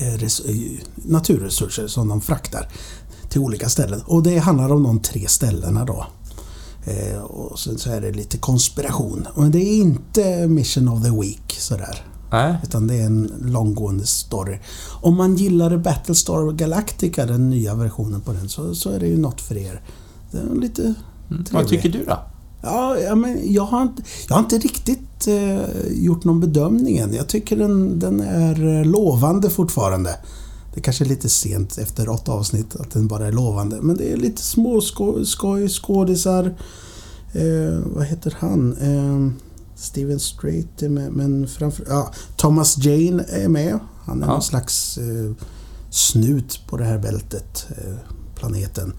eh, 0.00 0.18
res- 0.18 0.40
eh, 0.40 0.80
naturresurser 0.94 1.86
som 1.86 2.08
de 2.08 2.20
fraktar 2.20 2.68
till 3.32 3.40
olika 3.40 3.68
ställen. 3.68 4.00
Och 4.06 4.22
det 4.22 4.38
handlar 4.38 4.72
om 4.72 4.82
de 4.82 5.00
tre 5.00 5.28
ställena 5.28 5.84
då. 5.84 6.06
Eh, 6.84 7.22
och 7.22 7.58
sen 7.58 7.78
så 7.78 7.90
är 7.90 8.00
det 8.00 8.12
lite 8.12 8.38
konspiration. 8.38 9.26
Men 9.36 9.50
det 9.50 9.58
är 9.58 9.74
inte 9.76 10.46
Mission 10.46 10.88
of 10.88 11.02
the 11.02 11.10
Week 11.10 11.56
sådär. 11.58 12.04
Nej. 12.30 12.56
Utan 12.62 12.86
det 12.86 12.94
är 12.94 13.06
en 13.06 13.32
långgående 13.40 14.06
story. 14.06 14.58
Om 15.02 15.16
man 15.16 15.36
gillar 15.36 15.76
Battlestar 15.76 16.52
Galactica, 16.52 17.26
den 17.26 17.50
nya 17.50 17.74
versionen 17.74 18.20
på 18.20 18.32
den, 18.32 18.48
så, 18.48 18.74
så 18.74 18.90
är 18.90 19.00
det 19.00 19.06
ju 19.06 19.18
något 19.18 19.40
för 19.40 19.56
er. 19.56 19.82
Det 20.30 20.38
är 20.38 20.60
lite 20.60 20.94
Mm. 21.32 21.44
Vad 21.52 21.68
tycker 21.68 21.88
du 21.88 22.04
då? 22.04 22.18
Ja, 22.62 22.98
ja, 22.98 23.14
men 23.14 23.52
jag, 23.52 23.62
har 23.62 23.82
inte, 23.82 24.02
jag 24.28 24.34
har 24.34 24.40
inte 24.40 24.58
riktigt 24.58 25.26
eh, 25.26 25.60
gjort 25.90 26.24
någon 26.24 26.40
bedömning 26.40 26.96
än. 26.96 27.14
Jag 27.14 27.28
tycker 27.28 27.56
den, 27.56 27.98
den 27.98 28.20
är 28.20 28.78
eh, 28.78 28.84
lovande 28.84 29.50
fortfarande. 29.50 30.16
Det 30.74 30.80
kanske 30.80 31.04
är 31.04 31.08
lite 31.08 31.28
sent 31.28 31.78
efter 31.78 32.08
åtta 32.08 32.32
avsnitt 32.32 32.76
att 32.76 32.90
den 32.90 33.06
bara 33.08 33.26
är 33.26 33.32
lovande. 33.32 33.78
Men 33.82 33.96
det 33.96 34.12
är 34.12 34.16
lite 34.16 34.42
små 34.42 34.80
sko- 34.80 35.24
skoj, 35.24 35.68
skådisar. 35.68 36.54
Eh, 37.32 37.78
vad 37.84 38.06
heter 38.06 38.36
han? 38.38 38.76
Eh, 38.76 39.32
Steven 39.76 40.20
Strait 40.20 40.82
är 40.82 40.88
med, 40.88 41.12
men 41.12 41.48
framför... 41.48 41.86
Ja, 41.88 42.12
Thomas 42.36 42.78
Jane 42.78 43.22
är 43.28 43.48
med. 43.48 43.78
Han 44.04 44.22
är 44.22 44.26
Ja. 44.26 44.32
någon 44.32 44.42
slags 44.42 44.98
eh, 44.98 45.32
snut 45.90 46.60
på 46.66 46.76
det 46.76 46.84
här 46.84 46.98
bältet, 46.98 47.66
eh, 47.70 47.94
planeten. 48.34 48.92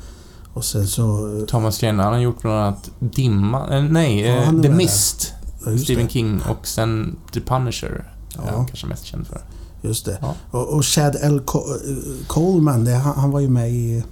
Och 0.54 0.66
sen 0.66 0.88
så... 0.88 1.38
eh, 1.40 1.46
Thomas 1.46 1.84
Jane, 1.84 2.04
han 2.04 2.14
har 2.14 2.20
gjort 2.20 2.42
bland 2.42 2.58
annat 2.60 2.90
Dimma... 3.00 3.78
Eh, 3.78 3.84
nej, 3.84 4.20
Ja, 4.22 4.34
är 4.34 4.62
The 4.64 4.70
Mist. 4.70 5.34
ja, 5.66 5.78
Stephen. 5.78 6.10
King 6.10 6.42
och 6.50 6.68
sen 6.68 7.16
The 7.34 7.40
Punisher. 7.42 8.14
Ja. 8.36 8.42
Ja. 8.48 8.52
han 8.58 8.66
kanske 8.66 8.88
mest 8.88 9.06
känd 9.06 9.28
för. 9.28 9.42
Just 9.86 10.06
det. 10.06 10.18
Ja. 10.22 10.36
Och, 10.52 10.74
och 10.74 10.86
Chad 10.86 11.18
L. 11.22 11.42
Co- 11.46 11.78
Coleman, 12.28 12.86
det, 12.86 12.92
han, 12.92 13.16
han 13.16 13.32
var 13.32 13.40
ju 13.40 13.50
med 13.50 13.72
i 13.72 14.04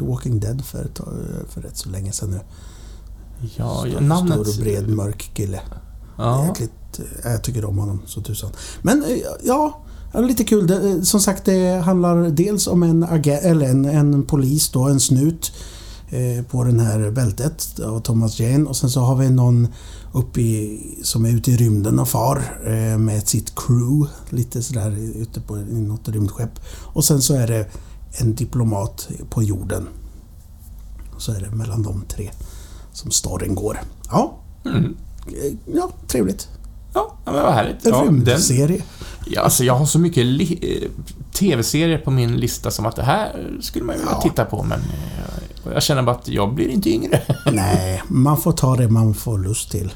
Walking 0.00 0.40
Dead 0.40 0.64
för, 0.64 0.86
för 1.48 1.60
rätt 1.60 1.76
så 1.76 1.88
länge 1.88 2.12
sedan 2.12 2.30
nu. 2.30 2.40
Ja, 3.56 3.84
stor, 3.88 4.00
namnet... 4.00 4.46
Stor 4.46 4.54
och 4.58 4.62
bred 4.64 4.88
mörk 4.88 5.30
kille. 5.34 5.60
Ja. 6.18 6.46
Jäkligt, 6.46 7.00
eh, 7.24 7.32
jag 7.32 7.44
tycker 7.44 7.64
om 7.64 7.78
honom 7.78 8.02
så 8.06 8.20
tusan. 8.20 8.50
Men 8.82 9.02
eh, 9.04 9.18
ja, 9.42 9.82
lite 10.14 10.44
kul. 10.44 10.66
Det, 10.66 10.90
eh, 10.90 11.00
som 11.00 11.20
sagt, 11.20 11.44
det 11.44 11.82
handlar 11.84 12.30
dels 12.30 12.66
om 12.66 12.82
en, 12.82 13.02
eller 13.02 13.66
en, 13.66 13.84
en 13.84 14.22
polis 14.22 14.70
då, 14.70 14.82
en 14.84 15.00
snut 15.00 15.52
på 16.50 16.64
den 16.64 16.80
här 16.80 17.10
bältet 17.10 17.80
av 17.80 18.00
Thomas 18.00 18.40
Jane. 18.40 18.64
Och 18.64 18.76
sen 18.76 18.90
så 18.90 19.00
har 19.00 19.16
vi 19.16 19.30
någon 19.30 19.68
uppe 20.12 20.40
i, 20.40 20.80
som 21.02 21.24
är 21.24 21.30
ute 21.30 21.50
i 21.50 21.56
rymden 21.56 21.98
och 21.98 22.08
far 22.08 22.60
eh, 22.66 22.98
med 22.98 23.28
sitt 23.28 23.52
crew. 23.56 24.10
Lite 24.30 24.62
sådär 24.62 24.90
ute 25.14 25.40
på 25.40 25.56
något 25.56 26.08
rymdskepp. 26.08 26.50
Och 26.82 27.04
sen 27.04 27.22
så 27.22 27.34
är 27.34 27.46
det 27.46 27.66
en 28.20 28.34
diplomat 28.34 29.08
på 29.30 29.42
jorden. 29.42 29.88
Så 31.18 31.32
är 31.32 31.40
det 31.40 31.50
mellan 31.50 31.82
de 31.82 32.04
tre 32.08 32.30
som 32.92 33.10
storyn 33.10 33.54
går. 33.54 33.80
Ja, 34.10 34.38
Mm. 34.64 34.96
eh, 35.26 35.52
ja 35.74 35.90
trevligt. 36.08 36.48
Ja, 36.94 37.14
men 37.24 37.34
vad 37.34 37.52
härligt. 37.54 37.86
En 37.86 37.92
Ja, 37.92 38.02
rymdserie. 38.06 38.82
ja, 39.26 39.40
alltså 39.40 39.64
jag 39.64 39.74
har 39.74 39.86
så 39.86 39.98
mycket 39.98 40.26
eh, 40.26 40.88
TV-serier 41.32 41.98
på 41.98 42.10
min 42.10 42.36
lista 42.36 42.70
som 42.70 42.86
att 42.86 42.96
det 42.96 43.02
här 43.02 43.46
skulle 43.60 43.84
man 43.84 43.94
ju 43.94 43.98
vilja 44.00 44.14
Ja. 44.16 44.22
titta 44.22 44.44
på, 44.44 44.62
men 44.62 44.80
eh, 44.80 45.72
jag 45.72 45.82
känner 45.82 46.02
bara 46.02 46.16
att 46.16 46.28
jag 46.28 46.54
blir 46.54 46.68
inte 46.68 46.90
yngre. 46.90 47.20
Nej, 47.52 48.02
man 48.08 48.36
får 48.40 48.52
ta 48.52 48.76
det 48.76 48.88
man 48.88 49.14
får 49.14 49.38
lust 49.38 49.70
till. 49.70 49.92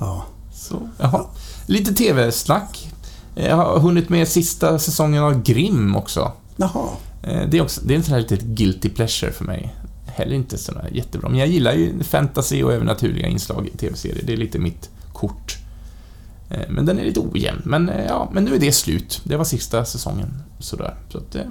Ja. 0.00 0.24
Så, 0.54 0.88
jaha. 0.98 1.24
Lite 1.66 1.94
TV-snack. 1.94 2.92
Jag 3.34 3.56
har 3.56 3.78
hunnit 3.80 4.08
med 4.08 4.28
sista 4.28 4.78
säsongen 4.78 5.22
av 5.22 5.42
Grimm 5.42 5.96
också. 5.96 6.32
Jaha. 6.56 6.88
Eh, 7.22 7.48
Det 7.48 7.58
är, 7.58 7.62
också, 7.62 7.80
det 7.84 7.94
är 7.94 7.96
en 7.98 8.04
sån 8.04 8.14
här 8.14 8.20
litet 8.20 8.42
guilty 8.42 8.88
pleasure 8.88 9.32
för 9.32 9.44
mig. 9.44 9.74
Heller 10.06 10.34
inte 10.36 10.58
sådär 10.58 10.88
jättebra. 10.92 11.28
Men 11.28 11.38
jag 11.38 11.48
gillar 11.48 11.72
ju 11.72 12.02
fantasy 12.02 12.62
och 12.62 12.72
övernaturliga 12.72 13.26
inslag 13.28 13.66
i 13.74 13.76
TV-serier. 13.76 14.22
Det 14.26 14.32
är 14.32 14.36
lite 14.36 14.58
mitt 14.58 14.90
kort. 15.12 15.56
Eh, 16.50 16.60
Men 16.68 16.86
den 16.86 16.98
är 16.98 17.04
lite 17.04 17.20
ojämn. 17.20 17.62
Men 17.64 17.88
eh, 17.88 18.06
ja, 18.06 18.28
men 18.32 18.44
nu 18.44 18.54
är 18.54 18.58
det 18.58 18.72
slut. 18.72 19.20
Det 19.24 19.36
var 19.36 19.44
sista 19.44 19.84
säsongen. 19.84 20.42
Sådär. 20.58 20.94
Så 21.12 21.18
att, 21.18 21.34
eh, 21.34 21.42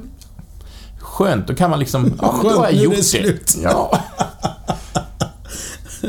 skönt, 0.99 1.47
då 1.47 1.55
kan 1.55 1.69
man 1.69 1.79
liksom... 1.79 2.13
Ja, 2.21 2.34
men 2.43 2.53
då 2.53 2.60
har 2.60 2.65
jag 2.65 2.73
gjort 2.73 2.95
det 2.95 3.03
slut. 3.03 3.58
Ja. 3.63 3.99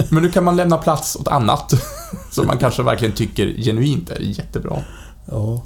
Men 0.08 0.22
nu 0.22 0.30
kan 0.30 0.44
man 0.44 0.56
lämna 0.56 0.78
plats 0.78 1.16
åt 1.16 1.28
annat. 1.28 1.72
Som 2.30 2.46
man 2.46 2.58
kanske 2.58 2.82
verkligen 2.82 3.14
tycker 3.14 3.46
genuint 3.46 4.10
är 4.10 4.20
jättebra. 4.20 4.82
Ja. 5.30 5.62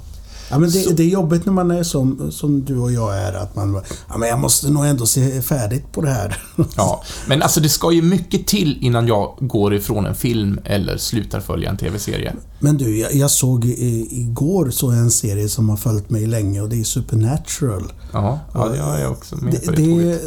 Ja, 0.51 0.59
men 0.59 0.71
Så- 0.71 0.89
det, 0.89 0.95
det 0.95 1.03
är 1.03 1.07
jobbigt 1.07 1.45
när 1.45 1.53
man 1.53 1.71
är 1.71 1.83
som, 1.83 2.31
som 2.31 2.65
du 2.65 2.77
och 2.77 2.91
jag 2.91 3.17
är. 3.17 3.33
Att 3.33 3.55
man 3.55 3.81
ja, 4.09 4.17
men 4.17 4.29
jag 4.29 4.39
måste 4.39 4.69
nog 4.71 4.85
ändå 4.85 5.05
se 5.05 5.41
färdigt 5.41 5.91
på 5.91 6.01
det 6.01 6.09
här. 6.09 6.37
Ja, 6.75 7.03
men 7.27 7.41
alltså 7.41 7.59
det 7.59 7.69
ska 7.69 7.91
ju 7.91 8.01
mycket 8.01 8.47
till 8.47 8.77
innan 8.81 9.07
jag 9.07 9.35
går 9.39 9.73
ifrån 9.73 10.05
en 10.05 10.15
film 10.15 10.59
eller 10.65 10.97
slutar 10.97 11.39
följa 11.39 11.69
en 11.69 11.77
TV-serie. 11.77 12.33
Men 12.59 12.77
du, 12.77 12.97
jag, 12.97 13.13
jag 13.15 13.31
såg 13.31 13.65
i, 13.65 14.07
igår 14.21 14.69
så 14.69 14.89
en 14.89 15.11
serie 15.11 15.49
som 15.49 15.69
har 15.69 15.77
följt 15.77 16.09
mig 16.09 16.27
länge 16.27 16.61
och 16.61 16.69
det 16.69 16.79
är 16.79 16.83
Supernatural. 16.83 17.93
Ja, 18.13 18.39
ja 18.53 18.65
det 18.65 18.77
jag 18.77 19.11
också 19.11 19.35
med 19.35 19.53
Det, 19.53 19.65
på 19.65 19.71
det 19.71 20.03
det, 20.03 20.19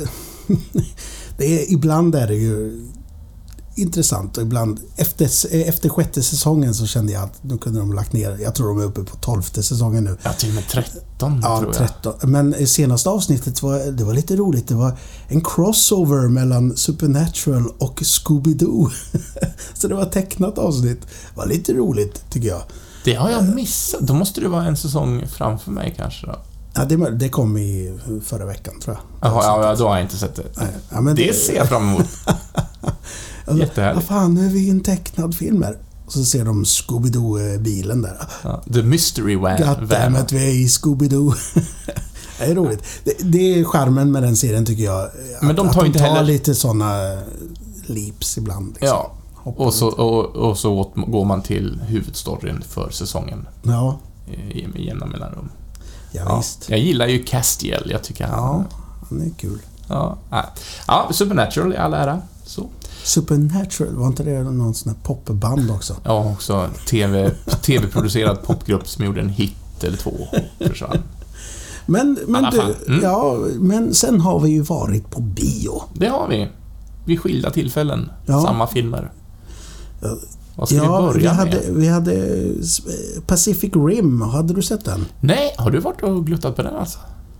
det 1.39 1.63
är, 1.63 1.73
ibland 1.73 2.15
är 2.15 2.27
det 2.27 2.35
ju 2.35 2.87
intressant 3.75 4.37
och 4.37 4.43
ibland 4.43 4.81
efter, 4.97 5.55
efter 5.69 5.89
sjätte 5.89 6.23
säsongen 6.23 6.75
så 6.75 6.87
kände 6.87 7.13
jag 7.13 7.23
att 7.23 7.43
nu 7.43 7.59
kunde 7.59 7.81
de 7.81 7.93
lagt 7.93 8.13
ner. 8.13 8.39
Jag 8.43 8.55
tror 8.55 8.69
de 8.69 8.81
är 8.81 8.85
uppe 8.85 9.05
på 9.05 9.17
tolfte 9.17 9.63
säsongen 9.63 10.05
nu. 10.05 10.17
Ja, 10.23 10.33
till 10.33 10.49
och 10.49 10.55
med 10.55 10.69
13 10.69 11.41
Ja, 11.43 11.59
tror 11.59 11.75
jag. 11.75 11.89
13. 12.03 12.15
Men 12.31 12.67
senaste 12.67 13.11
avsnittet 13.11 13.63
var 13.63 13.79
det 13.79 14.05
var 14.05 14.15
lite 14.15 14.37
roligt. 14.37 14.69
Det 14.69 14.75
var 14.75 14.99
en 15.29 15.41
crossover 15.41 16.29
mellan 16.29 16.77
Supernatural 16.77 17.73
och 17.79 18.01
Scooby-Doo. 18.01 18.91
så 19.75 19.89
det 19.89 19.95
var 19.95 20.03
ett 20.03 20.13
tecknat 20.13 20.59
avsnitt. 20.59 21.01
Det 21.01 21.37
var 21.37 21.47
lite 21.47 21.73
roligt, 21.73 22.25
tycker 22.31 22.49
jag. 22.49 22.63
Det 23.05 23.15
har 23.15 23.31
jag 23.31 23.55
missat. 23.55 24.01
Då 24.01 24.15
måste 24.15 24.41
det 24.41 24.49
vara 24.49 24.65
en 24.65 24.77
säsong 24.77 25.27
framför 25.29 25.71
mig 25.71 25.95
kanske 25.97 26.27
då. 26.27 26.37
Ja, 26.75 26.85
det, 26.85 27.11
det 27.11 27.29
kom 27.29 27.59
i 27.59 27.99
förra 28.25 28.47
veckan, 28.47 28.81
tror 28.81 28.97
jag. 28.97 29.31
Jaha, 29.31 29.63
ja, 29.63 29.75
då 29.75 29.89
har 29.89 29.95
jag 29.95 30.05
inte 30.05 30.17
sett 30.17 30.35
det. 30.35 30.45
Nej, 30.57 30.69
ja, 30.91 31.01
men 31.01 31.17
Det 31.17 31.37
ser 31.37 31.57
jag 31.57 31.69
fram 31.69 31.89
emot. 31.89 32.07
Alltså, 33.47 33.63
Jättehärligt. 33.65 34.09
Vad 34.11 34.19
fan, 34.19 34.35
nu 34.35 34.47
är 34.47 34.51
vi 34.51 34.61
i 34.67 34.71
en 34.71 34.81
tecknad 34.81 35.35
film 35.35 35.63
här. 35.63 35.79
Och 36.07 36.13
så 36.13 36.25
ser 36.25 36.45
de 36.45 36.65
Scooby-Doo-bilen 36.65 38.03
där. 38.03 38.17
Ja, 38.43 38.63
The 38.73 38.83
Mystery 38.83 39.37
Van. 39.37 39.57
Goddammit, 39.81 40.33
vi 40.33 40.45
är 40.45 40.49
i 40.55 40.67
Scooby-Doo. 40.67 41.35
det 42.39 42.45
är 42.45 42.55
roligt. 42.55 42.83
Det, 43.05 43.15
det 43.23 43.39
är 43.61 43.65
charmen 43.65 44.13
med 44.13 44.23
den 44.23 44.37
serien 44.37 44.67
tycker 44.67 44.85
jag. 44.85 45.09
Men 45.41 45.51
Att- 45.51 45.57
de 45.57 45.69
att 45.69 45.75
tar 45.75 45.85
inte 45.85 45.99
tar 45.99 46.07
heller- 46.07 46.23
lite 46.25 46.55
såna 46.55 47.19
leaps 47.87 48.39
ibland. 48.39 48.67
Liksom. 48.69 48.89
Ja, 48.89 49.13
Hoppar 49.35 49.65
och 49.65 49.75
så, 49.75 49.89
och, 49.89 50.25
och 50.37 50.59
så 50.59 50.93
går 50.95 51.25
man 51.25 51.43
till 51.43 51.81
huvudstoryn 51.87 52.63
för 52.69 52.91
säsongen 52.91 53.47
Ja, 53.63 53.99
i, 54.51 54.67
jämna 54.87 55.07
mellanrum. 55.07 55.49
ja, 56.13 56.23
Ja, 56.27 56.37
visst. 56.37 56.71
jag 56.71 56.79
gillar 56.79 57.07
ju 57.07 57.23
Castiel. 57.25 57.89
Jag 57.91 58.03
tycker 58.03 58.25
han... 58.27 58.39
Ja, 58.39 58.65
han 59.09 59.21
är 59.21 59.31
kul. 59.39 59.59
Ja, 59.89 60.19
ja. 60.31 60.45
ja 60.87 61.09
Supernatural 61.13 61.73
i 61.73 61.77
all 61.77 61.95
ära. 61.95 62.21
Så. 62.47 62.67
Supernatural, 63.05 63.95
var 63.95 64.07
inte 64.07 64.23
det 64.23 64.43
någon 64.43 64.75
sån 64.75 64.93
här 64.93 64.99
popband 65.03 65.71
också? 65.71 65.97
Ja, 66.05 66.33
också 66.33 66.71
TV, 66.89 67.31
TV-producerad 67.63 68.43
popgrupp 68.43 68.89
som 68.89 69.05
gjorde 69.05 69.21
en 69.21 69.29
hit 69.29 69.85
eller 69.85 69.97
två 69.97 70.13
försvann. 70.59 70.99
Men, 71.87 72.19
men 72.27 72.45
du. 72.51 72.61
Mm. 72.89 73.03
ja, 73.03 73.39
men 73.59 73.95
sen 73.95 74.21
har 74.21 74.41
vi 74.41 74.51
ju 74.51 74.61
varit 74.61 75.11
på 75.11 75.21
bio. 75.21 75.83
Det 75.95 76.07
har 76.07 76.29
vi. 76.29 76.49
Vid 77.05 77.21
skilda 77.21 77.51
tillfällen. 77.51 78.11
Ja. 78.27 78.43
Samma 78.43 78.67
filmer. 78.67 79.13
Vad 80.57 80.69
ska 80.69 80.77
ja, 80.77 81.01
vi 81.01 81.07
vi 81.07 81.13
börja 81.13 81.31
med? 81.31 81.37
hade, 81.37 81.61
vi 81.71 81.89
hade 81.89 82.45
Pacific 83.27 83.73
Rim, 83.75 84.21
hade 84.21 84.55
du 84.55 84.63
sett 84.63 84.85
den? 84.85 85.05
Nej, 85.21 85.55
har 85.59 85.71
du 85.71 85.79
varit 85.79 86.03
och 86.03 86.27
gluttat 86.27 86.57
på 86.57 86.63
den 86.63 86.77
alltså? 86.77 86.99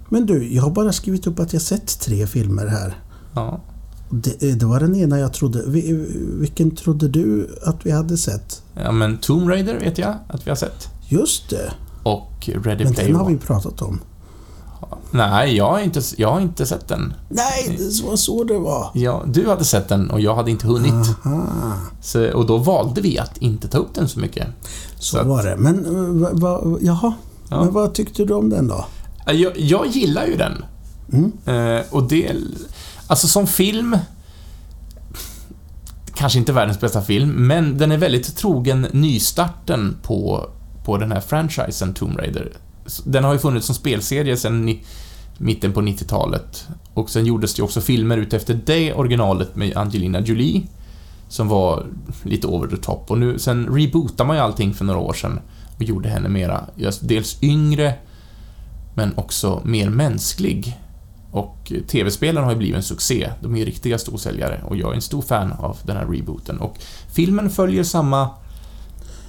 Men 0.09 0.27
du, 0.27 0.55
jag 0.55 0.63
har 0.63 0.71
bara 0.71 0.93
skrivit 0.93 1.27
upp 1.27 1.41
att 1.41 1.53
jag 1.53 1.63
sett 1.63 2.01
tre 2.01 2.27
filmer 2.27 2.67
här. 2.67 2.99
Ja. 3.35 3.61
Det, 4.11 4.43
eh, 4.51 4.57
det 4.57 4.67
var 4.67 4.81
den 4.81 4.97
ena 4.97 5.19
jag 5.19 5.33
trodde. 5.33 5.63
Vi- 5.67 6.07
Vilken 6.41 6.71
trodde 6.71 7.09
du 7.09 7.57
att 7.65 7.87
vi 7.87 7.91
hade 7.91 8.17
sett? 8.17 8.63
Ja, 8.75 8.93
men 8.93 9.19
Tomb 9.19 9.49
Raider 9.49 9.79
vet 9.81 9.99
jag 9.99 10.15
att 10.29 10.47
vi 10.47 10.51
har 10.51 10.57
sett. 10.57 10.89
Just 11.09 11.51
det, 11.51 11.73
Och 12.03 12.49
Ready 12.65 12.85
men 12.85 12.95
Player 12.95 13.09
den 13.09 13.17
har 13.21 13.29
vi 13.29 13.37
pratat 13.37 13.83
om. 13.83 14.01
Nej, 15.11 15.57
jag 15.57 15.71
har, 15.71 15.79
inte, 15.81 16.01
jag 16.17 16.33
har 16.33 16.41
inte 16.41 16.67
sett 16.67 16.89
den. 16.89 17.15
Nej, 17.29 17.77
det 17.79 18.05
var 18.09 18.17
så 18.17 18.45
det 18.45 18.59
var. 18.59 18.91
Ja, 18.95 19.23
du 19.27 19.49
hade 19.49 19.65
sett 19.65 19.89
den 19.89 20.11
och 20.11 20.21
jag 20.21 20.35
hade 20.35 20.51
inte 20.51 20.67
hunnit. 20.67 21.07
Så, 22.03 22.33
och 22.33 22.47
då 22.47 22.59
valde 22.59 23.01
vi 23.01 23.19
att 23.19 23.37
inte 23.39 23.69
ta 23.69 23.79
upp 23.79 23.95
den 23.95 24.09
så 24.09 24.21
mycket. 24.21 24.47
så 24.99 25.19
att- 25.19 25.27
var 25.27 25.43
det. 25.43 25.57
Men 25.57 25.85
eh, 25.87 26.21
va, 26.21 26.61
va, 26.63 26.79
jaha, 26.81 27.13
Ja. 27.51 27.65
men 27.65 27.73
vad 27.75 27.95
tyckte 27.95 28.25
du 28.25 28.35
om 28.35 28.51
den 28.51 28.69
då? 28.69 28.85
Jag, 29.27 29.59
jag 29.59 29.87
gillar 29.87 30.27
ju 30.27 30.37
den. 30.37 30.65
Mm? 31.13 31.33
Eh, 31.79 31.83
och 31.91 32.03
det... 32.09 32.33
Alltså 33.07 33.29
som 33.29 33.47
film... 33.47 33.97
Kanske 36.17 36.39
inte 36.39 36.53
världens 36.53 36.81
bästa 36.81 37.03
film, 37.03 37.31
men 37.31 37.79
den 37.79 37.93
är 37.93 37.97
väldigt 37.97 38.37
trogen 38.37 38.87
nystarten 38.93 39.97
på, 40.03 40.51
på 40.85 40.97
den 40.97 41.13
här 41.13 41.21
franchisen 41.21 41.95
Tomb 41.95 42.19
Raider. 42.19 42.53
Den 43.05 43.25
har 43.25 43.33
ju 43.33 43.39
funnits 43.39 43.67
som 43.67 43.75
spelserie 43.75 44.37
sedan 44.37 44.67
ni- 44.67 44.85
mitten 45.39 45.73
på 45.73 45.81
90-talet. 45.81 46.69
Och 46.95 47.11
sen 47.11 47.27
gjordes 47.27 47.55
det 47.55 47.63
också 47.63 47.81
filmer 47.81 48.17
utefter 48.19 48.61
det 48.67 48.95
originalet 48.95 49.57
med 49.57 49.77
Angelina 49.77 50.21
Jolie, 50.21 50.63
som 51.29 51.49
var 51.49 51.87
lite 52.23 52.47
over 52.47 52.69
the 52.69 52.77
top. 52.77 53.11
Och 53.11 53.19
nu, 53.19 53.39
sen 53.39 53.67
rebootade 53.77 54.27
man 54.27 54.37
ju 54.37 54.43
allting 54.43 54.75
för 54.75 54.85
några 54.85 55.01
år 55.01 55.13
sedan 55.13 55.41
och 55.77 55.83
gjorde 55.83 56.09
henne 56.09 56.29
mera, 56.29 56.65
dels 57.01 57.43
yngre, 57.43 57.95
men 58.95 59.13
också 59.19 59.63
mer 59.65 59.91
mänsklig. 59.91 60.79
Och 61.35 61.73
TV-spelen 61.89 62.45
har 62.45 62.51
ju 62.51 62.57
blivit 62.59 62.77
en 62.77 62.83
succé. 62.83 63.31
De 63.43 63.55
är 63.55 63.59
ju 63.59 63.65
riktiga 63.65 63.99
storsäljare 63.99 64.61
och 64.69 64.77
jag 64.77 64.91
är 64.91 64.95
en 64.95 65.03
stor 65.03 65.23
fan 65.23 65.53
av 65.53 65.77
den 65.83 65.97
här 65.97 66.07
rebooten. 66.07 66.59
Och 66.61 66.77
filmen 67.13 67.51
följer 67.51 67.85
samma 67.85 68.31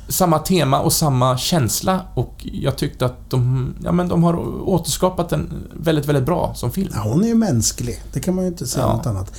samma 0.08 0.40
tema 0.40 0.80
och 0.80 0.94
samma 0.94 1.38
känsla 1.38 2.02
och 2.16 2.34
jag 2.54 2.78
tyckte 2.78 3.06
att 3.06 3.30
de, 3.30 3.74
ja 3.84 3.92
men 3.92 4.08
de 4.08 4.24
har 4.24 4.38
återskapat 4.70 5.30
den 5.30 5.54
väldigt, 5.74 6.06
väldigt 6.06 6.26
bra 6.26 6.54
som 6.56 6.72
film. 6.72 6.90
Ja, 6.94 7.02
hon 7.02 7.24
är 7.24 7.28
ju 7.28 7.36
mänsklig. 7.36 8.02
Det 8.14 8.20
kan 8.20 8.36
man 8.36 8.44
ju 8.44 8.48
inte 8.48 8.68
säga 8.68 8.86
Ja. 8.86 8.96
något 8.98 9.06
annat. 9.06 9.34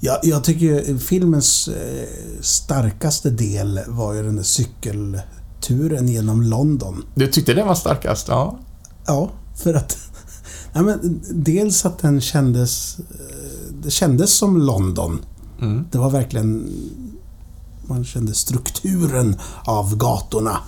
Jag, 0.00 0.18
jag 0.22 0.44
tycker 0.44 0.98
filmens 0.98 1.68
eh, 1.68 2.08
starkaste 2.40 3.30
del 3.30 3.80
var 3.88 4.12
ju 4.14 4.22
den 4.22 4.36
där 4.36 4.42
cykelturen 4.42 6.08
genom 6.08 6.42
London. 6.42 7.04
Du 7.14 7.26
tyckte 7.26 7.54
den 7.54 7.66
var 7.66 7.74
starkast? 7.74 8.28
Ja. 8.28 8.58
Ja, 9.06 9.30
för 9.56 9.74
att... 9.74 9.98
Nej, 10.74 10.84
men 10.84 11.20
dels 11.32 11.84
att 11.86 11.98
den 11.98 12.20
kändes... 12.20 12.98
eh, 12.98 13.74
Det 13.82 13.90
kändes 13.90 14.32
som 14.32 14.56
London. 14.56 15.18
Mm. 15.60 15.84
Det 15.90 15.98
var 15.98 16.10
verkligen... 16.10 16.70
Man 17.86 18.04
kände 18.04 18.34
strukturen 18.34 19.36
av 19.64 19.96
gatorna. 19.96 20.58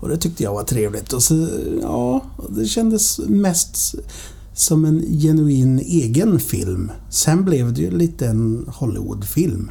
Och 0.00 0.08
det 0.08 0.16
tyckte 0.16 0.42
jag 0.42 0.52
var 0.54 0.62
trevligt. 0.64 1.12
Och 1.12 1.22
så, 1.22 1.48
ja, 1.82 2.24
det 2.48 2.64
kändes 2.66 3.18
mest 3.28 3.94
som 4.54 4.84
en 4.84 5.00
genuin 5.20 5.78
egen 5.78 6.40
film. 6.40 6.90
Sen 7.10 7.44
blev 7.44 7.72
det 7.72 7.80
ju 7.80 7.90
lite 7.90 8.26
en 8.26 8.64
Hollywoodfilm. 8.68 9.70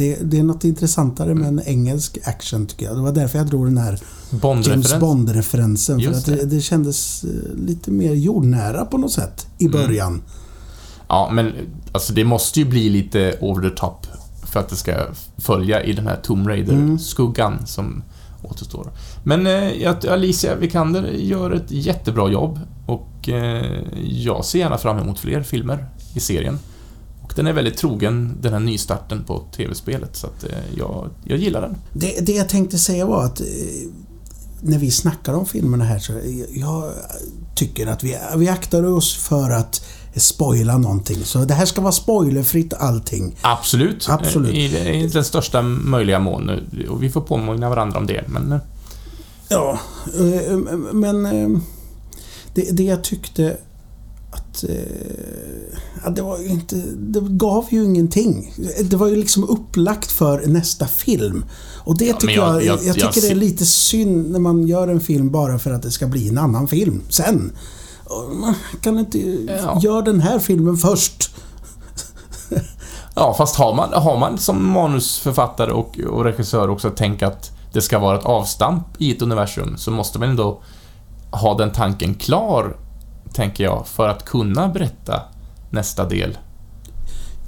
Det, 0.00 0.18
det 0.22 0.38
är 0.38 0.42
något 0.42 0.64
intressantare 0.64 1.34
med 1.34 1.48
en 1.48 1.60
engelsk 1.60 2.18
action 2.24 2.66
tycker 2.66 2.86
jag. 2.86 2.96
Det 2.96 3.02
var 3.02 3.12
därför 3.12 3.38
jag 3.38 3.46
drog 3.46 3.66
den 3.66 3.78
här 3.78 3.98
James 4.30 4.40
Bond-referens. 4.42 5.00
Bond-referensen. 5.00 6.00
För 6.00 6.10
att 6.12 6.26
det, 6.26 6.44
det. 6.44 6.60
kändes 6.60 7.24
eh, 7.24 7.30
lite 7.66 7.90
mer 7.90 8.14
jordnära 8.14 8.84
på 8.84 8.98
något 8.98 9.12
sätt 9.12 9.46
i 9.58 9.66
Mm. 9.66 9.72
början. 9.80 10.22
Ja, 11.08 11.30
men 11.32 11.52
alltså 11.92 12.12
det 12.12 12.24
måste 12.24 12.58
ju 12.60 12.64
bli 12.66 12.88
lite 12.88 13.36
over 13.40 13.68
the 13.70 13.76
top 13.76 14.06
för 14.52 14.60
att 14.60 14.68
det 14.68 14.76
ska 14.76 14.92
följa 15.38 15.82
i 15.82 15.92
den 15.92 16.06
här 16.06 16.16
Tomb 16.22 16.48
Raider-skuggan 16.48 17.66
som 17.66 18.02
återstår. 18.42 18.92
Men 19.24 19.46
eh, 19.46 19.94
Alicia 20.08 20.54
Vikander 20.56 21.02
gör 21.02 21.50
ett 21.50 21.70
jättebra 21.70 22.30
jobb 22.30 22.60
och 22.86 23.28
eh, 23.28 23.82
jag 24.04 24.44
ser 24.44 24.58
gärna 24.58 24.78
fram 24.78 24.98
emot 24.98 25.18
fler 25.18 25.42
filmer 25.42 25.86
i 26.14 26.20
serien. 26.20 26.58
Den 27.40 27.46
är 27.46 27.52
väldigt 27.52 27.76
trogen 27.76 28.36
den 28.40 28.52
här 28.52 28.60
nystarten 28.60 29.24
på 29.24 29.42
TV-spelet, 29.56 30.16
så 30.16 30.26
att 30.26 30.44
eh, 30.44 30.50
jag, 30.76 31.10
jag 31.24 31.38
gillar 31.38 31.60
den. 31.60 31.76
Det, 31.92 32.26
det 32.26 32.32
jag 32.32 32.48
tänkte 32.48 32.78
säga 32.78 33.06
var 33.06 33.24
att 33.24 33.40
eh, 33.40 33.46
när 34.60 34.78
vi 34.78 34.90
snackar 34.90 35.32
om 35.34 35.46
filmerna 35.46 35.84
här 35.84 35.98
så 35.98 36.12
jag 36.54 36.92
tycker 37.54 37.86
att 37.86 38.04
vi, 38.04 38.18
vi 38.36 38.48
aktar 38.48 38.84
oss 38.84 39.16
för 39.16 39.50
att 39.50 39.84
spoila 40.16 40.78
någonting. 40.78 41.24
Så 41.24 41.44
det 41.44 41.54
här 41.54 41.66
ska 41.66 41.80
vara 41.80 41.92
spoilerfritt 41.92 42.74
allting. 42.74 43.36
Absolut. 43.40 44.06
Absolut. 44.08 44.54
I, 44.54 44.78
I 44.88 45.06
den 45.06 45.24
största 45.24 45.62
möjliga 45.62 46.18
mån. 46.18 46.50
Och 46.88 47.02
vi 47.02 47.10
får 47.10 47.20
påminna 47.20 47.68
varandra 47.68 47.98
om 47.98 48.06
det, 48.06 48.24
men... 48.28 48.52
eh, 48.52 48.58
Ja, 49.48 49.78
eh, 50.18 50.56
men 50.92 51.26
eh, 51.26 51.60
det, 52.54 52.76
det 52.76 52.82
jag 52.82 53.04
tyckte 53.04 53.56
att... 54.64 54.70
eh, 54.70 54.76
Ja, 56.04 56.10
det 56.10 56.22
var 56.22 56.38
ju 56.38 56.46
inte... 56.48 56.76
Det 56.96 57.20
gav 57.20 57.66
ju 57.70 57.84
ingenting. 57.84 58.54
Det 58.82 58.96
var 58.96 59.06
ju 59.06 59.16
liksom 59.16 59.44
upplagt 59.48 60.10
för 60.12 60.46
nästa 60.46 60.86
film. 60.86 61.44
Och 61.78 61.98
det 61.98 62.04
Ja, 62.04 62.16
tycker 62.16 62.34
jag- 62.34 62.54
jag, 62.54 62.64
jag, 62.64 62.78
jag- 62.84 62.96
jag 62.98 63.12
tycker 63.12 63.20
det 63.28 63.32
är 63.32 63.34
lite 63.34 63.66
synd 63.66 64.30
när 64.30 64.38
man 64.38 64.66
gör 64.66 64.88
en 64.88 65.00
film 65.00 65.30
bara 65.30 65.58
för 65.58 65.70
att 65.72 65.82
det 65.82 65.90
ska 65.90 66.06
bli 66.06 66.28
en 66.28 66.38
annan 66.38 66.68
film 66.68 67.02
sen. 67.08 67.52
Man 68.40 68.54
Kan 68.80 68.98
inte... 68.98 69.18
Ja. 69.48 69.80
Gör 69.82 70.02
den 70.02 70.20
här 70.20 70.38
filmen 70.38 70.76
först. 70.76 71.34
Ja, 73.14 73.34
fast 73.38 73.56
har 73.56 73.74
man, 73.74 73.92
har 73.92 74.18
man 74.18 74.38
som 74.38 74.66
manusförfattare 74.72 75.72
och, 75.72 75.98
och 76.00 76.24
regissör 76.24 76.68
också 76.70 76.90
tänkt 76.90 77.22
att 77.22 77.50
det 77.72 77.80
ska 77.82 77.98
vara 77.98 78.18
ett 78.18 78.24
avstamp 78.24 78.82
i 78.98 79.12
ett 79.16 79.22
universum, 79.22 79.76
så 79.76 79.90
måste 79.90 80.18
man 80.18 80.28
ändå 80.28 80.62
ha 81.30 81.54
den 81.58 81.72
tanken 81.72 82.14
klar, 82.14 82.76
tänker 83.40 83.64
jag, 83.64 83.86
för 83.86 84.08
att 84.08 84.24
kunna 84.24 84.68
berätta 84.68 85.22
nästa 85.70 86.08
del. 86.08 86.38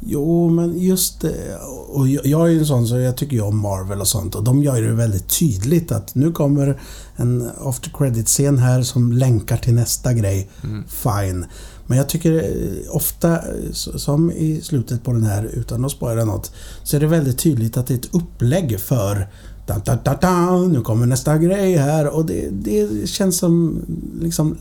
Jo, 0.01 0.51
men 0.51 0.79
just 0.79 1.21
det. 1.21 1.57
Och 1.89 2.09
jag 2.09 2.49
är 2.49 2.53
ju 2.53 2.59
en 2.59 2.67
sån 2.67 2.87
så 2.87 2.99
jag 2.99 3.17
tycker 3.17 3.37
ju 3.37 3.43
om 3.43 3.59
Marvel 3.59 4.01
och 4.01 4.09
sånt 4.09 4.35
och 4.35 4.45
de 4.45 4.63
gör 4.63 4.83
det 4.83 4.93
väldigt 4.93 5.39
tydligt 5.39 5.93
att 5.93 6.15
nu 6.15 6.33
kommer 6.33 6.81
en 7.17 7.51
after 7.59 7.91
credit-scen 7.91 8.59
här 8.59 8.83
som 8.83 9.13
länkar 9.13 9.57
till 9.57 9.75
nästa 9.75 10.13
grej. 10.13 10.51
Mm. 10.65 10.85
Fine. 10.89 11.47
Men 11.87 11.99
jag 11.99 12.09
tycker 12.09 12.33
eh, 12.33 12.97
ofta, 12.97 13.33
eh, 13.35 13.73
som 13.73 14.31
i 14.31 14.61
slutet 14.63 15.05
på 15.05 15.13
den 15.13 15.25
här, 15.25 15.45
utan 15.45 15.85
att 15.85 15.93
spoila 15.93 16.25
något, 16.25 16.53
så 16.83 16.97
är 16.97 17.01
det 17.01 17.07
väldigt 17.07 17.39
tydligt 17.39 17.77
att 17.77 17.87
det 17.87 17.95
är 17.95 17.99
ett 17.99 18.15
upplägg 18.15 18.81
för 18.81 19.29
da, 19.67 19.79
da, 19.85 19.99
da, 20.05 20.15
da, 20.15 20.59
nu 20.59 20.81
kommer 20.81 21.07
nästa 21.07 21.39
grej 21.39 21.77
här 21.77 22.09
och 22.09 22.27
det, 22.27 22.49
det 22.51 23.09
känns 23.09 23.39
som 23.39 23.83
liksom 24.21 24.57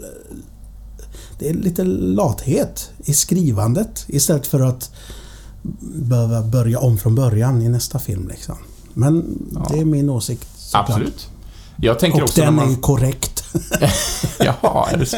det 1.42 1.50
är 1.50 1.54
lite 1.54 1.84
lathet 1.84 2.92
i 3.06 3.14
skrivandet 3.14 4.06
istället 4.08 4.48
för 4.48 4.60
att 4.60 4.92
behöva 5.82 6.42
börja 6.42 6.80
om 6.80 6.98
från 6.98 7.16
början 7.16 7.62
i 7.62 7.70
nästa 7.70 8.00
film. 8.00 8.28
Liksom. 8.28 8.56
Men 8.94 9.38
Ja. 9.56 9.68
det 9.74 9.80
är 9.80 9.86
min 9.86 10.10
åsikt. 10.10 10.48
såklart. 10.58 10.90
Absolut. 10.90 11.30
Jag 11.78 12.00
tänker 12.00 12.18
Och 12.18 12.24
också 12.24 12.42
den 12.42 12.48
är 12.48 12.52
man... 12.52 12.70
ju 12.70 12.76
korrekt. 12.76 13.44
Jaha, 14.40 14.90
är 14.92 14.98
det 14.98 15.06
så? 15.06 15.18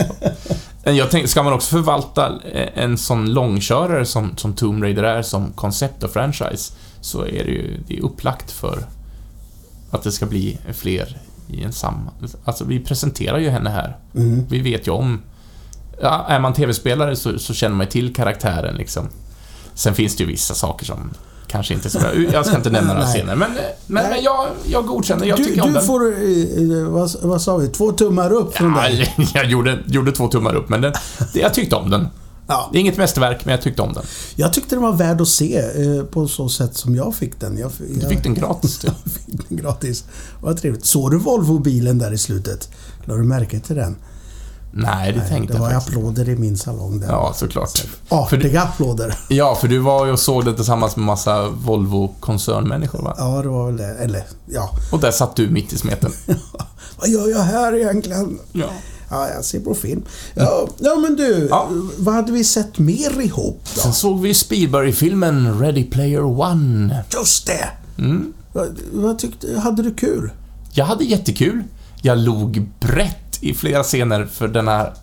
Jag 0.84 1.12
tänker, 1.12 1.28
ska 1.28 1.44
man 1.44 1.54
också 1.54 1.70
förvalta 1.70 2.32
en 2.76 2.98
sån 2.98 3.34
långkörare 3.34 4.06
som, 4.06 4.38
som 4.38 4.54
Tomb 4.54 4.84
Raider 4.84 5.04
är 5.04 5.22
som 5.22 5.52
koncept 5.52 6.04
och 6.04 6.10
franchise, 6.12 6.74
så 7.02 7.22
är 7.26 7.44
det 7.44 7.52
ju 7.52 7.84
det 7.88 7.98
är 7.98 8.02
upplagt 8.02 8.52
för 8.52 8.86
att 9.92 10.04
det 10.04 10.12
ska 10.12 10.26
bli 10.26 10.58
fler 10.74 11.18
i 11.48 11.64
en 11.64 11.74
samma... 11.74 12.12
Alltså, 12.44 12.66
vi 12.66 12.80
presenterar 12.80 13.40
ju 13.40 13.50
henne 13.50 13.70
här. 13.70 13.98
Mm. 14.16 14.46
Vi 14.50 14.60
vet 14.60 14.88
ju 14.88 14.92
om... 14.92 15.22
Ja, 16.04 16.26
är 16.28 16.40
man 16.40 16.54
tv-spelare 16.54 17.16
så, 17.16 17.40
så 17.40 17.54
känner 17.54 17.76
man 17.76 17.88
till 17.88 18.16
karaktären 18.16 18.76
liksom. 18.76 19.10
Sen 19.76 19.94
finns 19.96 20.16
det 20.16 20.24
ju 20.24 20.30
vissa 20.30 20.54
saker 20.54 20.86
som 20.86 21.10
kanske 21.48 21.74
inte 21.74 21.90
så 21.90 22.00
bra. 22.00 22.10
Jag 22.34 22.46
ska 22.46 22.56
inte 22.56 22.70
nämna 22.70 22.94
några 22.94 23.06
scener, 23.14 23.36
men, 23.36 23.52
men, 23.88 24.10
men 24.10 24.24
jag, 24.24 24.48
jag 24.66 24.86
godkänner, 24.86 25.26
jag 25.28 25.38
Du, 25.38 25.44
tycker 25.46 25.62
om 25.62 25.68
du 25.68 25.74
den. 25.74 25.84
får, 25.86 26.14
eh, 26.14 26.78
eh, 26.80 26.88
vad, 26.88 27.12
vad 27.22 27.42
sa 27.42 27.58
vi, 27.58 27.68
två 27.68 27.92
tummar 27.92 28.32
upp 28.34 28.56
från 28.56 28.76
Ja, 28.76 28.82
dig. 28.82 29.16
jag 29.34 29.46
gjorde, 29.46 29.80
gjorde 29.86 30.12
två 30.12 30.28
tummar 30.28 30.56
upp, 30.56 30.70
men 30.70 30.82
den, 30.82 30.94
jag 31.34 31.54
tyckte 31.54 31.76
om 31.76 31.90
den. 31.90 32.08
Ja, 32.48 32.70
Det 32.72 32.78
är 32.78 32.80
inget 32.80 32.98
mästerverk, 32.98 33.46
men 33.46 33.52
jag 33.52 33.62
tyckte 33.62 33.82
om 33.82 33.94
den. 33.94 34.04
jag 34.36 34.54
tyckte 34.54 34.76
den 34.76 34.84
var 34.84 34.94
värd 34.94 35.22
att 35.22 35.28
se 35.28 35.58
eh, 35.58 36.04
på 36.04 36.28
så 36.28 36.50
sätt 36.50 36.76
som 36.78 36.96
jag 36.96 37.16
fick 37.16 37.40
den. 37.40 37.58
Jag, 37.58 37.72
Du 37.78 38.00
jag 38.02 38.10
fick 38.10 38.24
den 38.24 38.34
gratis. 38.34 38.80
Du. 38.82 39.10
fick 39.10 39.50
den 39.50 39.58
gratis. 39.58 40.04
Vad 40.42 40.58
trevligt. 40.62 40.86
Såg 40.86 41.12
du 41.12 41.18
Volvo-bilen 41.18 42.00
där 42.00 42.12
i 42.14 42.18
slutet? 42.18 42.70
Lade 43.06 43.20
du 43.22 43.26
märke 43.26 43.60
till 43.60 43.76
den? 43.76 43.96
Nej, 44.76 45.12
det 45.12 45.20
Nej, 45.20 45.30
tänkte 45.30 45.54
det 45.54 45.60
var 45.60 45.72
jag 45.72 45.76
faktiskt 45.76 45.98
applåder 45.98 46.30
i 46.30 46.36
min 46.36 46.58
salong 46.58 47.00
där. 47.00 47.08
Ja, 47.08 47.34
såklart. 47.36 47.86
Artiga 48.10 48.62
applåder. 48.62 49.18
ja, 49.30 49.56
för 49.56 49.68
du 49.68 49.80
var 49.80 50.06
ju 50.06 50.12
och 50.12 50.20
såg 50.20 50.46
det 50.46 50.54
tillsammans 50.54 50.96
med 50.96 51.06
massa 51.06 51.50
Volvo-koncernmänniskor, 51.50 53.02
va? 53.02 53.16
Ja, 53.18 53.42
det 53.42 53.50
var 53.50 53.66
väl 53.66 53.78
det. 53.78 53.96
Eller, 53.96 54.24
ja. 54.46 54.70
Och 54.92 55.00
där 55.00 55.12
satt 55.12 55.36
du 55.36 55.50
mitt 55.50 55.74
i 55.74 55.78
smeten. 55.78 56.12
Vad 57.00 57.10
gör 57.10 57.30
jag 57.30 57.40
här 57.40 57.76
egentligen? 57.76 58.40
Ja. 58.52 58.68
Ja, 59.10 59.30
jag 59.36 59.46
ser 59.46 59.60
på 59.60 59.74
film. 59.74 60.04
Ja, 60.34 60.68
ja 60.78 60.96
men 60.96 61.16
du. 61.16 61.48
Ja. 61.50 61.70
Vad 61.98 62.16
hade 62.16 62.32
vi 62.32 62.44
sett 62.44 62.80
mer 62.80 63.22
ihop 63.22 63.62
då? 63.76 63.82
Sen 63.82 63.94
såg 63.94 64.22
vi 64.22 64.34
Spielberg-filmen 64.34 65.60
Ready 65.60 65.84
Player 65.84 66.24
One. 66.24 67.04
Just 67.14 67.48
det! 67.48 67.70
Mm. 67.98 68.34
Vad, 68.54 68.80
vad 68.94 69.20
tyckte 69.20 69.60
Hade 69.60 69.84
du 69.84 69.94
kul? 69.94 70.32
Jag 70.72 70.86
hade 70.86 71.04
jättekul. 71.04 71.64
Jag 72.02 72.18
log 72.18 72.66
brett 72.80 73.23
i 73.44 73.54
flera 73.54 73.84
scener 73.84 74.26
för 74.26 74.48
den 74.48 74.68
här 74.68 74.94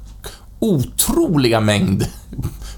otroliga 0.59 1.61
mängd 1.61 2.07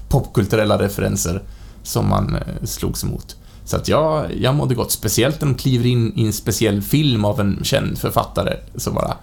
popkulturella 0.09 0.79
referenser 0.79 1.43
som 1.83 2.09
man 2.09 2.35
eh, 2.35 2.65
slogs 2.65 3.03
emot. 3.03 3.35
Så 3.65 3.75
att 3.75 3.87
jag, 3.87 4.35
jag 4.35 4.55
mådde 4.55 4.75
gott, 4.75 4.91
speciellt 4.91 5.41
när 5.41 5.47
de 5.47 5.55
kliver 5.55 5.85
in 5.85 6.13
i 6.15 6.25
en 6.25 6.33
speciell 6.33 6.81
film 6.81 7.25
av 7.25 7.39
en 7.39 7.59
känd 7.63 7.97
författare. 7.97 8.57
Så 8.75 8.91
bara... 8.91 9.17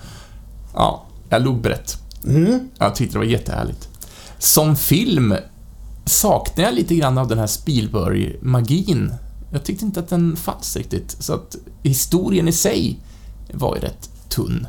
Ja, 0.75 1.07
jag 1.29 1.43
log 1.43 1.61
brett. 1.61 1.97
Mm. 2.27 2.69
Jag 2.79 2.95
tyckte 2.95 3.15
det 3.15 3.19
var 3.19 3.27
jättehärligt. 3.27 3.89
Som 4.39 4.77
film 4.77 5.35
saknar 6.05 6.65
jag 6.65 6.75
lite 6.75 6.95
grann 6.95 7.19
av 7.19 7.29
den 7.29 7.39
här 7.39 7.47
Spielberg-magin. 7.47 9.15
Jag 9.53 9.65
tyckte 9.65 9.85
inte 9.85 10.01
att 10.01 10.09
den 10.09 10.37
fanns 10.37 10.77
riktigt, 10.77 11.17
så 11.19 11.35
att 11.35 11.57
historien 11.83 12.49
i 12.49 12.53
sig 12.53 12.99
var 13.53 13.77
ju 13.77 13.81
rätt 13.81 14.11
tunn. 14.29 14.67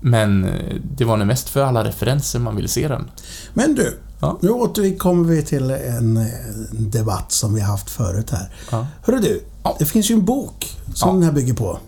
Men 0.00 0.44
eh, 0.44 0.74
det 0.96 1.04
var 1.04 1.16
nog 1.16 1.26
mest 1.26 1.48
för 1.48 1.62
alla 1.64 1.84
referenser 1.84 2.38
man 2.38 2.56
ville 2.56 2.68
se 2.68 2.88
den. 2.88 3.10
Men 3.54 3.74
du, 3.74 3.98
Ja. 4.20 4.38
Nu 4.42 4.50
återkommer 4.50 5.24
vi 5.28 5.42
till 5.42 5.70
en, 5.70 6.16
eh, 6.16 6.22
debatt 6.70 7.32
som 7.32 7.54
vi 7.54 7.60
haft 7.60 7.90
förut 7.90 8.30
här. 8.30 8.52
Ja. 8.70 8.86
Hörru 9.02 9.18
du, 9.20 9.40
Ja. 9.62 9.76
det 9.78 9.84
finns 9.84 10.10
ju 10.10 10.14
en 10.14 10.24
bok 10.24 10.76
som 10.94 11.08
Ja. 11.08 11.14
den 11.14 11.22
här 11.22 11.32
bygger 11.32 11.54
på. 11.54 11.78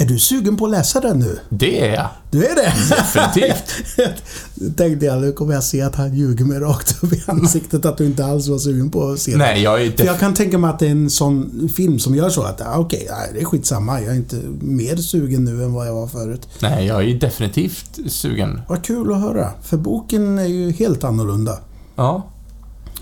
Är 0.00 0.04
du 0.04 0.18
sugen 0.18 0.56
på 0.56 0.64
att 0.64 0.70
läsa 0.70 1.00
den 1.00 1.18
nu? 1.18 1.38
Det 1.48 1.80
är 1.80 1.94
jag. 1.94 2.08
Du 2.30 2.44
är 2.44 2.54
det? 2.54 2.72
Definitivt. 2.88 4.76
Tänkte 4.76 5.06
jag, 5.06 5.20
nu 5.20 5.32
kommer 5.32 5.54
jag 5.54 5.64
se 5.64 5.82
att 5.82 5.96
han 5.96 6.14
ljuger 6.14 6.44
mig 6.44 6.58
rakt 6.58 7.02
upp 7.02 7.12
i 7.12 7.22
ansiktet 7.26 7.84
att 7.84 7.98
du 7.98 8.06
inte 8.06 8.24
alls 8.24 8.48
var 8.48 8.58
sugen 8.58 8.90
på 8.90 9.10
att 9.10 9.18
se 9.18 9.30
den. 9.30 9.38
Nej, 9.38 9.62
jag 9.62 9.82
är 9.82 9.90
För 9.90 10.04
jag 10.04 10.18
kan 10.18 10.34
tänka 10.34 10.58
mig 10.58 10.70
att 10.70 10.78
det 10.78 10.86
är 10.86 10.90
en 10.90 11.10
sån 11.10 11.68
film 11.74 11.98
som 11.98 12.14
gör 12.14 12.30
så 12.30 12.42
att, 12.42 12.60
ah, 12.60 12.78
okej, 12.78 13.06
nej, 13.10 13.30
det 13.34 13.40
är 13.40 13.44
skitsamma. 13.44 14.00
Jag 14.00 14.12
är 14.12 14.16
inte 14.16 14.36
mer 14.60 14.96
sugen 14.96 15.44
nu 15.44 15.64
än 15.64 15.72
vad 15.72 15.86
jag 15.86 15.94
var 15.94 16.06
förut. 16.06 16.48
Nej, 16.62 16.86
jag 16.86 17.04
är 17.04 17.14
definitivt 17.14 17.98
sugen. 18.06 18.60
Vad 18.68 18.84
kul 18.84 19.12
att 19.12 19.20
höra. 19.20 19.50
För 19.62 19.76
boken 19.76 20.38
är 20.38 20.46
ju 20.46 20.70
helt 20.70 21.04
annorlunda. 21.04 21.58
Ja. 21.96 22.26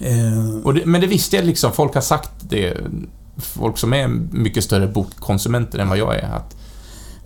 Eh, 0.01 0.73
det, 0.75 0.87
men 0.87 1.01
det 1.01 1.07
visste 1.07 1.37
jag 1.37 1.45
liksom, 1.45 1.73
folk 1.73 1.95
har 1.95 2.01
sagt 2.01 2.31
det. 2.49 2.77
Folk 3.37 3.79
som 3.79 3.93
är 3.93 4.09
mycket 4.33 4.65
större 4.65 4.87
bokkonsumenter 4.87 5.79
än 5.79 5.89
vad 5.89 5.99
jag 5.99 6.17
är. 6.17 6.31
Att, 6.31 6.58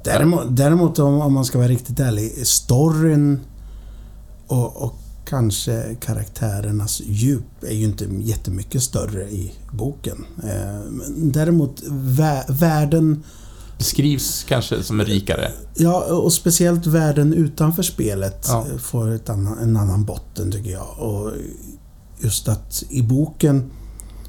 däremot, 0.05 0.57
däremot 0.57 0.99
om, 0.99 1.21
om 1.21 1.33
man 1.33 1.45
ska 1.45 1.59
vara 1.59 1.69
riktigt 1.69 2.01
ärlig, 2.01 2.47
storyn 2.47 3.41
och, 4.47 4.83
och 4.83 4.95
kanske 5.25 5.97
karaktärernas 6.01 7.03
djup 7.05 7.65
är 7.65 7.75
ju 7.75 7.85
inte 7.85 8.05
jättemycket 8.21 8.83
större 8.83 9.31
i 9.31 9.53
boken. 9.73 10.25
Eh, 10.45 10.81
däremot 11.17 11.83
vä 11.91 12.45
världen 12.49 13.23
beskrivs 13.79 14.45
kanske 14.49 14.83
som 14.83 15.01
rikare. 15.01 15.53
Ja, 15.75 16.05
och 16.05 16.33
speciellt 16.33 16.87
världen 16.87 17.35
utanför 17.35 17.83
spelet 17.83 18.47
Ja. 18.49 18.67
får 18.83 19.21
annan, 19.27 19.59
en 19.59 19.77
annan 19.77 20.05
botten 20.05 20.53
tycker 20.53 20.71
jag. 20.71 20.99
Och 20.99 21.33
just 22.21 22.49
att 22.49 22.83
i 22.91 23.03
boken 23.03 23.71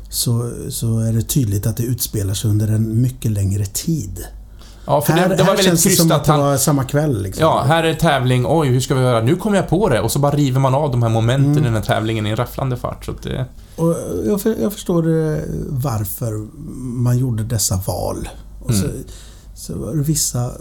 så, 0.09 0.51
så 0.69 0.99
är 0.99 1.13
det 1.13 1.21
tydligt 1.21 1.67
att 1.67 1.77
det 1.77 1.83
utspelar 1.83 2.33
sig 2.33 2.49
under 2.49 2.67
en 2.67 3.01
mycket 3.01 3.31
längre 3.31 3.65
tid. 3.65 4.25
Ja, 4.85 5.01
för 5.01 5.13
här 5.13 5.29
det, 5.29 5.35
det 5.35 5.43
var 5.43 5.47
väldigt 5.47 5.65
känns 5.65 5.83
det 5.83 5.89
som 5.89 6.11
att 6.11 6.23
det 6.25 6.31
var 6.31 6.57
samma 6.57 6.83
kväll 6.83 7.21
liksom. 7.23 7.41
ja, 7.41 7.63
här 7.67 7.83
är 7.83 7.93
tävling. 7.93 8.45
Oj, 8.47 8.67
hur 8.67 8.79
ska 8.79 8.95
vi 8.95 9.01
göra? 9.01 9.21
Nu 9.21 9.35
kommer 9.35 9.57
jag 9.57 9.67
på 9.69 9.89
det. 9.89 9.99
Och 10.01 10.11
så 10.11 10.19
bara 10.19 10.35
river 10.35 10.59
man 10.59 10.75
av 10.75 10.91
de 10.91 11.03
här 11.03 11.09
momenten 11.09 11.51
Mm. 11.51 11.63
i 11.63 11.65
den 11.65 11.73
här 11.73 11.81
tävlingen 11.81 12.27
i 12.27 12.29
en 12.29 12.35
rafflande 12.35 12.77
fart. 12.77 13.05
Så 13.05 13.11
det, 13.23 13.45
Och 13.75 13.95
jag, 14.25 14.41
för, 14.41 14.55
jag 14.61 14.73
förstår 14.73 15.07
eh, 15.07 15.37
varför 15.69 16.47
man 17.03 17.17
gjorde 17.17 17.43
dessa 17.43 17.81
val. 17.87 18.29
Och 18.59 18.73
så, 18.73 18.85
Mm. 18.85 19.03
så 19.55 19.77
var 19.77 19.95
det 19.95 20.03
vissa, 20.03 20.51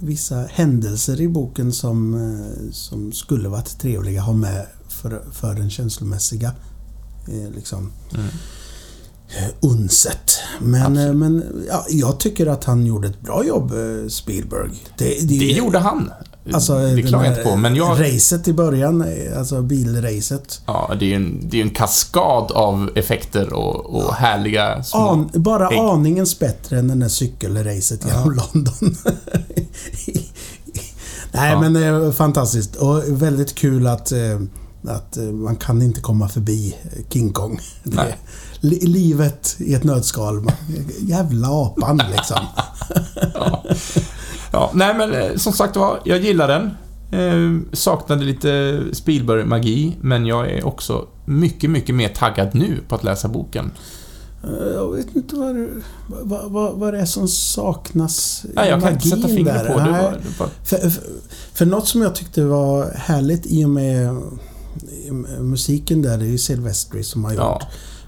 vissa 0.00 0.36
händelser 0.50 1.20
i 1.20 1.28
boken 1.28 1.72
som, 1.72 2.14
eh, 2.14 2.70
som 2.72 3.12
skulle 3.12 3.48
varit 3.48 3.78
trevliga 3.80 4.20
att 4.20 4.26
ha 4.26 4.32
med 4.34 4.66
för, 4.88 5.22
för 5.32 5.54
den 5.54 5.70
känslomässiga 5.70 6.52
eh, 7.28 7.50
liksom, 7.54 7.92
mm. 8.14 8.26
Eh, 9.28 9.70
unset. 9.70 10.38
Men, 10.60 10.82
Absolut. 10.82 11.08
eh, 11.08 11.14
men 11.14 11.64
ja, 11.68 11.84
jag 11.88 12.20
tycker 12.20 12.46
att 12.46 12.64
han 12.64 12.86
gjorde 12.86 13.08
ett 13.08 13.20
bra 13.20 13.44
jobb, 13.44 13.72
eh, 13.72 14.08
Spielberg. 14.08 14.70
Det, 14.98 15.04
det, 15.28 15.38
det 15.38 15.44
gjorde 15.44 15.78
han. 15.78 16.10
Alltså, 16.52 16.78
det 16.78 17.02
klagar 17.02 17.24
jag 17.24 17.32
inte 17.32 17.42
på. 17.50 17.56
Men 17.56 17.74
jag... 17.76 18.00
Racet 18.00 18.48
i 18.48 18.52
början, 18.52 19.04
alltså 19.36 19.62
bilracet. 19.62 20.60
Ja, 20.66 20.92
det 20.98 21.04
är 21.04 21.08
ju 21.08 21.14
en, 21.14 21.48
det 21.48 21.58
är 21.58 21.62
en 21.62 21.70
kaskad 21.70 22.52
av 22.52 22.90
effekter 22.94 23.52
och, 23.52 23.86
och 23.94 24.14
härliga 24.14 24.82
små... 24.82 25.00
An, 25.08 25.30
bara 25.34 25.68
ägg. 25.68 25.78
aningens 25.78 26.38
bättre 26.38 26.78
än 26.78 26.88
den 26.88 26.98
där 27.00 27.08
cykelracet 27.08 28.06
genom 28.06 28.24
London. 28.30 28.74
Nej 31.32 31.52
Ja. 31.52 31.60
men 31.68 32.12
fantastiskt 32.12 32.76
och 32.76 33.02
väldigt 33.08 33.54
kul 33.54 33.86
att, 33.86 34.12
att 34.88 35.16
eh, 35.16 35.22
man 35.24 35.56
kan 35.56 35.82
inte 35.82 36.00
komma 36.00 36.28
förbi 36.28 36.76
King 37.10 37.32
Kong. 37.32 37.60
Det, 37.82 38.14
livet 38.60 39.56
i 39.58 39.74
ett 39.74 39.84
nötskal. 39.84 40.50
Jävla 41.00 41.48
apan 41.48 42.02
liksom. 42.16 42.38
Ja. 43.34 43.64
ja, 44.52 44.70
nej 44.74 44.94
men 44.94 45.12
eh, 45.14 45.36
som 45.36 45.52
sagt 45.52 45.76
var, 45.76 46.00
jag 46.04 46.18
gillar 46.20 46.48
den. 46.48 46.70
Eh, 47.20 47.60
saknade 47.72 48.24
lite 48.24 48.80
Spielberg-magi, 48.92 49.96
men 50.00 50.26
jag 50.26 50.50
är 50.50 50.66
också 50.66 51.06
mycket, 51.24 51.70
mycket 51.70 51.94
mer 51.94 52.08
taggad 52.08 52.54
nu 52.54 52.78
på 52.88 52.94
att 52.94 53.04
läsa 53.04 53.28
boken. 53.28 53.70
Eh, 54.44 54.50
Jag 54.74 54.92
vet 54.96 55.16
inte 55.16 55.36
vad, 55.36 55.54
det- 55.54 55.68
vad, 56.08 56.50
vad, 56.52 56.74
vad 56.74 56.94
det 56.94 57.00
är 57.00 57.04
som 57.04 57.28
saknas 57.28 58.44
i 58.44 58.48
Nej, 58.54 58.68
jag 58.70 58.82
kan 58.82 58.92
inte 58.92 59.08
sätta 59.08 59.28
fingret 59.28 59.66
på 59.66 59.78
det. 59.78 59.90
Var, 59.90 60.20
det 60.22 60.38
var, 60.38 60.48
För, 60.64 60.76
för, 60.90 61.02
för 61.54 61.66
något 61.66 61.88
som 61.88 62.02
jag 62.02 62.14
tyckte 62.14 62.44
var 62.44 62.90
härligt 62.96 63.46
i 63.46 63.64
och 63.64 63.70
med 63.70 64.20
musiken 65.22 66.02
där, 66.02 66.18
det 66.18 66.24
är 66.24 66.28
ju 66.28 66.38
Silvestri 66.38 67.04
som 67.04 67.24
har 67.24 67.30
gjort. 67.32 67.40
ja, 67.40 67.60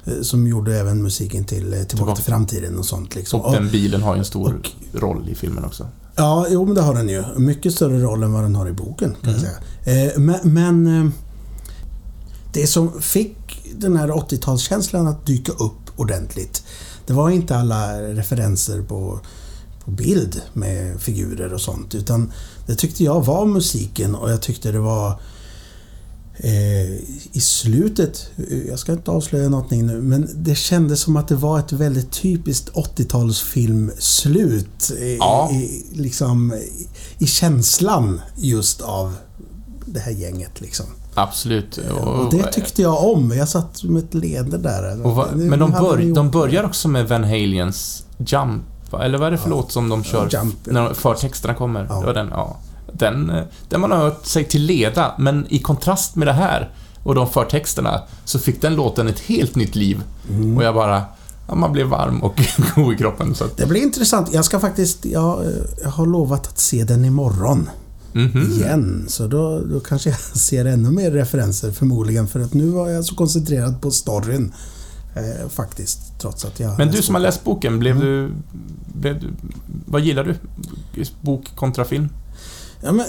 eh, 0.05 0.21
Som 0.23 0.47
gjorde 0.47 0.79
även 0.79 1.03
musiken 1.03 1.45
till 1.45 1.63
eh, 1.65 1.71
Tillbaka 1.71 1.87
Tillbaka. 1.89 2.15
till 2.17 2.25
framtiden 2.25 2.79
och 2.79 2.85
sånt 2.85 3.15
liksom. 3.15 3.41
och 3.41 3.53
den 3.53 3.71
bilen 3.71 4.03
har 4.03 4.15
ju 4.15 4.19
en 4.19 4.25
stor 4.25 4.55
och- 4.55 5.01
roll 5.01 5.29
i 5.29 5.35
filmen 5.35 5.65
också. 5.65 5.87
Ja, 6.17 6.47
jo 6.51 6.65
men 6.67 6.75
det 6.75 6.83
har 6.83 6.95
den 6.95 7.09
ju. 7.09 7.25
Mycket 7.37 7.73
större 7.75 8.01
roll 8.03 8.23
än 8.23 8.33
vad 8.33 8.43
den 8.43 8.55
har 8.55 8.69
i 8.69 8.73
boken 8.73 9.17
kan 9.23 9.33
jag 9.33 9.41
Mm. 9.43 9.51
säga. 9.85 10.07
Eh, 10.13 10.19
men 10.19 10.39
men 10.43 11.13
det 12.53 12.67
som 12.67 13.01
fick 13.03 13.37
den 13.79 13.97
här 13.97 14.09
80-talskänslan 14.09 15.07
att 15.09 15.27
dyka 15.27 15.53
upp 15.53 15.73
ordentligt. 15.97 16.63
Det 17.07 17.13
var 17.13 17.31
inte 17.31 17.57
alla 17.57 18.01
referenser 18.03 18.83
på, 18.83 19.21
på 19.85 19.91
bild 19.91 20.41
med 20.53 21.01
figurer 21.01 21.53
och 21.55 21.61
sånt. 21.61 21.95
Utan 21.95 22.33
det 22.67 22.75
tyckte 22.75 23.05
jag 23.05 23.25
var 23.25 23.47
musiken 23.47 24.15
och 24.15 24.31
jag 24.31 24.43
tyckte 24.43 24.73
det 24.73 24.79
var 24.81 25.21
i 27.33 27.41
slutet, 27.41 28.31
eh, 28.51 28.59
jag 28.69 28.79
ska 28.79 28.93
inte 28.93 29.11
avslöja 29.11 29.49
någonting 29.49 29.87
nu, 29.87 30.01
men 30.03 30.29
det 30.35 30.55
kändes 30.55 31.01
som 31.01 31.17
att 31.17 31.29
det 31.29 31.35
var 31.35 31.59
ett 31.59 31.73
väldigt 31.73 32.11
typiskt 32.13 32.71
80-talsfilmslut. 32.73 34.93
I, 34.93 35.17
Ja. 35.21 35.51
i, 35.53 35.85
liksom, 35.93 36.55
i, 37.19 37.27
känslan 37.27 38.21
just 38.37 38.81
av 38.81 39.15
det 39.87 40.01
här 40.01 40.13
gänget 40.13 40.61
liksom. 40.61 40.87
Absolut. 41.15 41.79
Och 42.01 42.31
det 42.31 42.53
tyckte 42.53 42.83
jag 42.83 43.05
om. 43.05 43.31
Jag 43.31 43.49
satt 43.49 43.85
med 43.85 44.05
ett 44.05 44.15
leende 44.15 44.59
där. 44.59 45.07
och 45.07 45.15
vad- 45.15 45.37
Nu- 45.37 45.45
men 45.45 45.59
de, 45.59 45.71
bör, 45.71 46.15
de 46.15 46.31
börjar 46.31 46.65
också 46.65 46.89
med 46.89 47.09
Van 47.09 47.25
Haliens 47.25 48.05
Jump, 48.19 48.63
va? 48.91 49.05
eller 49.05 49.19
vad 49.19 49.27
är 49.27 49.31
det 49.31 49.39
för 49.39 49.51
Ja. 49.51 49.57
låt 49.57 49.73
som 49.73 49.89
de 49.89 50.05
kör 50.05 50.29
Jump, 50.33 50.55
när 50.65 50.95
förtexterna 50.95 51.55
kommer? 51.55 51.87
Ja. 51.89 52.01
Det 52.01 52.07
var 52.07 52.15
den, 52.15 52.29
ja. 52.31 52.57
Den, 52.99 53.31
eh, 53.31 53.43
den 53.69 53.81
man 53.81 53.91
har 53.91 53.99
hört 53.99 54.27
sig 54.27 54.45
till 54.45 54.63
leda, 54.63 55.15
men 55.19 55.47
i 55.49 55.59
kontrast 55.59 56.17
med 56.17 56.29
det 56.29 56.33
här 56.33 56.71
och 57.03 57.15
de 57.15 57.29
förtexterna 57.29 58.01
så 58.25 58.39
fick 58.39 58.63
den 58.63 58.75
låten 58.75 59.09
ett 59.09 59.21
helt 59.21 59.55
nytt 59.57 59.75
liv. 59.75 60.03
Mm. 60.31 60.57
Och 60.57 60.63
jag 60.65 60.75
bara... 60.75 61.03
Ja, 61.49 61.55
man 61.55 61.73
blev 61.73 61.87
varm 61.87 62.23
och 62.23 62.41
god 62.75 62.95
i 62.95 62.97
kroppen. 62.97 63.35
Så 63.35 63.45
att, 63.45 63.57
Det 63.57 63.67
blir 63.67 63.83
intressant. 63.83 64.29
Jag 64.33 64.45
ska 64.45 64.61
faktiskt... 64.61 65.05
Jag, 65.05 65.45
eh, 65.45 65.51
jag 65.83 65.91
har 65.91 66.07
lovat 66.07 66.47
att 66.47 66.59
se 66.59 66.85
den 66.85 67.05
imorgon. 67.05 67.71
mhm. 68.13 68.53
Igen. 68.53 69.05
Så 69.09 69.27
då, 69.27 69.61
då 69.61 69.81
kanske 69.81 70.11
jag 70.11 70.19
ser 70.39 70.65
ännu 70.65 70.91
mer 70.91 71.11
referenser 71.11 71.71
förmodligen. 71.71 72.29
För 72.29 72.41
att 72.41 72.55
nu 72.55 72.67
var 72.69 72.89
jag 72.89 73.05
så 73.05 73.15
koncentrerad 73.15 73.81
på 73.81 73.91
storyn. 73.91 74.53
Eh, 75.17 75.49
faktiskt. 75.49 76.01
Trots 76.21 76.45
att 76.45 76.61
jag... 76.61 76.79
Men 76.79 76.89
du 76.91 77.03
som 77.03 77.15
har 77.15 77.23
läst 77.23 77.45
boken, 77.45 77.79
blev 77.79 77.97
Mm. 77.97 78.07
du... 78.07 78.31
Blev 79.01 79.21
du 79.21 79.27
vad 79.87 80.01
gillar 80.01 80.25
du? 80.25 80.35
Bok 81.21 81.57
kontra 81.57 81.85
film? 81.85 82.09
Ja, 82.81 82.93
men, 82.93 83.07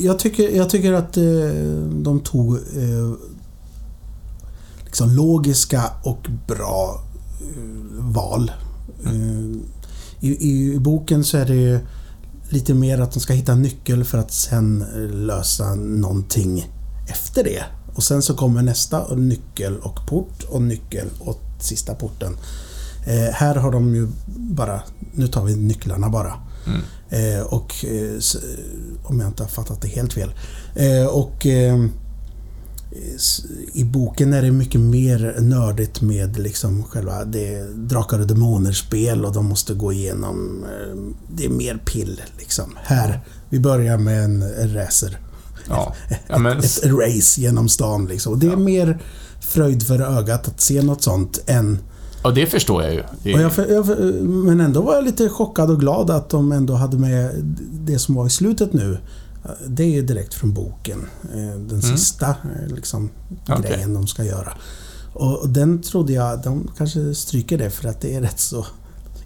jag, 0.00 0.18
tycker, 0.18 0.56
jag 0.56 0.70
tycker 0.70 0.92
att 0.92 1.16
eh, 1.16 1.24
de 1.92 2.20
tog 2.20 2.54
eh, 2.54 3.12
liksom 4.84 5.10
logiska 5.10 5.84
och 6.02 6.26
bra 6.46 7.02
eh, 7.40 8.04
val. 8.04 8.52
Eh, 9.04 9.60
i, 10.20 10.50
I 10.50 10.78
boken 10.78 11.24
så 11.24 11.38
är 11.38 11.46
det 11.46 11.80
lite 12.48 12.74
mer 12.74 13.00
att 13.00 13.12
de 13.12 13.20
ska 13.20 13.32
hitta 13.32 13.52
en 13.52 13.62
nyckel 13.62 14.04
för 14.04 14.18
att 14.18 14.32
sen 14.32 14.84
lösa 15.12 15.74
någonting 15.74 16.70
efter 17.08 17.44
det. 17.44 17.64
Och 17.94 18.02
sen 18.02 18.22
så 18.22 18.34
kommer 18.34 18.62
nästa 18.62 19.04
och 19.04 19.18
nyckel 19.18 19.78
och 19.78 20.06
port 20.06 20.42
och 20.48 20.62
nyckel 20.62 21.08
och 21.20 21.40
sista 21.60 21.94
porten. 21.94 22.36
Eh, 23.06 23.32
här 23.32 23.54
har 23.54 23.72
de 23.72 23.94
ju 23.94 24.08
bara, 24.36 24.80
nu 25.12 25.28
tar 25.28 25.44
vi 25.44 25.56
nycklarna 25.56 26.08
bara. 26.08 26.34
Mm. 26.66 26.80
Eh, 27.10 27.40
och 27.42 27.84
eh, 27.84 28.18
om 29.04 29.20
jag 29.20 29.28
inte 29.28 29.42
har 29.42 29.48
fattat 29.48 29.82
det 29.82 29.88
helt 29.88 30.12
fel. 30.12 30.32
Eh, 30.74 31.06
och 31.06 31.46
i 33.72 33.84
boken 33.84 34.32
är 34.32 34.42
det 34.42 34.50
mycket 34.50 34.80
mer 34.80 35.36
nördigt 35.40 36.00
med 36.00 36.38
liksom 36.38 36.84
själva 36.84 37.24
det 37.24 37.62
Drakar 37.74 38.18
och 38.20 38.26
Demoner-spel 38.26 39.24
och 39.24 39.32
de 39.32 39.46
måste 39.46 39.74
gå 39.74 39.92
igenom... 39.92 40.64
Det 41.32 41.44
är 41.44 41.48
mer 41.48 41.76
pill 41.84 42.22
liksom. 42.38 42.76
Här, 42.82 43.20
vi 43.48 43.60
börjar 43.60 43.98
med 43.98 44.24
en, 44.24 44.44
racer. 44.74 45.18
Ja. 45.68 45.94
ja 46.28 46.38
men, 46.38 46.58
Ett 46.58 46.84
race 46.84 47.40
genom 47.40 47.68
stan 47.68 48.06
liksom. 48.06 48.38
Det 48.38 48.46
är 48.46 48.50
Ja. 48.50 48.56
mer 48.56 49.02
fröjd 49.40 49.82
för 49.82 50.00
ögat 50.18 50.48
att 50.48 50.60
se 50.60 50.82
något 50.82 51.02
sånt 51.02 51.40
än... 51.46 51.78
och 52.28 52.34
det 52.34 52.46
förstår 52.46 52.82
jag 52.82 52.94
ju. 52.94 53.02
Det, 53.22 53.30
jag, 53.30 53.52
för- 53.52 53.66
jag, 53.72 53.86
för- 53.86 54.22
men 54.22 54.60
ändå 54.60 54.82
var 54.82 54.94
jag 54.94 55.04
lite 55.04 55.28
chockad 55.28 55.70
och 55.70 55.80
glad 55.80 56.10
att 56.10 56.30
de 56.30 56.52
ändå 56.52 56.74
hade 56.74 56.98
med 56.98 57.30
det 57.72 57.98
som 57.98 58.14
var 58.14 58.26
i 58.26 58.30
slutet 58.30 58.72
nu. 58.72 58.98
Det 59.66 59.82
är 59.82 59.88
ju 59.88 60.02
direkt 60.02 60.34
från 60.34 60.52
boken. 60.54 61.06
Eh, 61.34 61.60
Den 61.60 61.82
sista 61.82 62.28
eh, 62.28 62.74
liksom, 62.74 63.10
Okej. 63.48 63.70
grejen 63.70 63.94
de 63.94 64.06
ska 64.06 64.24
göra. 64.24 64.52
Och 65.14 65.48
den 65.48 65.82
trodde 65.82 66.12
jag, 66.12 66.42
de 66.42 66.70
kanske 66.78 67.14
stryker 67.14 67.58
det 67.58 67.70
för 67.70 67.88
att 67.88 68.00
det 68.00 68.14
är 68.14 68.20
rätt 68.20 68.40
så... 68.40 68.66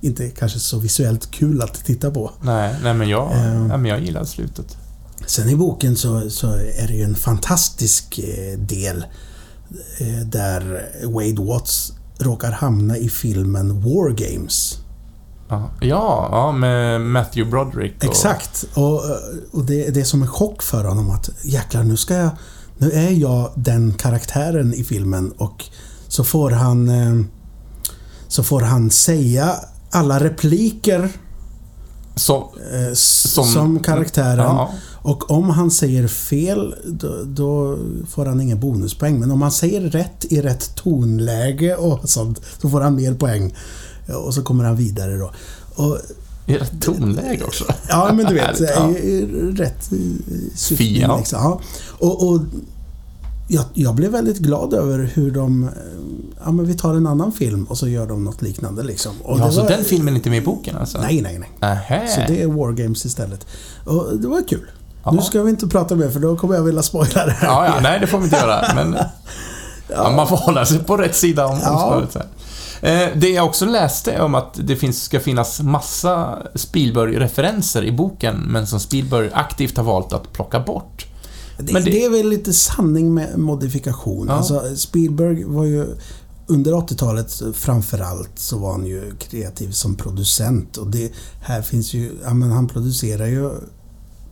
Inte 0.00 0.28
kanske 0.30 0.58
så 0.58 0.78
visuellt 0.78 1.30
kul 1.30 1.62
att 1.62 1.84
titta 1.84 2.10
på. 2.10 2.30
Nej, 2.42 2.74
nej 2.82 2.94
men 2.94 3.08
jag, 3.08 3.32
Ehm. 3.32 3.68
nej, 3.68 3.78
men 3.78 3.84
jag 3.84 4.00
gillar 4.04 4.24
slutet. 4.24 4.76
Sen 5.26 5.48
i 5.48 5.56
boken 5.56 5.96
så, 5.96 6.30
så 6.30 6.46
är 6.52 6.86
det 6.88 6.94
ju 6.94 7.02
en 7.02 7.14
fantastisk 7.14 8.18
eh, 8.18 8.58
del 8.58 9.04
eh, 10.00 10.26
där 10.26 10.86
Wade 11.06 11.42
Watts 11.52 11.92
råkar 12.18 12.52
hamna 12.52 12.96
i 12.96 13.08
filmen 13.08 13.80
War 13.80 14.10
Games. 14.10 14.78
Ja, 15.48 15.70
ja, 15.80 16.52
med 16.52 17.00
Matthew 17.00 17.50
Broderick. 17.50 17.96
Och, 17.96 18.04
Exakt. 18.04 18.64
Och, 18.74 19.00
och 19.52 19.64
det, 19.64 19.90
det 19.94 20.00
är 20.00 20.04
som 20.04 20.22
en 20.22 20.28
chock 20.28 20.62
för 20.62 20.84
honom 20.84 21.10
att 21.10 21.30
jäklar, 21.42 21.82
nu 21.82 21.96
ska 21.96 22.14
jag... 22.14 22.30
Nu 22.78 22.90
är 22.92 23.10
jag 23.10 23.50
den 23.54 23.92
karaktären 23.94 24.74
i 24.74 24.84
filmen 24.84 25.32
och 25.38 25.64
så 26.08 26.24
får 26.24 26.50
han... 26.50 26.88
eh, 26.88 27.24
Så 28.28 28.42
får 28.42 28.60
han 28.60 28.90
säga 28.90 29.54
alla 29.90 30.20
repliker 30.20 31.08
Så, 32.16 32.36
eh, 32.72 32.94
Som- 32.94 33.44
som, 33.44 33.78
karaktären. 33.80 34.38
ja, 34.38 34.70
Och 35.02 35.30
om 35.30 35.50
han 35.50 35.70
säger 35.70 36.08
fel, 36.08 36.74
då, 36.86 37.14
då 37.24 37.78
får 38.08 38.26
han 38.26 38.40
ingen 38.40 38.60
bonuspoäng. 38.60 39.20
Men 39.20 39.30
om 39.30 39.42
han 39.42 39.52
säger 39.52 39.80
rätt 39.80 40.24
i 40.32 40.40
rätt 40.40 40.74
tonläge 40.74 41.76
och 41.76 42.08
sånt, 42.08 42.40
så 42.62 42.68
får 42.70 42.80
han 42.80 42.94
mer 42.96 43.14
poäng. 43.14 43.54
Och 44.26 44.34
så 44.34 44.42
kommer 44.42 44.64
han 44.64 44.76
vidare 44.76 45.16
då. 45.16 45.32
Och, 45.84 45.98
i 46.46 46.54
rätt 46.54 46.80
tonläge 46.82 47.44
också. 47.44 47.64
ja, 47.88 48.12
men 48.12 48.26
du 48.26 48.34
vet, 48.34 48.60
Ja. 48.76 48.90
rätt 49.64 49.90
syftning. 50.54 51.16
Liksom. 51.18 51.38
Ja. 51.42 51.60
Och, 51.98 52.28
och 52.28 52.40
jag, 53.54 53.64
jag 53.74 53.94
blev 53.94 54.10
väldigt 54.12 54.38
glad 54.38 54.74
över 54.74 55.10
hur 55.14 55.30
de... 55.30 55.64
eh, 55.64 55.70
Ja, 56.44 56.52
men 56.52 56.66
vi 56.66 56.74
tar 56.74 56.94
en 56.94 57.06
annan 57.06 57.32
film 57.32 57.64
och 57.64 57.78
så 57.78 57.88
gör 57.88 58.06
de 58.06 58.24
något 58.24 58.42
liknande 58.42 58.82
liksom. 58.82 59.12
Och 59.22 59.38
Ja, 59.40 59.46
det 59.46 59.52
så 59.52 59.62
var- 59.62 59.68
den 59.68 59.84
filmen 59.84 60.14
är 60.14 60.16
inte 60.16 60.30
med 60.30 60.38
i 60.42 60.44
boken 60.44 60.76
alltså? 60.76 60.98
Nej, 61.00 61.22
nej, 61.22 61.38
nej. 61.38 61.50
Nähä. 61.60 62.06
Så 62.08 62.20
det 62.32 62.42
är 62.42 62.46
War 62.46 62.72
Games 62.72 63.04
istället. 63.06 63.46
Och 63.84 64.16
det 64.18 64.28
var 64.28 64.48
kul. 64.48 64.70
Ja. 65.04 65.10
Nu 65.10 65.22
ska 65.22 65.42
vi 65.42 65.50
inte 65.50 65.66
prata 65.66 65.94
mer 65.94 66.08
för 66.10 66.20
då 66.20 66.36
kommer 66.36 66.54
jag 66.54 66.62
vilja 66.62 66.82
spoila 66.82 67.26
det 67.26 67.32
här. 67.32 67.46
Ja, 67.48 67.66
ja, 67.66 67.74
nej 67.82 68.00
det 68.00 68.06
får 68.06 68.18
vi 68.18 68.24
inte 68.24 68.36
göra. 68.36 68.64
Men 68.74 68.96
ja. 69.88 70.10
man 70.16 70.28
får 70.28 70.36
hålla 70.36 70.66
sig 70.66 70.78
på 70.78 70.96
rätt 70.96 71.16
sida 71.16 71.46
om 71.46 71.58
Ja. 71.62 72.06
snöret. 72.12 72.26
Eh, 72.82 73.18
Det 73.20 73.28
jag 73.28 73.46
också 73.46 73.66
läste 73.66 74.20
om 74.22 74.34
att 74.34 74.58
det 74.62 74.76
finns, 74.76 75.02
ska 75.02 75.20
finnas 75.20 75.60
massa 75.60 76.38
Spielberg-referenser 76.54 77.84
i 77.84 77.92
boken, 77.92 78.36
men 78.36 78.66
som 78.66 78.80
Spielberg 78.80 79.30
aktivt 79.32 79.76
har 79.76 79.84
valt 79.84 80.12
att 80.12 80.32
plocka 80.32 80.60
bort. 80.60 81.06
Det, 81.66 81.72
Men 81.72 81.84
det- 81.84 81.90
det... 81.90 82.04
är 82.04 82.10
väl 82.10 82.28
lite 82.28 82.52
sanning 82.52 83.14
med 83.14 83.38
modifikation. 83.38 84.26
Ja. 84.28 84.34
Alltså, 84.34 84.76
Spielberg 84.76 85.44
var 85.44 85.64
ju... 85.64 85.86
Under 86.46 86.72
80-talet 86.72 87.42
framförallt 87.54 88.30
så 88.38 88.58
var 88.58 88.72
han 88.72 88.86
ju 88.86 89.12
kreativ 89.18 89.70
som 89.70 89.94
producent 89.94 90.76
och 90.76 90.86
det 90.90 91.12
här 91.42 91.62
finns 91.62 91.94
ju... 91.94 92.10
Ja, 92.24 92.34
men 92.34 92.50
han 92.50 92.68
producerar 92.68 93.26
ju 93.26 93.50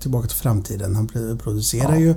Tillbaka 0.00 0.28
till 0.28 0.36
framtiden. 0.36 0.96
Han 0.96 1.06
pro- 1.08 1.36
producerar 1.38 1.94
Ja. 1.94 1.98
ju 2.00 2.10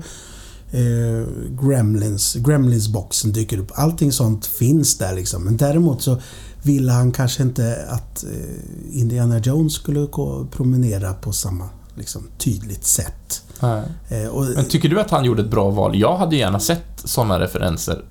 eh, 0.71 1.27
Gremlins. 1.61 2.35
Gremlins-boxen 2.35 3.31
dyker 3.31 3.57
upp. 3.57 3.71
Allting 3.75 4.11
sånt 4.11 4.45
finns 4.45 4.97
där 4.97 5.15
liksom. 5.15 5.43
Men 5.43 5.57
däremot 5.57 6.01
så 6.01 6.21
ville 6.63 6.91
han 6.91 7.11
kanske 7.11 7.43
inte 7.43 7.85
att 7.89 8.23
eh, 8.23 8.99
Indiana 8.99 9.39
Jones 9.39 9.73
skulle 9.73 9.99
gå, 10.05 10.47
promenera 10.51 11.13
på 11.13 11.31
samma 11.33 11.69
liksom, 11.97 12.27
tydligt 12.37 12.85
sätt. 12.85 13.41
Eh, 14.09 14.27
och, 14.27 14.45
Men 14.45 14.65
tycker 14.65 14.89
du 14.89 14.99
att 15.01 15.09
han 15.11 15.25
gjorde 15.25 15.41
ett 15.41 15.49
bra 15.51 15.69
val? 15.69 15.95
Jag 15.99 16.17
hade 16.17 16.35
gärna 16.35 16.59
sett 16.59 16.85
sådana 17.05 17.39
referenser. 17.39 18.03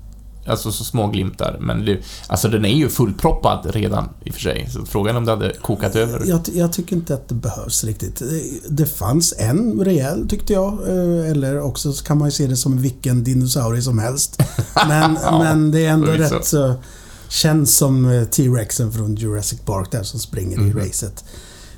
Alltså 0.47 0.71
så 0.71 0.83
små 0.83 1.07
glimtar, 1.07 1.57
men 1.61 1.85
det, 1.85 1.99
alltså 2.27 2.47
den 2.47 2.65
är 2.65 2.73
ju 2.73 2.89
fullproppad 2.89 3.65
redan 3.73 4.09
i 4.25 4.29
och 4.29 4.33
för 4.33 4.41
sig. 4.41 4.69
Så 4.73 4.85
frågan 4.85 5.15
är 5.15 5.17
om 5.19 5.25
det 5.25 5.31
hade 5.31 5.53
kokat 5.61 5.95
över. 5.95 6.23
Jag, 6.25 6.41
jag 6.53 6.73
tycker 6.73 6.95
inte 6.95 7.13
att 7.13 7.27
det 7.29 7.35
behövs 7.35 7.83
riktigt. 7.83 8.21
Det, 8.69 8.85
fanns 8.85 9.33
en 9.37 9.79
rejäl 9.85 10.27
tyckte 10.29 10.53
jag. 10.53 10.73
eh, 10.73 11.31
Eller 11.31 11.61
också 11.61 11.93
så 11.93 12.03
kan 12.03 12.17
man 12.17 12.27
ju 12.27 12.31
se 12.31 12.47
det 12.47 12.55
som 12.55 12.81
vilken 12.81 13.23
dinosaurie 13.23 13.81
som 13.81 13.99
helst. 13.99 14.37
Men, 14.87 15.17
Ja, 15.23 15.39
men 15.39 15.71
det 15.71 15.85
är 15.85 15.89
ändå 15.89 16.11
rätt 16.11 16.45
så... 16.45 16.73
Känns 17.29 17.77
som 17.77 18.05
eh, 18.09 18.23
T-Rexen 18.23 18.91
från 18.91 19.15
Jurassic 19.15 19.59
Park 19.59 19.91
där 19.91 20.03
som 20.03 20.19
springer 20.19 20.57
Mhm. 20.57 20.79
i 20.79 20.87
racet. 20.87 21.23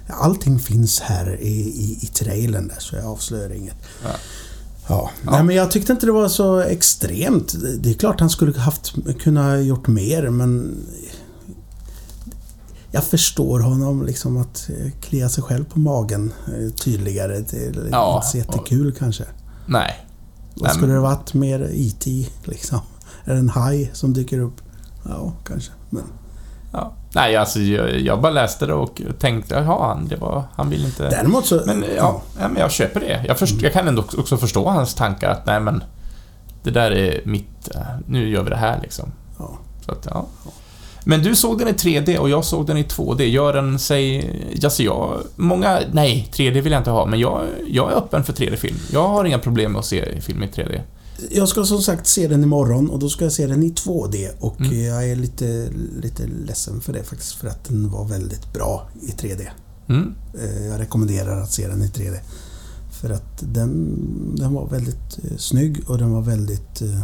Allting 0.07 0.59
finns 0.59 0.99
här 0.99 1.41
i, 1.41 1.57
i, 1.59 1.99
i 2.01 2.05
trailern 2.05 2.67
där 2.67 2.79
så 2.79 2.95
jag 2.95 3.05
avslöjar 3.05 3.49
inget. 3.53 3.75
Ja. 4.03 4.09
Ja. 4.87 5.09
Ja. 5.25 5.31
Nej, 5.31 5.43
men 5.43 5.55
jag 5.55 5.71
tyckte 5.71 5.91
inte 5.91 6.05
det 6.05 6.11
var 6.11 6.27
så 6.29 6.59
extremt. 6.59 7.55
Det 7.79 7.89
är 7.89 7.93
klart 7.93 8.19
han 8.19 8.29
skulle 8.29 8.59
haft, 8.59 8.93
kunna 9.19 9.61
gjort 9.61 9.87
mer 9.87 10.29
men... 10.29 10.77
Jag 12.91 13.03
förstår 13.03 13.59
honom 13.59 14.05
liksom 14.05 14.37
att 14.37 14.69
eh, 14.69 14.91
klia 15.01 15.29
sig 15.29 15.43
själv 15.43 15.65
på 15.65 15.79
magen 15.79 16.33
eh, 16.47 16.73
tydligare. 16.73 17.39
Det 17.39 17.57
är 17.65 17.87
Ja, 17.91 18.15
inte 18.15 18.27
så 18.27 18.37
jättekul 18.37 18.91
kanske. 18.99 19.23
Nej. 19.67 20.05
Vad 20.53 20.71
skulle 20.71 20.93
det 20.93 20.99
varit 20.99 21.33
mer 21.33 21.69
IT 21.73 22.05
liksom? 22.43 22.79
Är 23.25 23.33
det 23.33 23.39
en 23.39 23.49
haj 23.49 23.91
som 23.93 24.13
dyker 24.13 24.39
upp? 24.39 24.61
Ja, 25.03 25.33
kanske. 25.47 25.71
Men 25.89 26.03
Ja. 26.75 26.91
Nej, 27.13 27.35
alltså 27.35 27.59
jag, 27.59 27.99
jag 27.99 28.21
bara 28.21 28.31
läste 28.31 28.65
det 28.65 28.73
och 28.73 29.01
tänkte, 29.19 29.55
jaha, 29.55 29.87
han, 29.87 30.07
det 30.07 30.15
var, 30.15 30.43
han 30.55 30.69
vill 30.69 30.85
inte... 30.85 31.09
däremot 31.09 31.45
så... 31.45 31.61
Men 31.65 31.85
ja, 31.97 32.21
ja, 32.39 32.47
men 32.47 32.57
jag 32.57 32.71
köper 32.71 32.99
det. 32.99 33.25
Jag, 33.27 33.39
först, 33.39 33.61
jag 33.61 33.73
kan 33.73 33.87
ändå 33.87 34.03
också 34.17 34.37
förstå 34.37 34.69
hans 34.69 34.95
tankar 34.95 35.29
att, 35.29 35.45
nej 35.45 35.59
men, 35.59 35.83
det 36.63 36.71
där 36.71 36.91
är 36.91 37.21
mitt, 37.25 37.75
eh, 37.75 37.81
nu 38.07 38.29
gör 38.29 38.43
vi 38.43 38.49
det 38.49 38.55
här 38.55 38.79
liksom. 38.81 39.11
Ja. 39.39 39.57
Så 39.85 39.91
att, 39.91 40.07
ja. 40.09 40.25
Men 41.07 41.23
du 41.23 41.35
såg 41.35 41.59
den 41.59 41.67
i 41.67 41.71
3D 41.71 42.17
och 42.17 42.29
jag 42.29 42.45
såg 42.45 42.67
den 42.67 42.77
i 42.77 42.83
2D. 42.83 43.23
Gör 43.23 43.53
den 43.53 43.79
sig... 43.79 44.29
Alltså 44.63 44.83
jag... 44.83 45.21
Många... 45.35 45.79
Nej, 45.91 46.29
3D 46.33 46.61
vill 46.61 46.71
jag 46.71 46.79
inte 46.79 46.91
ha, 46.91 47.05
men 47.05 47.19
jag, 47.19 47.41
jag 47.67 47.91
är 47.91 47.95
öppen 47.95 48.23
för 48.23 48.33
3D-film. 48.33 48.75
Jag 48.91 49.07
har 49.07 49.25
inga 49.25 49.39
problem 49.39 49.71
med 49.71 49.79
att 49.79 49.85
se 49.85 50.21
film 50.21 50.43
i 50.43 50.47
3D. 50.47 50.81
Jag 51.31 51.47
ska 51.47 51.63
som 51.65 51.81
sagt 51.81 52.07
se 52.07 52.27
den 52.27 52.43
imorgon 52.43 52.89
och 52.89 52.99
då 52.99 53.09
ska 53.09 53.25
jag 53.25 53.31
se 53.33 53.47
den 53.47 53.63
i 53.63 53.69
2D 53.69 54.27
och 54.39 54.61
Mm. 54.61 54.83
jag 54.85 55.09
är 55.09 55.15
lite, 55.15 55.67
lite 56.01 56.27
ledsen 56.27 56.81
för 56.81 56.93
det 56.93 57.03
faktiskt 57.03 57.31
för 57.33 57.47
att 57.47 57.63
den 57.65 57.89
var 57.91 58.05
väldigt 58.05 58.53
bra 58.53 58.89
i 59.01 59.11
3D. 59.11 59.47
Mm. 59.89 60.15
Eh, 60.39 60.65
Jag 60.67 60.79
rekommenderar 60.79 61.41
att 61.41 61.51
se 61.51 61.67
den 61.67 61.81
i 61.81 61.87
3D. 61.87 62.15
För 63.01 63.09
att 63.09 63.43
den, 63.53 63.95
den 64.35 64.53
var 64.53 64.67
väldigt 64.67 65.19
eh, 65.23 65.37
snygg 65.37 65.89
och 65.89 65.97
den 65.97 66.11
var 66.13 66.21
väldigt... 66.21 66.81
eh, 66.81 67.01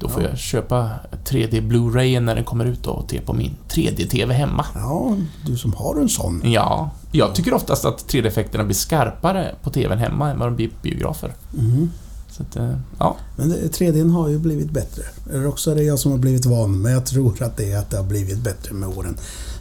Då 0.00 0.08
får 0.08 0.22
Ja. 0.22 0.28
jag 0.28 0.38
köpa 0.38 0.90
3D 1.26 1.60
Blu-rayen 1.68 2.24
när 2.24 2.34
den 2.34 2.44
kommer 2.44 2.64
ut 2.64 2.82
då 2.82 2.90
och 2.90 3.08
te 3.08 3.20
på 3.20 3.32
min 3.32 3.56
3D-TV 3.68 4.34
hemma. 4.34 4.66
Ja, 4.74 5.16
du 5.46 5.56
som 5.56 5.72
har 5.72 5.96
en 6.00 6.08
sån. 6.08 6.42
Ja, 6.44 6.90
jag 7.12 7.34
tycker 7.34 7.54
oftast 7.54 7.84
att 7.84 8.06
3D-effekterna 8.12 8.64
blir 8.64 8.74
skarpare 8.76 9.54
på 9.62 9.70
TVn 9.70 9.98
hemma 9.98 10.30
än 10.30 10.38
vad 10.38 10.48
de 10.48 10.56
blir 10.56 10.68
på 10.68 10.74
biografer. 10.82 11.34
Mhm. 11.54 11.90
Så 12.36 12.42
att, 12.42 12.56
eh, 12.56 12.76
ja. 12.98 13.16
Men 13.36 13.48
det, 13.48 13.68
3D 13.68 14.10
har 14.10 14.28
ju 14.28 14.38
blivit 14.38 14.70
bättre. 14.70 15.02
Eller 15.30 15.46
också 15.46 15.70
är 15.70 15.74
det 15.74 15.82
jag 15.82 15.98
som 15.98 16.10
har 16.12 16.18
blivit 16.18 16.46
van, 16.46 16.82
men 16.82 16.92
jag 16.92 17.06
tror 17.06 17.42
att 17.42 17.56
det 17.56 17.72
är 17.72 17.78
att 17.78 17.90
det 17.90 17.96
har 17.96 18.04
blivit 18.04 18.38
bättre 18.38 18.74
med 18.74 18.88
åren. 18.88 19.16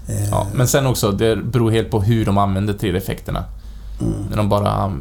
Eh, 0.07 0.29
ja. 0.29 0.47
Men 0.53 0.67
sen 0.67 0.85
också, 0.85 1.11
det 1.11 1.35
beror 1.35 1.71
helt 1.71 1.91
på 1.91 2.01
hur 2.01 2.25
de 2.25 2.37
använder 2.37 2.73
3D-effekterna. 2.73 3.43
mm. 4.01 4.13
När 4.29 4.37
de 4.37 4.49
bara... 4.49 4.93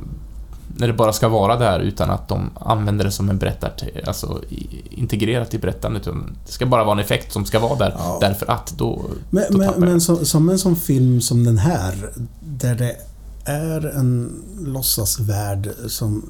När 0.76 0.86
det 0.86 0.92
bara 0.92 1.12
ska 1.12 1.28
vara 1.28 1.56
där 1.56 1.80
utan 1.80 2.10
att 2.10 2.28
de 2.28 2.50
använder 2.60 3.04
det 3.04 3.10
som 3.10 3.30
en 3.30 3.38
berättar... 3.38 3.72
Alltså 4.06 4.42
integrerat 4.90 5.54
i 5.54 5.58
berättandet. 5.58 6.04
Det 6.46 6.52
ska 6.52 6.66
bara 6.66 6.84
vara 6.84 6.92
en 6.92 7.04
effekt 7.04 7.32
som 7.32 7.44
ska 7.44 7.58
vara 7.58 7.78
där. 7.78 7.94
Ja. 7.98 8.18
Därför 8.20 8.50
att 8.50 8.74
då... 8.78 9.02
Men, 9.30 9.44
då 9.50 9.58
men, 9.58 9.80
men 9.80 10.00
som, 10.00 10.24
som 10.24 10.48
en 10.48 10.58
sån 10.58 10.76
film 10.76 11.20
som 11.20 11.44
den 11.44 11.58
här, 11.58 12.10
där 12.40 12.74
det 12.74 12.96
är 13.44 13.86
en 13.96 14.42
låtsasvärld 14.60 15.70
som... 15.88 16.22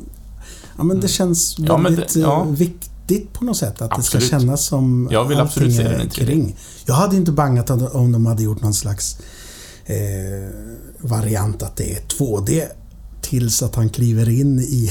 Ja 0.76 0.84
men 0.84 0.96
det 0.96 1.00
Mm. 1.00 1.08
känns 1.08 1.58
men 1.58 1.82
väldigt 1.82 2.14
det- 2.14 2.20
ja. 2.20 2.40
eh, 2.42 2.46
viktigt 2.50 3.32
på 3.32 3.44
något 3.44 3.56
sätt. 3.56 3.82
Att 3.82 3.90
det 3.90 3.96
Absolut. 3.96 4.26
ska 4.26 4.38
kännas 4.38 4.64
som 4.66 5.08
Jag 5.12 5.24
vill 5.24 5.38
absolut 5.40 5.76
se 5.76 5.82
den 5.82 6.00
i 6.00 6.04
3D. 6.04 6.24
kring. 6.26 6.56
Jag 6.86 6.94
hade 6.94 7.16
inte 7.16 7.32
bangat 7.32 7.70
om 7.70 8.12
de 8.12 8.26
hade 8.26 8.42
gjort 8.42 8.62
någon 8.62 8.74
slags 8.74 9.16
eh, 9.86 9.94
variant 11.00 11.62
att 11.62 11.76
det 11.76 11.92
är 11.92 12.00
2D 12.00 12.62
tills 13.22 13.62
att 13.62 13.74
han 13.74 13.88
kliver 13.88 14.28
in 14.28 14.60
i, 14.60 14.90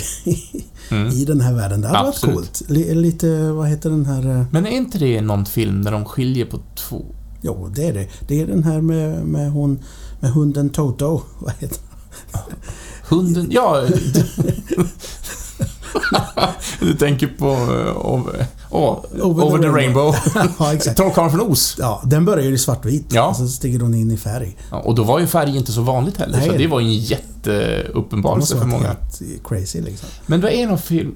Mm. 0.91 1.07
i 1.13 1.25
den 1.25 1.41
här 1.41 1.53
världen. 1.53 1.81
Det 1.81 1.87
hade 1.87 1.99
varit 1.99 2.13
Absolut. 2.15 2.35
coolt. 2.35 2.61
Li- 2.67 2.95
Lite, 2.95 3.51
vad 3.51 3.67
heter 3.69 3.89
den 3.89 4.05
här... 4.05 4.39
eh, 4.39 4.45
Men 4.51 4.65
är 4.65 4.71
inte 4.71 4.97
det 4.97 5.21
någon 5.21 5.45
film 5.45 5.83
där 5.83 5.91
de 5.91 6.05
skiljer 6.05 6.45
på 6.45 6.59
två... 6.75 7.05
Jo, 7.41 7.71
det 7.75 7.87
är 7.87 7.93
det. 7.93 8.07
Det 8.27 8.41
är 8.41 8.47
den 8.47 8.63
här 8.63 8.81
med, 8.81 9.25
med, 9.25 9.51
hon, 9.51 9.79
med 10.19 10.31
hunden 10.31 10.69
Toto. 10.69 11.21
Vad 11.39 11.53
heter 11.59 11.77
Hunden... 13.09 13.47
Ja... 13.51 13.87
du 16.85 16.93
tänker 16.93 17.27
på 17.27 17.49
eh, 17.51 18.05
Ol- 18.05 18.45
Och 18.69 19.05
Over, 19.21 19.57
the, 19.59 19.67
Rainbow. 19.67 20.15
ja, 20.59 20.73
exakt. 20.73 20.97
Trollkarlen 20.97 21.31
från 21.31 21.41
Oz. 21.51 21.75
Ja, 21.79 22.01
den 22.05 22.25
börjar 22.25 22.45
ju 22.45 22.53
i 22.53 22.57
svartvit. 22.57 23.05
Ja. 23.09 23.27
Och 23.27 23.35
så 23.35 23.47
stiger 23.47 23.79
hon 23.79 23.93
in 23.93 24.11
i 24.11 24.17
färg. 24.17 24.57
Ja, 24.71 24.77
och 24.79 24.95
då 24.95 25.03
var 25.03 25.19
ju 25.19 25.27
färg 25.27 25.57
inte 25.57 25.71
så 25.71 25.81
vanligt 25.81 26.17
heller, 26.17 26.37
Nej. 26.37 26.49
så 26.49 26.55
det 26.57 26.67
var 26.67 26.79
ju 26.79 26.85
en 26.85 26.93
jätteuppenbarelse 26.93 28.57
för 28.57 28.65
många. 28.65 28.87
helt 28.87 29.43
crazy 29.47 29.81
liksom. 29.81 30.09
Men 30.25 30.41
det 30.41 30.55
är 30.57 30.67
någon 30.67 30.77
film... 30.77 31.15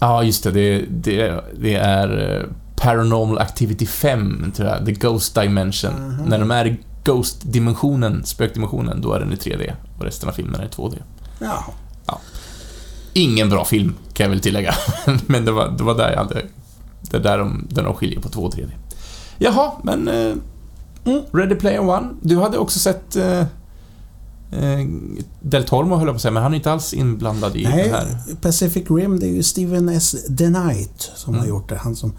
Ja, 0.00 0.22
just 0.22 0.44
det. 0.44 0.50
Det, 0.50 0.84
det, 0.90 1.44
det 1.60 1.74
är 1.74 2.36
eh, 2.40 2.42
Paranormal 2.76 3.38
Activity 3.38 3.86
5, 3.86 4.52
tror 4.56 4.68
jag. 4.68 4.86
The 4.86 4.92
Ghost 4.92 5.34
Dimension. 5.34 5.92
Mhm. 5.92 6.24
När 6.28 6.38
de 6.38 6.50
är 6.50 6.66
i 6.66 6.76
Ghost-dimensionen, 7.04 8.24
spökdimensionen, 8.24 9.00
då 9.00 9.12
är 9.12 9.20
den 9.20 9.32
i 9.32 9.36
3D. 9.36 9.72
Och 9.98 10.04
resten 10.04 10.28
av 10.28 10.32
filmen 10.32 10.60
är 10.60 10.64
i 10.64 10.68
2D. 10.68 10.94
Ja. 11.40 11.64
Ingen 13.16 13.48
bra 13.50 13.64
film, 13.64 13.94
kan 14.12 14.24
jag 14.24 14.30
väl 14.30 14.40
tillägga. 14.40 14.74
Men 15.26 15.44
det 15.44 15.52
var, 15.52 15.68
det 15.78 15.82
var 15.84 15.94
där 15.94 16.10
jag 16.10 16.18
hade... 16.18 16.42
Det 17.10 17.16
är 17.16 17.20
där 17.20 17.38
de, 17.38 17.66
där 17.70 17.82
de 17.82 17.94
skiljer 17.94 18.20
på 18.20 18.28
2 18.28 18.42
och 18.42 18.54
3D. 18.54 18.70
Jaha, 19.38 19.72
men... 19.82 20.08
Eh, 20.08 20.34
Mm. 21.04 21.20
Ready 21.32 21.54
Player 21.54 21.80
One. 21.80 22.08
Du 22.22 22.36
hade 22.38 22.58
också 22.58 22.78
sett... 22.78 23.16
Eh, 23.16 23.38
eh, 24.52 24.86
Del 25.40 25.64
Tormo 25.64 25.96
höll 25.96 26.06
jag 26.06 26.14
på 26.14 26.16
att 26.16 26.22
säga, 26.22 26.32
men 26.32 26.42
han 26.42 26.52
är 26.52 26.56
inte 26.56 26.72
alls 26.72 26.94
inblandad 26.94 27.56
i 27.56 27.62
det 27.62 27.68
Nej, 27.68 27.88
här. 27.90 28.16
Pacific 28.40 28.90
Rim, 28.90 29.20
det 29.20 29.26
är 29.26 29.30
ju 29.30 29.42
Steven 29.42 29.88
S. 29.88 30.16
DeKnight 30.28 31.10
som 31.16 31.34
Mm. 31.34 31.40
har 31.40 31.48
gjort 31.48 31.68
det. 31.68 31.76
Han 31.76 31.96
som 31.96 32.12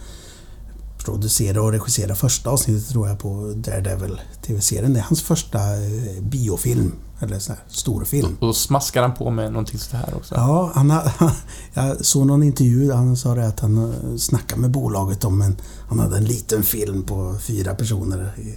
producerade 1.06 1.60
och 1.60 1.72
regisserade 1.72 2.16
första 2.16 2.50
avsnittet 2.50 2.90
tror 2.90 3.08
jag 3.08 3.20
på 3.20 3.54
Daredevil 3.56 4.22
TV-serien. 4.46 4.94
Det 4.94 5.00
är 5.00 5.04
hans 5.04 5.22
första 5.22 5.60
eh, 5.60 6.22
biofilm. 6.22 6.92
Eller 7.20 7.40
sån 7.40 7.56
här 7.56 7.64
storfilm. 7.68 8.38
Och 8.40 8.48
då 8.48 8.54
smaskar 8.54 9.02
han 9.02 9.14
på 9.14 9.30
med 9.30 9.52
någonting 9.52 9.80
sånt 9.80 10.06
här 10.06 10.16
också. 10.16 10.36
Ja, 10.36 10.72
han 10.76 10.90
har, 10.90 11.12
jag 11.74 12.06
såg 12.06 12.28
någon 12.28 12.44
intervju 12.44 12.88
där 12.88 12.96
han 12.96 13.18
sa 13.18 13.36
det 13.36 13.48
att 13.48 13.60
han 13.60 13.78
eh, 13.78 14.18
snackade 14.18 14.62
med 14.62 14.72
bolaget 14.72 15.26
om 15.26 15.42
en... 15.42 15.56
Han 15.90 16.00
hade 16.00 16.18
en 16.18 16.26
liten 16.26 16.64
film 16.64 17.04
på 17.04 17.36
fyra 17.42 17.76
personer 17.76 18.34
i 18.38 18.56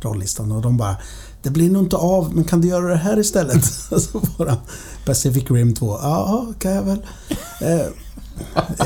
rollistan 0.00 0.52
och 0.52 0.62
de 0.62 0.76
bara 0.76 0.96
Det 1.42 1.50
blir 1.50 1.70
nog 1.70 1.82
inte 1.82 1.96
av, 1.96 2.34
men 2.34 2.44
kan 2.44 2.60
du 2.60 2.68
göra 2.68 2.88
det 2.88 2.96
här 2.96 3.18
istället? 3.18 3.64
Så 3.90 4.20
får 4.20 4.46
han 4.46 4.58
Pacific 5.04 5.50
Rim 5.50 5.74
2. 5.74 5.98
Ja, 6.02 6.46
kan 6.58 6.72
jag 6.72 6.82
väl. 6.82 7.06
Eh, 7.60 7.80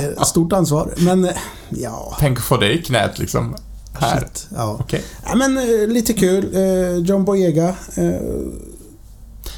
eh, 0.05 0.23
stort 0.23 0.53
ansvar, 0.53 0.95
men 0.99 1.29
ja... 1.69 2.17
Tänk 2.19 2.41
få 2.41 2.57
det 2.57 2.73
i 2.73 2.83
knät 2.83 3.19
liksom. 3.19 3.57
Här. 3.93 4.21
Shit, 4.21 4.49
ja. 4.57 4.77
Okej. 4.81 5.05
ja, 5.27 5.35
men 5.35 5.55
lite 5.93 6.13
kul. 6.13 6.55
John 7.07 7.25
Boyega. 7.25 7.75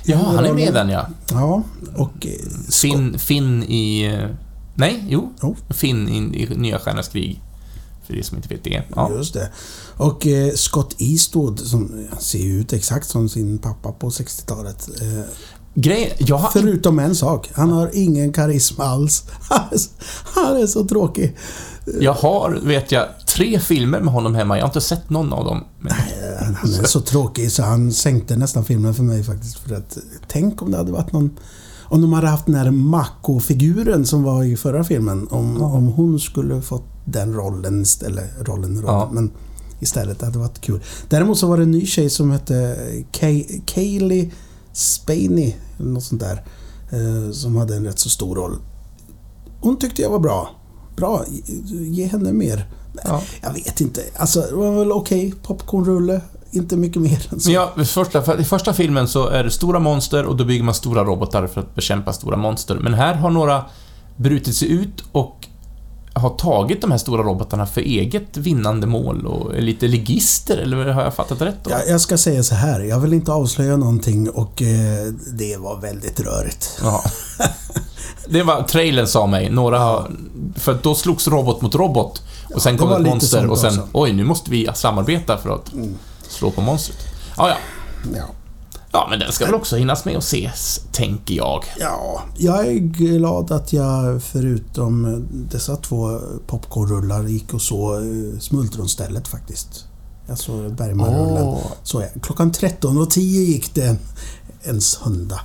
Ja, 0.04 0.16
han 0.16 0.44
är 0.44 0.52
med 0.52 0.68
i 0.68 0.72
den 0.72 0.88
ja. 0.88 1.06
Ja, 1.30 1.62
och... 1.96 2.26
Eh, 2.26 2.70
Finn, 2.70 3.18
Finn 3.18 3.62
i... 3.62 4.18
Nej, 4.74 5.04
jo. 5.08 5.32
Jo. 5.42 5.56
Finn 5.70 6.08
i, 6.08 6.42
i 6.42 6.56
Nya 6.56 6.78
Stjärnors 6.78 7.08
krig. 7.08 7.42
För 8.06 8.14
de 8.14 8.22
som 8.22 8.36
inte 8.36 8.48
vet 8.48 8.64
det. 8.64 8.82
Ja. 8.94 9.10
Just 9.16 9.34
det. 9.34 9.50
Och 9.96 10.26
eh, 10.26 10.52
Scott 10.54 10.94
Eastwood 10.98 11.60
som 11.60 12.06
ser 12.18 12.46
ut 12.46 12.72
exakt 12.72 13.08
som 13.08 13.28
sin 13.28 13.58
pappa 13.58 13.92
på 13.92 14.10
60-talet. 14.10 14.88
Eh, 15.00 15.24
Grej, 15.74 16.16
jag 16.18 16.36
har 16.36 16.50
förutom 16.50 16.98
en 16.98 17.14
sak. 17.16 17.50
Han 17.54 17.70
har 17.72 17.90
ingen 17.92 18.32
karisma 18.32 18.84
alls. 18.84 19.24
Han 19.50 19.60
är 19.72 19.76
så, 19.78 19.90
han 20.34 20.56
är 20.62 20.66
så 20.66 20.84
tråkig. 20.84 21.36
Jag 22.00 22.12
har, 22.12 22.50
vet 22.62 22.92
jag, 22.92 23.06
tre 23.26 23.60
filmer 23.60 24.00
med 24.00 24.12
honom 24.14 24.34
hemma. 24.34 24.56
Jag 24.56 24.62
har 24.64 24.68
inte 24.68 24.80
sett 24.80 25.10
någon 25.10 25.32
av 25.32 25.44
dem. 25.44 25.64
Men, 25.80 25.92
Eh, 25.92 25.96
Han 26.40 26.74
är 26.74 26.84
så 26.86 27.00
tråkig 27.00 27.52
så 27.52 27.62
han 27.62 27.92
sänkte 27.92 28.36
nästan 28.36 28.64
filmen 28.64 28.94
för 28.94 29.02
mig 29.02 29.22
faktiskt. 29.24 29.58
För 29.58 29.74
att, 29.74 29.98
tänk 30.28 30.62
om 30.62 30.70
det 30.70 30.76
hade 30.76 30.92
varit 30.92 31.12
någon... 31.12 31.30
Om 31.84 32.00
de 32.00 32.12
hade 32.12 32.28
haft 32.28 32.46
den 32.46 32.54
här 32.54 32.70
Mako-figuren 32.70 34.06
som 34.06 34.22
var 34.22 34.44
i 34.44 34.56
förra 34.56 34.84
filmen. 34.84 35.28
Om, 35.30 35.56
Ja. 35.60 35.66
om 35.66 35.86
hon 35.86 36.20
skulle 36.20 36.62
fått 36.62 36.84
den 37.04 37.34
rollen 37.34 37.82
istället. 37.82 38.30
Rollen, 38.40 38.70
rollen. 38.82 38.84
Ja. 38.94 39.10
Men 39.12 39.30
istället, 39.80 40.18
det 40.18 40.26
hade 40.26 40.38
varit 40.38 40.60
kul. 40.60 40.80
Däremot 41.08 41.38
så 41.38 41.46
var 41.46 41.56
det 41.56 41.62
en 41.62 41.70
ny 41.70 41.86
tjej 41.86 42.10
som 42.10 42.30
hette 42.30 42.76
Kay, 43.10 43.44
Kaylee 43.66 44.30
Spaney. 44.72 45.54
Eller 45.78 45.90
något 45.90 46.04
sånt 46.04 46.20
där. 46.20 46.44
Eh, 46.90 47.30
som 47.32 47.56
hade 47.56 47.76
en 47.76 47.84
rätt 47.84 47.98
så 47.98 48.08
stor 48.08 48.34
roll. 48.36 48.56
Hon 49.60 49.76
tyckte 49.78 50.02
jag 50.02 50.10
var 50.10 50.18
bra. 50.18 50.50
Bra, 50.96 51.24
ge 51.68 52.06
henne 52.06 52.32
mer. 52.32 52.70
Ja. 53.04 53.22
Jag 53.40 53.52
vet 53.52 53.80
inte. 53.80 54.02
Alltså, 54.16 54.40
det 54.40 54.54
var 54.54 54.78
väl 54.78 54.92
okej. 54.92 55.34
Popcornrulle. 55.42 56.20
Inte 56.50 56.76
mycket 56.76 57.02
mer 57.02 57.26
än 57.32 57.40
så. 57.40 57.50
Men 57.50 57.54
ja, 57.54 57.84
första, 57.84 58.22
för, 58.22 58.40
I 58.40 58.44
första 58.44 58.72
filmen 58.72 59.08
så 59.08 59.28
är 59.28 59.44
det 59.44 59.50
stora 59.50 59.78
monster 59.78 60.24
och 60.24 60.36
då 60.36 60.44
bygger 60.44 60.64
man 60.64 60.74
stora 60.74 61.04
robotar 61.04 61.46
för 61.46 61.60
att 61.60 61.74
bekämpa 61.74 62.12
stora 62.12 62.36
monster. 62.36 62.74
Men 62.74 62.94
här 62.94 63.14
har 63.14 63.30
några 63.30 63.64
brutit 64.16 64.56
sig 64.56 64.72
ut 64.72 65.04
och 65.12 65.48
har 66.14 66.30
tagit 66.30 66.80
de 66.80 66.90
här 66.90 66.98
stora 66.98 67.22
robotarna 67.22 67.66
för 67.66 67.80
eget 67.80 68.36
vinnande 68.36 68.86
mål 68.86 69.26
och 69.26 69.54
är 69.54 69.60
lite 69.60 69.88
ligister, 69.88 70.56
eller 70.56 70.86
har 70.86 71.02
jag 71.02 71.14
fattat 71.14 71.40
rätt 71.40 71.64
då? 71.64 71.70
Jag, 71.70 71.88
jag 71.88 72.00
ska 72.00 72.18
säga 72.18 72.42
så 72.42 72.54
här. 72.54 72.80
Jag 72.80 73.00
vill 73.00 73.12
inte 73.12 73.32
avslöja 73.32 73.76
någonting 73.76 74.30
och 74.30 74.62
eh, 74.62 75.06
det 75.38 75.56
var 75.56 75.80
väldigt 75.80 76.20
rörigt. 76.20 76.80
Ja. 76.82 77.04
Det 78.32 78.42
var 78.42 78.62
trailern 78.62 79.06
sa 79.06 79.26
mig. 79.26 79.50
Några 79.50 79.78
har... 79.78 80.10
För 80.56 80.78
då 80.82 80.94
slogs 80.94 81.28
robot 81.28 81.60
mot 81.62 81.74
robot. 81.74 82.22
Och 82.54 82.62
sen 82.62 82.72
det 82.72 82.78
kom 82.78 82.92
ett 82.92 83.06
monster 83.06 83.46
och 83.50 83.58
sen, 83.58 83.80
oj, 83.92 84.12
nu 84.12 84.24
måste 84.24 84.50
vi 84.50 84.68
samarbeta 84.74 85.38
för 85.38 85.50
att 85.54 85.72
Mm. 85.72 85.94
slå 86.28 86.50
på 86.50 86.60
monstret. 86.60 86.98
Ja, 87.36 87.48
ja. 87.48 87.56
Ja. 88.16 88.24
Ja, 88.94 89.06
men 89.10 89.18
den 89.18 89.32
ska 89.32 89.44
väl 89.44 89.54
också 89.54 89.76
hinnas 89.76 90.04
med 90.04 90.16
och 90.16 90.22
ses, 90.22 90.80
tänker 90.92 91.34
jag. 91.34 91.64
ja, 91.80 92.22
jag 92.38 92.66
är 92.66 92.72
glad 92.78 93.52
att 93.52 93.72
jag 93.72 94.22
förutom 94.22 95.26
dessa 95.50 95.76
två 95.76 96.20
popcornrullar 96.46 97.22
gick 97.22 97.54
och 97.54 97.62
så 97.62 97.94
eh, 97.96 98.38
Smultronstället 98.40 99.28
faktiskt. 99.28 99.84
Jag 100.28 100.38
såg 100.38 100.74
Bergmanrullen. 100.74 101.56
Så 101.82 102.00
jag, 102.00 102.22
klockan 102.22 102.52
13.10 102.52 103.18
gick 103.20 103.74
det 103.74 103.82
en, 103.86 103.98
en 104.62 104.80
söndag. 104.80 105.40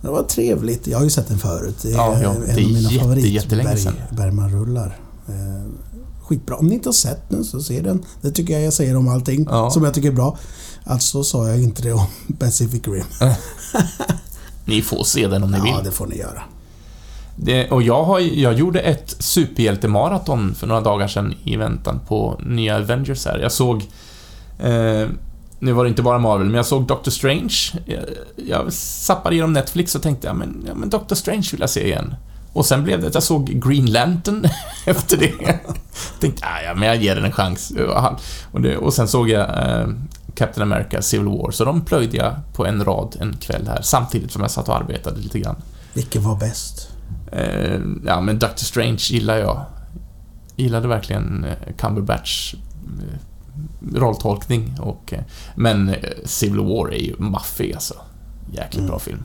Det 0.00 0.08
var 0.08 0.22
trevligt. 0.22 0.86
Jag 0.86 0.98
har 0.98 1.04
ju 1.04 1.10
sett 1.10 1.28
den 1.28 1.38
förut. 1.38 1.76
Det 1.82 1.88
är, 1.88 1.92
Ja, 1.92 2.18
ja, 2.22 2.30
en 2.34 2.40
det 2.40 2.50
är 2.50 2.54
av 2.54 2.60
mina 2.70 2.78
jätte- 2.90 2.98
favorit 3.04 3.24
jättelänge 3.26 3.76
sedan. 3.76 3.94
Bergmanrullar. 4.10 4.98
Eh, 5.28 5.34
skitbra. 6.22 6.56
Om 6.56 6.66
ni 6.66 6.74
inte 6.74 6.88
har 6.88 6.92
sett 6.94 7.30
den 7.30 7.44
så 7.44 7.60
se 7.60 7.80
den. 7.80 8.04
Det 8.22 8.30
tycker 8.30 8.52
jag 8.54 8.62
jag 8.62 8.72
säger 8.72 8.96
om 8.96 9.08
allting 9.08 9.46
Ja. 9.50 9.70
som 9.70 9.84
jag 9.84 9.94
tycker 9.94 10.08
är 10.08 10.12
bra. 10.12 10.38
Alltså 10.84 11.24
sa 11.24 11.48
jag 11.48 11.62
inte 11.62 11.82
det 11.82 11.92
om 11.92 12.06
Pacific 12.38 12.82
Rim. 12.88 13.04
Ni 14.64 14.82
får 14.82 15.04
se 15.04 15.26
den 15.26 15.42
om 15.42 15.50
ni 15.50 15.58
Ja, 15.58 15.64
vill. 15.64 15.84
det 15.84 15.90
får 15.92 16.06
ni 16.06 16.16
göra. 16.18 16.42
Det, 17.36 17.70
och 17.70 17.82
jag, 17.82 18.04
har, 18.04 18.20
jag 18.20 18.54
gjorde 18.54 18.80
ett 18.80 19.16
superhjältemaraton 19.18 20.54
för 20.54 20.66
några 20.66 20.80
dagar 20.80 21.08
sedan 21.08 21.34
i 21.44 21.56
väntan 21.56 22.00
på 22.08 22.40
nya 22.46 22.76
Avengers 22.76 23.26
här. 23.26 23.38
Jag 23.38 23.52
såg... 23.52 23.82
Eh, 24.58 25.06
nu 25.58 25.72
var 25.72 25.84
det 25.84 25.90
inte 25.90 26.02
bara 26.02 26.18
Marvel, 26.18 26.46
men 26.46 26.54
jag 26.56 26.66
såg 26.66 26.86
Doctor 26.86 27.10
Strange. 27.10 27.54
Jag, 27.86 28.02
jag 28.48 28.72
zappade 28.72 29.34
igenom 29.34 29.52
Netflix 29.52 29.94
och 29.94 30.02
tänkte, 30.02 30.26
ja 30.26 30.32
men, 30.34 30.64
ja 30.66 30.74
men 30.74 30.88
Doctor 30.90 31.16
Strange 31.16 31.48
vill 31.52 31.60
jag 31.60 31.70
se 31.70 31.86
igen. 31.86 32.14
Och 32.52 32.66
sen 32.66 32.84
blev 32.84 33.00
det 33.00 33.06
att 33.06 33.14
jag 33.14 33.22
såg 33.22 33.46
Green 33.46 33.86
Lantern 33.92 34.44
efter 34.86 35.16
det. 35.16 35.32
tänkte, 36.20 36.44
"Ah, 36.46 36.62
ja 36.64 36.74
men 36.74 36.88
jag 36.88 36.96
ger 36.96 37.14
den 37.14 37.24
en 37.24 37.32
chans. 37.32 37.72
Och 37.88 38.02
han- 38.02 38.16
Och, 38.52 38.60
det, 38.60 38.76
och 38.76 38.94
sen 38.94 39.08
såg 39.08 39.28
jag 39.30 39.40
eh, 39.80 39.88
Captain 40.34 40.72
America 40.72 41.02
Civil 41.02 41.26
War, 41.28 41.50
så 41.50 41.64
de 41.64 41.80
plöjde 41.84 42.16
jag 42.16 42.34
på 42.54 42.66
en 42.66 42.84
rad 42.84 43.16
en 43.20 43.36
kväll 43.36 43.68
här, 43.68 43.82
samtidigt 43.82 44.32
som 44.32 44.42
jag 44.42 44.50
satt 44.50 44.68
och 44.68 44.76
arbetade 44.76 45.20
lite 45.20 45.38
grann. 45.38 45.56
Vilken 45.92 46.22
var 46.22 46.36
bäst? 46.36 46.88
Eh, 47.32 47.80
ja, 48.06 48.20
men 48.20 48.38
Doctor 48.38 48.64
Strange 48.64 48.98
gillar 49.10 49.36
jag. 49.36 49.64
Gillade 50.56 50.88
verkligen 50.88 51.44
eh, 51.44 51.74
Cumberbatch 51.78 52.54
eh, 52.54 53.18
rolltolkning 53.94 54.76
och... 54.80 55.12
Eh, 55.12 55.20
men 55.54 55.88
eh, 55.88 55.94
Civil 56.24 56.60
War 56.60 56.92
är 56.94 56.98
ju 57.02 57.14
maffig 57.18 57.72
alltså. 57.74 57.94
Jäkligt 58.52 58.86
bra 58.86 58.98
film. 58.98 59.22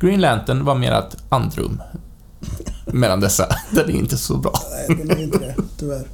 Green 0.00 0.20
Lantern 0.20 0.64
var 0.64 0.74
mer 0.74 0.92
ett 0.92 1.16
andrum 1.28 1.82
mellan 2.86 3.20
dessa. 3.20 3.46
Den 3.70 3.84
är 3.90 3.94
inte 3.94 4.16
så 4.16 4.36
bra. 4.36 4.52
Nej, 4.88 4.96
den 4.98 5.10
är 5.10 5.22
inte 5.22 5.38
det, 5.38 5.54
tyvärr. 5.78 6.06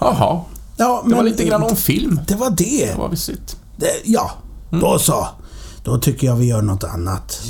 Jaha, 0.00 0.40
Ja, 0.76 1.04
det 1.08 1.14
var 1.14 1.22
lite 1.22 1.44
grann 1.44 1.62
om 1.62 1.76
film. 1.76 2.20
Det 2.28 2.34
var 2.34 2.50
det. 2.50 2.86
Det 2.92 2.98
var 2.98 3.08
visst. 3.08 3.30
det 3.76 3.86
ja, 4.04 4.30
Mm. 4.70 4.84
då 4.84 4.98
så. 4.98 5.28
Då 5.84 5.98
tycker 5.98 6.26
jag 6.26 6.36
vi 6.36 6.46
gör 6.46 6.62
något 6.62 6.84
annat. 6.84 7.42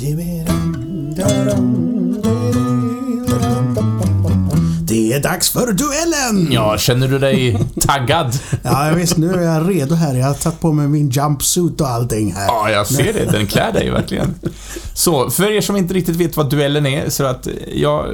Det 4.95 5.13
är 5.13 5.19
dags 5.19 5.49
för 5.49 5.73
duellen! 5.73 6.51
Ja, 6.51 6.77
känner 6.77 7.07
du 7.07 7.19
dig 7.19 7.57
taggad? 7.81 8.39
Ja, 8.63 8.91
visst. 8.95 9.17
Nu 9.17 9.33
är 9.33 9.41
jag 9.41 9.69
redo 9.69 9.95
här. 9.95 10.15
Jag 10.15 10.27
har 10.27 10.33
tagit 10.33 10.59
på 10.59 10.71
mig 10.71 10.87
min 10.87 11.09
jumpsuit 11.09 11.81
och 11.81 11.87
allting 11.87 12.33
här. 12.33 12.45
Ja, 12.47 12.69
jag 12.69 12.87
ser 12.87 13.13
det. 13.13 13.31
Den 13.31 13.47
klär 13.47 13.73
dig 13.73 13.89
verkligen. 13.89 14.35
Så, 14.93 15.29
för 15.29 15.51
er 15.51 15.61
som 15.61 15.75
inte 15.75 15.93
riktigt 15.93 16.15
vet 16.15 16.37
vad 16.37 16.49
duellen 16.49 16.85
är, 16.85 17.09
så 17.09 17.23
att 17.23 17.47
jag 17.73 18.05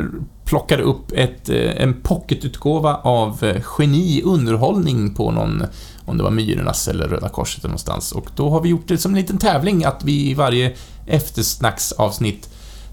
plockade 0.46 0.84
upp 0.84 1.12
ett, 1.12 1.50
eh, 1.50 1.84
en 1.84 2.02
pocketutgåva 2.02 2.96
av 2.96 3.44
eh, 3.44 3.62
Geni 3.78 4.22
underhållning 4.26 5.14
på 5.14 5.32
någon, 5.32 5.64
om 6.06 6.18
det 6.18 6.24
var 6.24 6.32
Myrornas 6.32 6.88
eller 6.88 7.08
Röda 7.08 7.30
Korset 7.30 7.60
eller 7.60 7.70
någonstans. 7.70 8.12
Och 8.12 8.28
då 8.36 8.50
har 8.50 8.62
vi 8.62 8.70
gjort 8.70 8.88
det 8.88 8.98
som 8.98 9.12
en 9.12 9.22
liten 9.22 9.38
tävling 9.38 9.84
att 9.86 10.04
vi 10.04 10.30
i 10.30 10.34
varje 10.34 10.74
eftersnacksavsnitt 11.08 12.50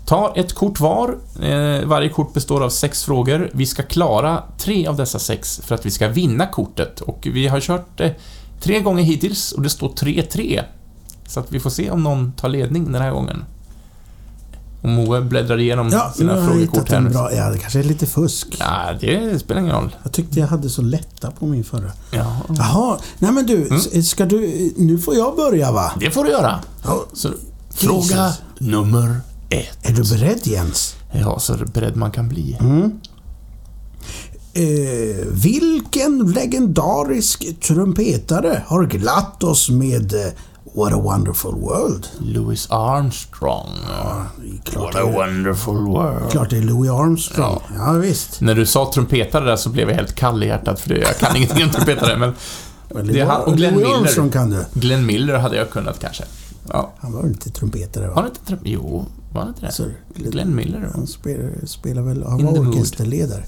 Tar 0.09 0.33
ett 0.39 0.53
kort 0.55 0.81
var. 0.81 1.19
Eh, 1.43 1.85
varje 1.87 2.09
kort 2.09 2.33
består 2.35 2.65
av 2.65 2.71
sex 2.71 3.05
frågor. 3.05 3.51
Vi 3.55 3.67
ska 3.67 3.83
klara 3.83 4.43
tre 4.59 4.87
av 4.87 4.97
dessa 4.97 5.19
sex 5.19 5.61
för 5.65 5.75
att 5.75 5.87
vi 5.87 5.91
ska 5.91 6.09
vinna 6.09 6.47
kortet. 6.47 7.01
Och 7.01 7.29
vi 7.33 7.47
har 7.49 7.61
kört 7.61 7.99
det 7.99 8.15
tre 8.61 8.81
gånger 8.81 9.03
hittills 9.03 9.53
och 9.53 9.63
det 9.63 9.71
står 9.71 9.89
3-3. 9.89 10.63
Så 11.27 11.41
att 11.41 11.53
vi 11.53 11.61
får 11.61 11.71
se 11.71 11.91
om 11.91 12.03
någon 12.03 12.33
tar 12.33 12.49
ledning 12.49 12.93
den 12.93 13.03
här 13.03 13.11
gången. 13.11 13.45
Och 14.83 14.89
Moe 14.89 15.21
bläddrar 15.21 15.59
igenom 15.61 15.89
Ja, 15.93 16.13
sina 16.17 16.37
jag 16.37 16.49
frågekort 16.49 16.91
här 16.91 17.01
nu. 17.01 17.11
bra... 17.11 17.33
Ja, 17.35 17.51
det 17.51 17.59
kanske 17.59 17.79
är 17.79 17.83
lite 17.85 18.07
fusk. 18.07 18.57
Ja, 18.61 18.93
det 19.01 19.39
spelar 19.39 19.61
ingen 19.61 19.73
roll. 19.75 19.97
Jag 20.03 20.13
tyckte 20.13 20.41
jag 20.41 20.47
hade 20.47 20.71
så 20.71 20.83
lätta 20.83 21.31
på 21.31 21.47
min 21.47 21.65
förra. 21.65 21.91
Ja. 22.11 22.37
Jaha, 22.59 22.99
nej 23.19 23.33
men 23.33 23.47
du, 23.47 23.67
Mm. 23.67 24.03
ska 24.03 24.25
du... 24.27 24.73
Nu 24.77 24.99
får 24.99 25.15
jag 25.15 25.37
börja 25.37 25.73
va? 25.73 25.93
Det 26.01 26.11
får 26.11 26.25
du 26.25 26.31
göra. 26.31 26.61
Ja, 26.85 27.05
Så, 27.13 27.29
fråga 27.71 28.33
nummer 28.59 29.11
ett. 29.11 29.17
Är 29.83 29.93
du 29.93 30.03
beredd 30.17 30.47
Jens? 30.47 30.95
Ja, 31.13 31.39
så 31.39 31.57
beredd 31.75 31.97
man 31.97 32.11
kan 32.11 32.29
bli. 32.29 32.57
Mm. 32.61 32.93
Eh, 34.53 35.27
vilken 35.27 36.33
legendarisk 36.33 37.61
trumpetare 37.61 38.63
har 38.67 38.85
glatt 38.85 39.45
oss 39.45 39.71
med 39.71 40.15
eh, 40.15 40.33
What 40.75 40.93
a 40.93 40.97
wonderful 41.01 41.55
world? 41.55 42.07
Louis 42.19 42.67
Armstrong. 42.71 43.69
Klart 44.65 44.95
What 44.95 45.05
a 45.05 45.07
wonderful 45.13 45.75
world. 45.75 46.31
klart 46.31 46.51
det 46.51 46.57
är 46.59 46.63
Louis 46.63 46.91
Armstrong. 46.91 47.61
Ja, 47.77 47.93
visst. 47.93 48.41
När 48.41 48.55
du 48.55 48.67
sa 48.67 48.91
trumpetare 48.95 49.45
där 49.45 49.57
så 49.57 49.69
blev 49.71 49.89
jag 49.89 49.97
helt 49.97 50.15
kall 50.15 50.43
i 50.43 50.47
hjärtat 50.47 50.81
för 50.81 50.89
det, 50.89 50.99
jag 50.99 51.19
kan 51.19 51.37
ingenting 51.37 51.65
om 51.65 51.71
trumpetare, 51.71 52.17
men 52.19 52.35
Det 53.07 53.21
han- 53.21 53.43
och 53.45 53.57
Glenn 53.57 53.75
Louis 53.75 53.87
Miller. 53.87 53.99
Armstrong 54.01 54.31
kan 54.31 54.51
du. 54.51 54.65
Glenn 54.75 55.07
Miller 55.07 55.39
hade 55.39 55.57
jag 55.57 55.71
kunnat 55.71 56.01
kanske. 56.01 56.25
Ja. 56.69 56.93
Han 56.99 57.13
var 57.13 57.23
väl 57.23 57.31
inte 57.31 57.51
trumpetare 57.51 58.07
va? 58.09 58.13
han 58.15 58.27
inte 58.27 58.45
trum... 58.47 58.59
Jo, 58.65 59.07
var 59.39 59.45
han 59.45 59.55
inte 59.55 59.67
det? 59.67 59.73
Så, 59.73 59.85
Glenn 60.31 60.55
Miller. 60.57 60.91
Han 60.95 61.07
spelar, 61.07 61.67
spelar 61.67 62.03
väl... 62.03 62.23
Han 62.23 62.41
In 62.41 62.47
var 62.47 62.59
orkesterledare. 62.59 63.43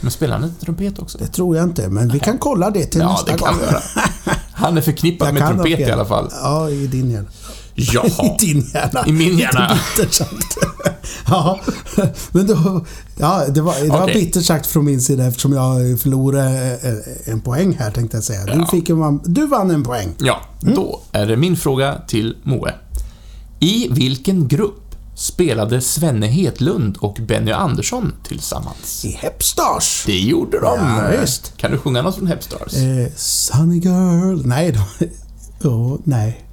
Men 0.00 0.10
spelar 0.10 0.34
han 0.38 0.44
inte 0.48 0.60
trumpet 0.64 0.98
också? 0.98 1.18
Det 1.18 1.26
tror 1.26 1.56
jag 1.56 1.64
inte, 1.64 1.88
men 1.88 2.08
vi 2.08 2.18
kan 2.18 2.38
kolla 2.38 2.70
det 2.70 2.84
till 2.84 3.00
Ja, 3.00 3.10
nästa 3.12 3.32
det 3.32 3.38
kan 3.38 3.54
gång. 3.58 3.66
Han 4.52 4.76
är 4.78 4.82
förknippad 4.82 5.28
Jag 5.28 5.34
med 5.34 5.48
trumpet 5.48 5.80
i 5.80 5.90
alla 5.90 6.04
fall. 6.04 6.30
Ja, 6.42 6.70
i 6.70 6.86
din 6.86 7.10
hjärna. 7.10 7.28
Jaha. 7.74 8.06
I 8.40 8.46
din 8.46 8.70
hjärna. 8.74 9.04
I 9.06 9.12
min 9.12 9.38
hjärna. 9.38 9.68
Lite 9.74 9.80
bittert 9.96 10.12
sagt. 10.14 10.56
ja, 11.28 11.60
men 12.32 12.46
då... 12.46 12.84
Ja, 13.18 13.44
det 13.48 13.60
var, 13.60 13.74
det 13.82 13.88
var 13.88 14.02
Okej. 14.02 14.14
bittert 14.14 14.44
sagt 14.44 14.66
från 14.66 14.84
min 14.84 15.00
sida 15.00 15.26
eftersom 15.26 15.52
jag 15.52 16.00
förlorade 16.00 16.78
eh, 16.82 17.32
en 17.32 17.40
poäng 17.40 17.76
här 17.78 17.90
tänkte 17.90 18.16
jag 18.16 18.24
säga. 18.24 18.44
Du, 18.44 18.52
Ja. 18.52 18.66
fick 18.70 18.88
en, 18.88 19.20
du 19.24 19.46
vann 19.46 19.70
en 19.70 19.82
poäng. 19.82 20.08
Ja, 20.18 20.40
då 20.60 21.00
är 21.12 21.26
det 21.26 21.36
min 21.36 21.56
fråga 21.56 21.98
till 22.08 22.36
Moe. 22.42 22.74
I 23.60 23.88
vilken 23.90 24.48
grupp 24.48 24.83
spelade 25.14 25.80
Svenne 25.80 26.26
Hetlund 26.26 26.96
och 26.96 27.18
Benny 27.20 27.52
Andersson 27.52 28.12
tillsammans? 28.22 29.04
I 29.04 29.10
Hepstars. 29.10 30.02
Det 30.06 30.18
gjorde 30.18 30.60
de! 30.60 30.78
Ja, 30.78 31.20
visst. 31.20 31.56
Kan 31.56 31.70
du 31.70 31.78
sjunga 31.78 32.02
något 32.02 32.16
från 32.16 32.26
Hepstars? 32.26 32.74
Eh, 32.74 33.08
Sunny 33.16 33.78
Girl. 33.78 34.42
Nej, 34.44 34.72
de... 34.72 35.08
Oh, 35.68 35.98
nej. 36.04 36.44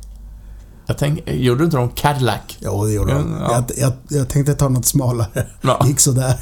Jag 0.85 0.97
tänk, 0.97 1.29
gjorde 1.29 1.59
du 1.59 1.65
inte 1.65 1.77
de 1.77 1.89
Cadillac? 1.89 2.41
Jo, 2.59 2.85
det 2.85 2.91
gjorde 2.91 3.13
de. 3.13 3.37
Ja. 3.39 3.51
Jag, 3.53 3.77
jag, 3.77 3.93
jag 4.19 4.29
tänkte 4.29 4.53
ta 4.53 4.69
något 4.69 4.85
smalare. 4.85 5.47
Ja. 5.61 5.81
gick 5.87 5.99
sådär. 5.99 6.35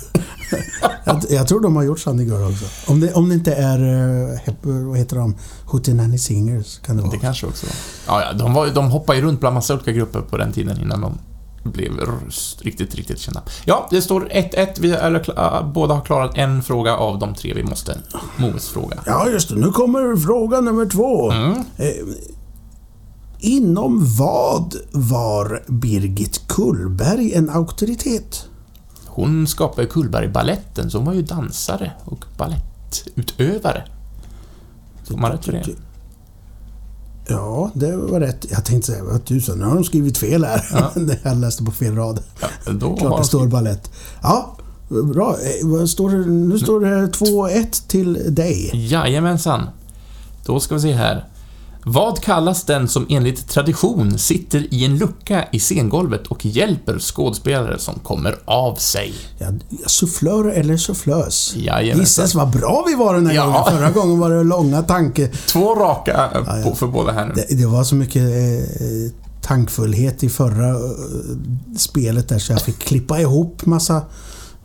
jag, 1.06 1.24
jag 1.30 1.48
tror 1.48 1.60
de 1.60 1.76
har 1.76 1.84
gjort 1.84 2.00
Sunny 2.00 2.24
Girl 2.24 2.52
också. 2.52 2.92
Om 2.92 3.00
det, 3.00 3.14
om 3.14 3.30
det 3.30 3.36
inte 3.36 3.54
är... 3.54 3.80
Uh, 3.80 4.36
hep, 4.36 4.56
vad 4.62 4.98
heter 4.98 5.16
de? 5.16 5.36
Hootenanny 5.66 6.18
Singers 6.18 6.80
kan 6.80 6.96
det 6.96 7.02
vara. 7.02 7.12
Det 7.12 7.18
kanske 7.18 7.46
också 7.46 7.66
var. 7.66 7.76
Ja, 8.08 8.26
ja, 8.26 8.34
de, 8.34 8.54
var, 8.54 8.68
de 8.68 8.92
hoppade 8.92 9.20
ju 9.20 9.26
runt 9.26 9.40
bland 9.40 9.54
massa 9.54 9.74
olika 9.74 9.92
grupper 9.92 10.22
på 10.22 10.38
den 10.38 10.52
tiden 10.52 10.82
innan 10.82 11.02
de 11.02 11.18
blev 11.70 11.92
riktigt, 12.62 12.96
riktigt 12.96 13.20
kända. 13.20 13.42
Ja, 13.66 13.88
det 13.92 14.02
står 14.02 14.22
1-1. 14.22 14.68
Vi 14.80 14.92
äh, 14.92 15.72
båda 15.72 15.94
har 15.94 16.02
klarat 16.02 16.38
en 16.38 16.64
fråga 16.64 16.96
av 16.96 17.20
de 17.20 17.36
tre 17.36 17.54
vi 17.54 17.64
måste. 17.64 17.98
Moes 18.38 18.70
fråga. 18.70 18.98
Ja, 19.06 19.30
just 19.30 19.50
det. 19.50 19.56
Nu 19.56 19.72
kommer 19.72 20.16
fråga 20.16 20.62
nummer 20.62 20.86
två. 20.86 21.32
Mm. 21.32 21.58
Eh, 21.78 21.86
inom 23.40 24.16
vad 24.18 24.76
var 24.92 25.64
Birgit 25.68 26.48
Kullberg 26.48 27.34
en 27.34 27.50
auktoritet? 27.50 28.46
Hon 29.06 29.48
skapade 29.48 29.88
Kullbergbaletten, 29.88 30.92
så 30.92 30.98
hon 30.98 31.06
var 31.06 31.14
ju 31.14 31.22
dansare 31.22 31.92
och 32.06 32.26
balettutövare. 32.38 33.84
Får 35.04 35.18
man 35.18 35.32
rätt 35.32 35.46
för 35.46 35.52
det? 35.52 35.66
Ja, 37.30 37.72
det 37.74 37.98
var 37.98 38.20
rätt. 38.20 38.46
Jag 38.50 38.66
tänkte 38.66 38.92
säga, 38.92 39.04
vad 39.04 39.26
tusan, 39.26 39.58
nu 39.58 39.66
har 39.66 39.76
de 39.76 39.84
skrivit 39.84 40.18
fel 40.18 40.46
här. 40.46 40.66
Ja. 40.72 40.92
jag 41.24 41.38
läste 41.38 41.64
på 41.64 41.72
fel 41.72 41.96
rad. 41.96 42.20
Ja, 42.42 42.72
då 42.72 42.96
Klart 42.96 43.22
det 43.22 43.28
står 43.28 43.48
ballett. 43.48 43.92
Ja, 44.22 44.58
bra. 44.90 45.30
Eh, 45.30 45.68
vad 45.68 45.90
står 45.90 46.10
det? 46.10 46.18
Nu 46.18 46.60
står 46.60 46.80
det 46.80 47.08
2-1 47.08 47.88
till 47.88 48.36
dig. 48.36 48.72
Jajamensan. 48.74 49.70
Då 50.46 50.60
ska 50.60 50.76
vi 50.76 50.82
se 50.82 50.94
här. 50.94 51.26
Vad 51.86 52.22
kallas 52.22 52.64
den 52.64 52.88
som 52.88 53.06
enligt 53.10 53.48
tradition 53.50 54.20
sitter 54.20 54.74
i 54.74 54.86
en 54.86 54.98
lucka 54.98 55.46
i 55.52 55.60
scengolvet 55.60 56.28
och 56.28 56.46
hjälper 56.46 57.00
skådespelare 57.00 57.80
som 57.80 58.00
kommer 58.00 58.40
av 58.46 58.76
sig? 58.76 59.14
Ja, 59.38 59.48
sufflör 59.88 60.46
eller? 60.50 60.80
Jajamensan. 61.58 62.00
Gissas 62.00 62.36
vad 62.36 62.50
bra 62.50 62.86
vi 62.88 62.96
var 62.96 63.14
den 63.14 63.28
här 63.28 63.34
Ja. 63.36 63.46
gången. 63.46 63.64
Förra 63.78 63.92
gången 63.92 64.20
var 64.20 64.30
det 64.30 64.44
långa 64.44 64.82
tanke... 64.84 65.28
Två 65.28 65.76
raka 65.76 66.30
Ja, 66.46 66.60
ja. 66.66 66.76
För 66.76 66.88
båda 66.88 67.12
här 67.12 67.26
nu. 67.26 67.34
Det, 67.36 67.56
det 67.56 67.66
var 67.66 67.84
så 67.84 67.96
mycket 67.96 68.22
eh, 68.24 69.12
tankfullhet 69.42 70.24
i 70.24 70.30
förra 70.30 70.70
eh, 70.70 70.76
spelet 71.78 72.30
där 72.30 72.40
så 72.40 72.52
jag 72.54 72.62
fick 72.62 72.80
klippa 72.80 73.20
ihop 73.20 73.66
massa, 73.66 74.02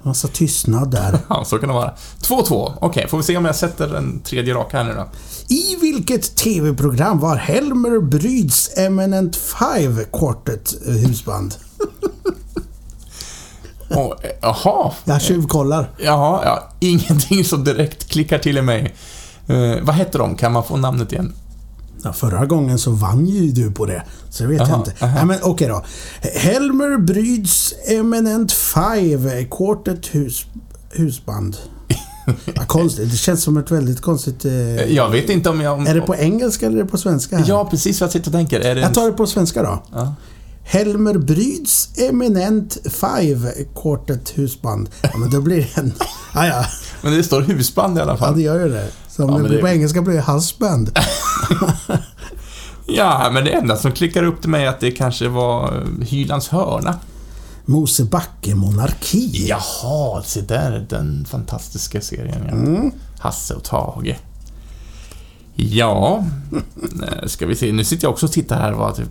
massa 0.04 0.28
tystnad 0.28 0.90
där. 0.90 1.18
Ja, 1.28 1.44
så 1.44 1.58
kan 1.58 1.68
det 1.68 1.74
vara. 1.74 1.94
2-2. 2.20 2.72
Okej, 2.80 3.08
får 3.08 3.16
vi 3.16 3.22
se 3.22 3.36
om 3.36 3.44
jag 3.44 3.56
sätter 3.56 3.88
den 3.88 4.20
tredje 4.20 4.54
raka 4.54 4.76
här 4.76 4.84
nu 4.84 4.94
då. 4.94 5.08
I 5.54 5.76
vilket 5.80 6.36
TV-program 6.36 7.18
var 7.18 7.36
Helmer 7.36 8.00
Bryds 8.00 8.78
Eminent 8.78 9.36
Five 9.36 10.04
Quartet 10.12 10.74
eh, 10.86 10.92
husband? 10.92 11.54
Eh, 13.90 14.30
Jaha. 14.40 14.92
Jag 15.04 15.22
tjuvkollar. 15.22 15.90
Jaha, 15.98 16.40
ja. 16.44 16.68
Ingenting 16.80 17.44
som 17.44 17.64
direkt 17.64 18.08
klickar 18.08 18.38
till 18.38 18.58
i 18.58 18.62
mig. 18.62 18.94
Eh, 19.46 19.74
vad 19.82 19.94
hette 19.94 20.18
de? 20.18 20.36
Kan 20.36 20.52
man 20.52 20.64
få 20.64 20.76
namnet 20.76 21.12
igen? 21.12 21.32
Ja, 22.04 22.12
förra 22.12 22.46
gången 22.46 22.78
så 22.78 22.90
vann 22.90 23.26
ju 23.26 23.50
du 23.52 23.70
på 23.72 23.86
det. 23.86 24.02
Så 24.30 24.42
det 24.42 24.48
vet 24.48 24.60
Aha, 24.60 24.70
jag 24.70 24.78
inte. 24.80 25.04
aha. 25.04 25.14
Nej, 25.16 25.24
men 25.26 25.38
okej 25.42 25.68
då. 25.68 25.84
Helmer 26.34 26.98
Bryds 26.98 27.74
Eminent 27.88 28.52
Five 28.52 29.44
Quartet 29.44 30.14
hus, 30.14 30.46
husband. 30.90 31.56
Ja, 32.54 32.62
konstigt. 32.66 33.10
Det 33.10 33.16
känns 33.16 33.42
som 33.42 33.56
ett 33.56 33.70
väldigt 33.70 34.00
konstigt... 34.00 34.44
Eh, 34.44 34.52
Jag 34.94 35.10
vet 35.10 35.30
inte 35.30 35.50
om 35.50 35.60
jag... 35.60 35.74
Om, 35.74 35.86
Är 35.86 35.94
det 35.94 36.00
på 36.00 36.16
engelska 36.16 36.66
eller 36.66 36.78
är 36.78 36.82
det 36.82 36.88
på 36.90 36.98
svenska? 36.98 37.36
Här? 37.38 37.44
Ja, 37.48 37.68
precis 37.70 38.00
vad 38.00 38.06
jag 38.08 38.12
sitter 38.12 38.28
och 38.28 38.32
tänker. 38.32 38.60
Är 38.60 38.74
det 38.74 38.80
en... 38.80 38.86
Jag 38.86 38.94
tar 38.94 39.06
det 39.06 39.12
på 39.12 39.26
svenska 39.26 39.62
då. 39.62 39.82
Ja. 39.92 40.14
Helmer 40.62 41.14
Bryds 41.18 41.88
Eminent 41.98 42.78
Five 42.84 43.52
Quartet 43.82 44.32
husband. 44.38 44.88
Ja, 45.02 45.10
men 45.18 45.30
då 45.30 45.40
blir 45.40 45.56
det 45.56 45.80
en... 45.80 45.92
Ja, 46.34 46.46
ja. 46.46 46.64
Men 47.02 47.12
det 47.12 47.22
står 47.24 47.40
husband 47.42 47.98
i 47.98 48.00
alla 48.00 48.12
ja 48.12 48.16
fall. 48.18 48.36
det 48.36 48.42
gör 48.42 48.60
ju 48.66 48.68
det. 48.72 48.88
Så 49.16 49.24
om 49.24 49.30
Ja, 49.30 49.38
det 49.38 49.48
blir 49.48 49.60
på 49.60 49.68
engelska 49.68 50.02
blir 50.02 50.14
det 50.14 50.32
husband. 50.32 50.90
Ja, 52.86 53.30
men 53.32 53.44
det 53.44 53.50
enda 53.50 53.76
som 53.76 53.92
klickar 53.92 54.22
upp 54.22 54.40
till 54.40 54.50
mig 54.50 54.64
är 54.64 54.68
att 54.68 54.80
det 54.80 54.90
kanske 54.90 55.28
var 55.28 55.64
eh, 55.64 56.06
Hylands 56.06 56.48
hörna. 56.48 56.98
Mosebacke 57.64 58.54
monarki. 58.54 59.46
Jaha, 59.48 60.22
se 60.22 60.40
där 60.40 60.86
den 60.88 61.24
fantastiska 61.24 62.00
serien. 62.00 62.42
Ja. 62.44 62.52
Mm. 62.52 62.90
Hasse 63.18 63.54
och 63.54 63.64
Tage. 63.64 64.16
Ja, 65.54 66.24
eh, 67.02 67.26
ska 67.26 67.46
vi 67.46 67.56
se. 67.56 67.72
Nu 67.72 67.84
sitter 67.84 68.04
jag 68.04 68.12
också 68.12 68.26
och 68.26 68.32
tittar 68.32 68.60
här. 68.60 68.72
Vad 68.72 68.96
typ. 68.96 69.08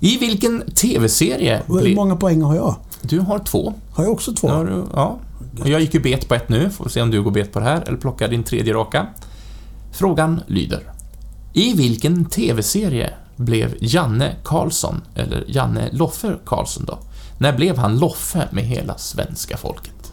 I 0.00 0.18
vilken 0.18 0.62
TV-serie 0.74 1.62
Hur 1.66 1.94
många 1.94 2.16
poäng 2.16 2.42
har 2.42 2.54
jag? 2.54 2.76
Du 3.02 3.20
har 3.20 3.38
två. 3.38 3.74
Har 3.92 4.04
jag 4.04 4.12
också 4.12 4.34
två? 4.34 4.48
Har 4.48 4.64
du, 4.64 4.84
ja. 4.94 5.18
Och 5.60 5.68
jag 5.68 5.80
gick 5.80 5.94
ju 5.94 6.00
bet 6.00 6.28
på 6.28 6.34
ett 6.34 6.48
nu. 6.48 6.70
Får 6.70 6.88
se 6.88 7.02
om 7.02 7.10
du 7.10 7.22
går 7.22 7.30
bet 7.30 7.52
på 7.52 7.58
det 7.58 7.64
här 7.64 7.84
eller 7.86 7.98
plockar 7.98 8.28
din 8.28 8.42
tredje 8.42 8.74
raka. 8.74 9.06
Frågan 9.94 10.40
lyder. 10.46 10.92
I 11.52 11.74
vilken 11.74 12.24
TV-serie 12.24 13.14
blev 13.36 13.74
Janne 13.80 14.36
Karlsson, 14.44 15.00
eller 15.14 15.44
Janne 15.48 15.88
Loffe 15.92 16.36
Karlsson 16.44 16.84
då? 16.84 16.98
När 17.38 17.56
blev 17.56 17.76
han 17.76 17.98
Loffe 17.98 18.48
med 18.52 18.64
hela 18.64 18.98
svenska 18.98 19.56
folket? 19.56 20.12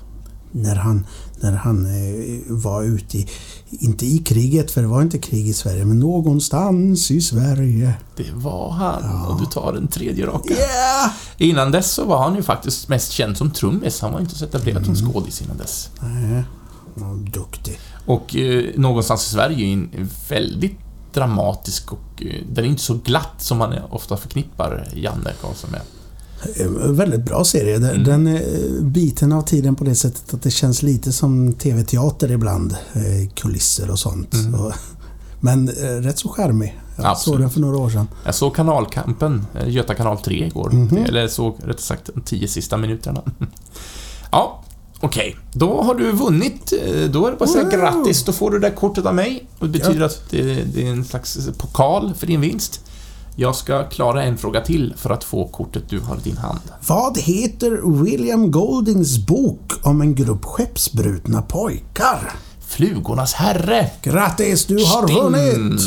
När 0.52 0.76
han, 0.76 1.06
när 1.40 1.52
han 1.52 1.86
eh, 1.86 2.42
var 2.48 2.84
ute 2.84 3.18
i, 3.18 3.28
inte 3.70 4.06
i 4.06 4.18
kriget, 4.18 4.72
för 4.72 4.82
det 4.82 4.88
var 4.88 5.02
inte 5.02 5.18
krig 5.18 5.48
i 5.48 5.54
Sverige, 5.54 5.86
men 5.86 6.00
någonstans 6.00 7.12
i 7.12 7.22
Sverige. 7.22 7.94
Det 8.18 8.32
var 8.34 8.72
han, 8.72 9.26
och 9.26 9.40
du 9.40 9.46
tar 9.46 9.74
den 9.74 9.88
tredje 9.88 10.26
raka. 10.26 10.54
Yeah! 10.54 11.12
Innan 11.38 11.72
dess 11.72 11.92
så 11.92 12.06
var 12.06 12.24
han 12.24 12.36
ju 12.36 12.44
faktiskt 12.44 12.90
mest 12.90 13.12
känd 13.12 13.38
som 13.38 13.52
trummis. 13.52 14.02
Han 14.02 14.14
var 14.14 14.20
inte 14.20 14.36
så 14.36 14.46
etablerad 14.46 14.86
som 14.86 14.96
skådis 14.96 15.42
innan 15.42 15.58
dess. 15.58 15.90
Nej, 16.02 16.44
duktig. 17.34 17.80
Och 18.06 18.36
eh, 18.36 18.64
någonstans 18.76 19.28
i 19.28 19.30
Sverige 19.30 19.66
är 19.68 19.74
en 19.74 20.10
väldigt 20.30 20.78
dramatisk 21.14 21.94
och 21.94 22.24
eh, 22.24 22.36
den 22.52 22.66
är 22.66 22.70
inte 22.70 22.82
så 22.82 22.94
glatt 23.06 23.36
som 23.38 23.58
man 23.58 23.74
ofta 23.90 24.18
förknippar 24.18 24.88
Janne 24.96 25.32
Karlsson 25.42 25.70
med. 25.72 25.82
Eh, 26.56 26.72
Väldigt 26.92 27.26
bra 27.26 27.44
serie. 27.44 27.78
Den, 27.80 27.90
Mm. 27.90 28.04
den 28.04 28.28
är 28.28 28.82
biten 28.82 29.32
av 29.32 29.42
tiden 29.42 29.76
på 29.76 29.84
det 29.84 29.96
sättet 29.96 30.34
att 30.34 30.42
det 30.42 30.52
känns 30.52 30.84
lite 30.84 31.12
som 31.12 31.54
TV-teater 31.54 32.32
ibland. 32.32 32.72
Eh, 32.94 33.30
Kulisser 33.36 33.92
och 33.92 34.00
sånt. 34.00 34.34
Mm. 34.34 34.56
Och, 34.56 34.72
men 35.40 35.70
eh, 35.70 35.74
rätt 35.84 36.20
så 36.20 36.30
charmig. 36.30 36.80
Jag 36.96 37.04
såg 37.04 37.12
Absolut. 37.12 37.40
den 37.40 37.50
för 37.50 37.60
några 37.60 37.78
år 37.78 37.90
sedan. 37.90 38.08
Jag 38.26 38.36
såg 38.36 38.56
Kanalkampen, 38.56 39.46
eh, 39.60 39.70
Göta 39.70 39.94
kanal 39.96 40.18
3 40.18 40.46
igår. 40.46 40.70
Mhm. 40.72 40.98
Eller 40.98 41.28
såg 41.28 41.56
rättare 41.64 41.78
sagt 41.82 42.10
de 42.16 42.22
tio 42.22 42.48
sista 42.48 42.78
minuterna. 42.78 43.22
ja, 44.32 44.64
okej. 45.02 45.36
Då 45.54 45.82
har 45.82 45.96
du 45.96 46.12
vunnit. 46.12 46.74
Eh, 46.74 47.04
Då 47.10 47.26
är 47.28 47.32
det 47.32 47.38
bara 47.38 47.46
att 47.46 47.50
säga 47.52 47.64
Wow. 47.64 47.72
grattis. 47.74 48.24
Då 48.24 48.32
får 48.32 48.52
du 48.52 48.60
det 48.60 48.70
där 48.70 48.76
kortet 48.76 49.06
av 49.06 49.16
mig. 49.16 49.48
Och 49.60 49.70
det 49.70 49.80
betyder 49.80 50.06
att 50.06 50.22
det, 50.30 50.44
det 50.74 50.88
är 50.88 50.92
en 50.92 51.06
slags 51.06 51.50
pokal 51.58 52.14
för 52.18 52.28
din 52.28 52.42
vinst. 52.42 52.80
Jag 53.36 53.56
ska 53.56 53.84
klara 53.90 54.24
en 54.24 54.38
fråga 54.38 54.62
till 54.62 54.94
för 54.98 55.10
att 55.10 55.24
få 55.24 55.48
kortet 55.48 55.84
du 55.90 56.00
har 56.00 56.16
i 56.16 56.20
din 56.24 56.38
hand. 56.38 56.60
Vad 56.88 57.18
heter 57.18 58.02
William 58.04 58.52
Goldings 58.52 59.18
bok 59.18 59.72
om 59.84 60.02
en 60.02 60.16
grupp 60.16 60.46
skeppsbrutna 60.46 61.42
pojkar? 61.42 62.32
Flugornas 62.68 63.34
herre! 63.34 63.90
Grattis, 64.02 64.66
du 64.66 64.76
har 64.76 65.08
Sting! 65.08 65.18
vunnit! 65.22 65.82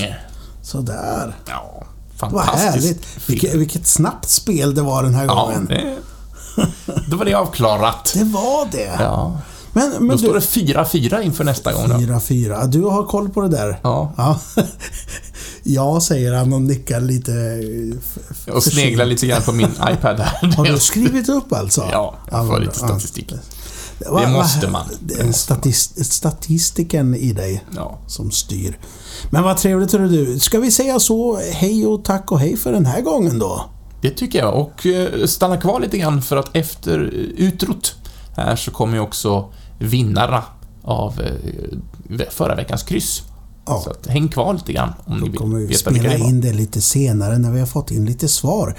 Sådär. 0.62 1.36
Ja, 1.48 1.84
Vad 2.20 2.30
fantastiskt. 2.30 2.64
härligt. 2.74 3.04
film. 3.04 3.22
Vilket, 3.26 3.54
vilket 3.54 3.86
snabbt 3.86 4.28
spel 4.30 4.74
det 4.74 4.82
var 4.82 5.02
den 5.02 5.14
här 5.14 5.24
Ja, 5.24 5.34
gången. 5.44 5.66
det... 5.68 5.96
Då 7.08 7.16
var 7.16 7.24
det 7.24 7.34
avklarat. 7.34 8.12
Det 8.14 8.24
var 8.24 8.68
det. 8.72 8.96
Ja. 9.00 9.38
Men, 9.72 9.90
men 9.90 10.08
Då 10.08 10.12
du... 10.12 10.18
står 10.18 10.34
det 10.34 10.74
4-4 10.74 11.20
inför 11.22 11.44
nästa 11.44 11.72
gång 11.72 11.88
då. 11.88 11.94
4-4. 11.94 12.66
Du 12.66 12.82
har 12.82 13.04
koll 13.06 13.28
på 13.28 13.40
det 13.40 13.48
där? 13.48 13.80
Ja. 13.82 14.12
Ja, 14.16 14.38
ja 15.62 16.00
säger 16.00 16.32
han 16.34 16.52
och 16.52 16.62
nickar 16.62 17.00
lite... 17.00 17.32
eh, 18.46 18.54
Och 18.54 18.62
sneglar 18.64 19.04
lite 19.06 19.26
grann 19.26 19.42
på 19.42 19.52
min 19.52 19.70
iPad 19.92 20.20
här. 20.20 20.52
Har 20.56 20.64
du 20.64 20.78
skrivit 20.78 21.28
upp 21.28 21.52
alltså? 21.52 21.88
Ja, 21.92 22.14
jag 22.30 22.46
får 22.48 22.60
lite 22.60 22.78
statistik. 22.78 23.32
Va- 23.32 24.10
va- 24.10 24.28
måste 24.28 24.68
man. 24.70 24.86
Det 25.00 25.14
är 25.20 25.32
statist, 25.32 26.06
statistiken 26.12 27.14
i 27.14 27.32
dig 27.32 27.64
Ja. 27.76 27.98
som 28.06 28.30
styr. 28.30 28.78
Men 29.30 29.42
vad 29.42 29.56
trevligt 29.56 29.92
hörru 29.92 30.08
du. 30.08 30.38
Ska 30.38 30.58
vi 30.58 30.70
säga 30.70 31.00
så 31.00 31.40
hej 31.52 31.86
och 31.86 32.04
tack 32.04 32.32
och 32.32 32.40
hej 32.40 32.56
för 32.56 32.72
den 32.72 32.86
här 32.86 33.00
gången 33.00 33.38
då? 33.38 33.64
Det 34.04 34.10
tycker 34.10 34.38
jag. 34.38 34.54
Och 34.54 34.86
eh, 34.86 35.26
stanna 35.26 35.56
kvar 35.56 35.80
lite 35.80 35.98
grann 35.98 36.22
för 36.22 36.36
att 36.36 36.56
efter 36.56 36.98
eh, 37.00 37.46
utrot 37.46 37.94
här 38.36 38.56
så 38.56 38.70
kommer 38.70 38.94
ju 38.94 39.00
också 39.00 39.52
vinnarna 39.78 40.42
av 40.82 41.20
eh, 41.20 42.26
förra 42.30 42.54
veckans 42.54 42.82
kryss. 42.82 43.22
Ja. 43.66 43.80
Så 43.84 43.90
att, 43.90 44.06
häng 44.06 44.28
kvar 44.28 44.54
lite 44.54 44.72
grann 44.72 44.92
om 45.04 45.18
ni 45.20 45.28
Då 45.28 45.38
kommer 45.38 45.56
vill 45.58 45.66
vi 45.66 45.72
veta 45.72 45.90
spela 45.90 46.14
in 46.16 46.40
det 46.40 46.52
lite 46.52 46.80
senare 46.80 47.38
när 47.38 47.52
vi 47.52 47.60
har 47.60 47.66
fått 47.66 47.90
in 47.90 48.06
lite 48.06 48.28
svar. 48.28 48.76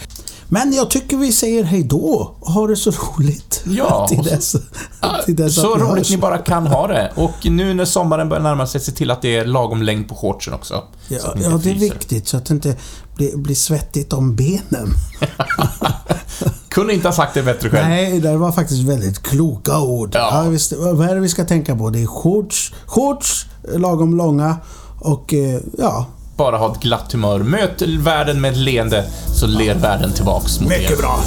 Men 0.47 0.73
jag 0.73 0.89
tycker 0.89 1.17
vi 1.17 1.31
säger 1.31 1.63
hej 1.63 1.83
då. 1.83 2.35
Ha 2.41 2.67
det 2.67 2.75
så 2.75 2.91
roligt. 2.91 3.63
Ja, 3.65 4.07
till 4.07 4.19
och 4.19 4.25
så- 4.25 4.29
dess, 4.31 4.55
till 5.25 5.35
dess 5.35 5.55
Så 5.55 5.75
roligt 5.75 5.97
hörs. 5.97 6.09
ni 6.09 6.17
bara 6.17 6.37
kan 6.37 6.67
ha 6.67 6.87
det. 6.87 7.11
Och 7.15 7.45
nu 7.45 7.73
när 7.73 7.85
sommaren 7.85 8.29
börjar 8.29 8.43
närma 8.43 8.67
sig, 8.67 8.81
se 8.81 8.91
till 8.91 9.11
att 9.11 9.21
det 9.21 9.35
är 9.35 9.45
lagom 9.45 9.81
längd 9.81 10.09
på 10.09 10.15
shortsen 10.15 10.53
också. 10.53 10.83
så 11.07 11.13
Ja, 11.13 11.33
ni 11.35 11.43
ja, 11.43 11.59
det 11.63 11.69
är 11.69 11.75
viktigt 11.75 12.27
så 12.27 12.37
att 12.37 12.49
inte 12.49 12.75
blir, 13.15 13.37
blir 13.37 13.55
svettigt 13.55 14.13
om 14.13 14.35
benen. 14.35 14.93
Kunde 16.69 16.93
inte 16.93 17.07
ha 17.07 17.13
sagt 17.13 17.33
det 17.33 17.43
bättre 17.43 17.69
själv. 17.69 17.87
Nej, 17.87 18.19
det 18.19 18.37
var 18.37 18.51
faktiskt 18.51 18.81
väldigt 18.83 19.23
kloka 19.23 19.79
ord. 19.79 20.09
Ja. 20.13 20.43
Ja. 20.43 20.49
visst, 20.49 20.73
vad 20.77 21.09
är 21.09 21.15
det 21.15 21.21
vi 21.21 21.29
ska 21.29 21.45
tänka 21.45 21.75
på? 21.75 21.89
Det 21.89 22.01
är 22.01 22.07
shorts, 22.07 22.73
shorts 22.85 23.45
lagom 23.75 24.17
långa 24.17 24.57
och 24.99 25.33
eh, 25.33 25.59
ja, 25.77 26.05
Bara 26.37 26.57
ha 26.57 26.71
ett 26.71 26.79
glatt 26.81 27.11
humör. 27.11 27.39
Möt 27.39 27.81
världen 27.81 28.41
med 28.41 28.51
ett 28.51 28.57
leende, 28.57 29.05
så 29.39 29.47
ler 29.47 29.75
världen 29.75 30.11
tillbaks 30.13 30.59
mot 30.61 30.71
er. 30.71 30.77
mycket 30.79 30.97
bra. 30.97 31.19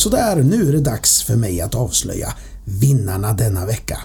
Sådär, 0.00 0.42
nu 0.42 0.68
är 0.68 0.72
det 0.72 0.80
dags 0.80 1.22
för 1.22 1.36
mig 1.36 1.60
att 1.60 1.74
avslöja 1.74 2.34
vinnarna 2.64 3.32
denna 3.32 3.66
vecka. 3.66 3.98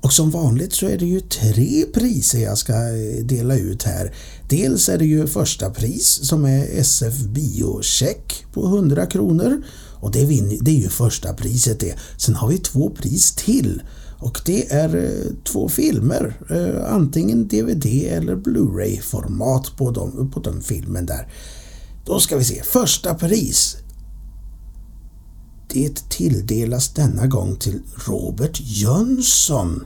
Och 0.00 0.12
som 0.12 0.30
vanligt 0.30 0.72
så 0.72 0.86
är 0.86 0.98
det 0.98 1.06
ju 1.06 1.20
tre 1.20 1.84
priser 1.94 2.38
jag 2.38 2.58
ska 2.58 2.72
eh, 2.72 3.24
dela 3.24 3.56
ut 3.56 3.82
här. 3.82 4.14
Dels 4.48 4.88
är 4.88 4.98
det 4.98 5.04
ju 5.04 5.26
första 5.26 5.70
pris 5.70 6.20
som 6.22 6.44
är 6.44 6.80
SF 6.80 7.14
Biocheck 7.18 8.44
på 8.52 8.66
100 8.66 9.06
kronor. 9.06 9.62
Och 10.00 10.10
det, 10.10 10.24
vinner, 10.24 10.58
det 10.60 10.70
är 10.70 10.80
ju 10.80 10.88
första 10.88 11.34
priset 11.34 11.80
det. 11.80 11.94
Sen 12.16 12.34
har 12.34 12.48
vi 12.48 12.58
två 12.58 12.90
pris 12.90 13.34
till. 13.34 13.82
Och 14.18 14.40
det 14.44 14.72
är 14.72 14.96
eh, 14.96 15.34
två 15.44 15.68
filmer. 15.68 16.34
Eh, 16.50 16.94
antingen 16.94 17.48
DVD 17.48 17.86
eller 17.86 18.36
Blu-ray 18.36 19.00
format 19.00 19.76
på, 19.76 19.90
dem, 19.90 20.30
på 20.34 20.40
den 20.40 20.62
filmen 20.62 21.06
där. 21.06 21.32
Då 22.06 22.20
ska 22.20 22.36
vi 22.36 22.44
se. 22.44 22.62
Första 22.62 23.14
pris 23.14 23.76
det 25.72 26.08
tilldelas 26.08 26.88
denna 26.88 27.26
gång 27.26 27.56
till 27.56 27.80
Robert 28.06 28.60
Jönsson. 28.60 29.84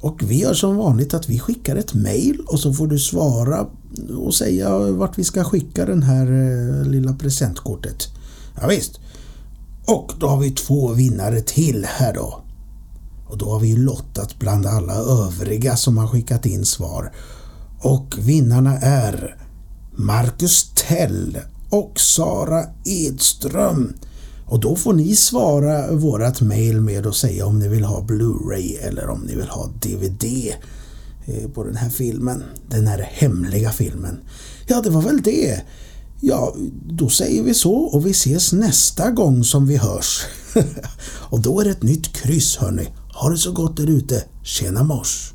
Och 0.00 0.22
vi 0.22 0.40
gör 0.40 0.54
som 0.54 0.76
vanligt 0.76 1.14
att 1.14 1.28
vi 1.28 1.38
skickar 1.38 1.76
ett 1.76 1.94
mail 1.94 2.40
och 2.46 2.60
så 2.60 2.74
får 2.74 2.86
du 2.86 2.98
svara 2.98 3.66
och 4.18 4.34
säga 4.34 4.78
vart 4.78 5.18
vi 5.18 5.24
ska 5.24 5.44
skicka 5.44 5.84
den 5.84 6.02
här 6.02 6.26
eh, 6.26 6.86
lilla 6.86 7.12
presentkortet. 7.12 8.08
Ja, 8.60 8.66
visst. 8.68 9.00
Och 9.86 10.12
då 10.18 10.26
har 10.26 10.38
vi 10.38 10.50
två 10.50 10.92
vinnare 10.92 11.40
till 11.40 11.86
här 11.88 12.14
då. 12.14 12.42
Och 13.28 13.38
då 13.38 13.50
har 13.50 13.60
vi 13.60 13.68
ju 13.68 13.76
lottat 13.76 14.38
bland 14.38 14.66
alla 14.66 14.94
övriga 14.94 15.76
som 15.76 15.98
har 15.98 16.06
skickat 16.06 16.46
in 16.46 16.64
svar. 16.64 17.12
Och 17.80 18.14
vinnarna 18.18 18.78
är 18.78 19.36
Marcus 19.96 20.72
Tell 20.74 21.38
och 21.70 22.00
Sara 22.00 22.64
Edström. 22.84 23.94
Och 24.48 24.60
då 24.60 24.76
får 24.76 24.92
ni 24.92 25.16
svara 25.16 25.92
vårat 25.92 26.40
mail 26.40 26.80
med 26.80 27.06
att 27.06 27.16
säga 27.16 27.46
om 27.46 27.58
ni 27.58 27.68
vill 27.68 27.84
ha 27.84 28.00
Blu-ray 28.00 28.78
eller 28.80 29.08
om 29.08 29.20
ni 29.20 29.34
vill 29.34 29.48
ha 29.48 29.66
DVD 29.66 30.24
eh, 31.26 31.50
på 31.50 31.64
den 31.64 31.76
här 31.76 31.90
filmen. 31.90 32.42
Den 32.68 32.86
här 32.86 32.98
hemliga 33.12 33.70
filmen. 33.70 34.18
Ja, 34.66 34.80
det 34.80 34.90
var 34.90 35.02
väl 35.02 35.22
det. 35.22 35.62
Ja, 36.20 36.54
då 36.86 37.08
säger 37.08 37.42
vi 37.42 37.54
så 37.54 37.74
och 37.74 38.06
vi 38.06 38.10
ses 38.10 38.52
nästa 38.52 39.10
gång 39.10 39.44
som 39.44 39.66
vi 39.66 39.76
hörs. 39.76 40.24
och 41.30 41.40
då 41.40 41.60
är 41.60 41.64
det 41.64 41.70
ett 41.70 41.82
nytt 41.82 42.12
kryss 42.12 42.56
hörni. 42.56 42.88
Ha 43.14 43.30
det 43.30 43.38
så 43.38 43.52
gott 43.52 43.76
där 43.76 43.86
ute. 43.86 44.24
Tjena 44.42 44.82
mors! 44.82 45.32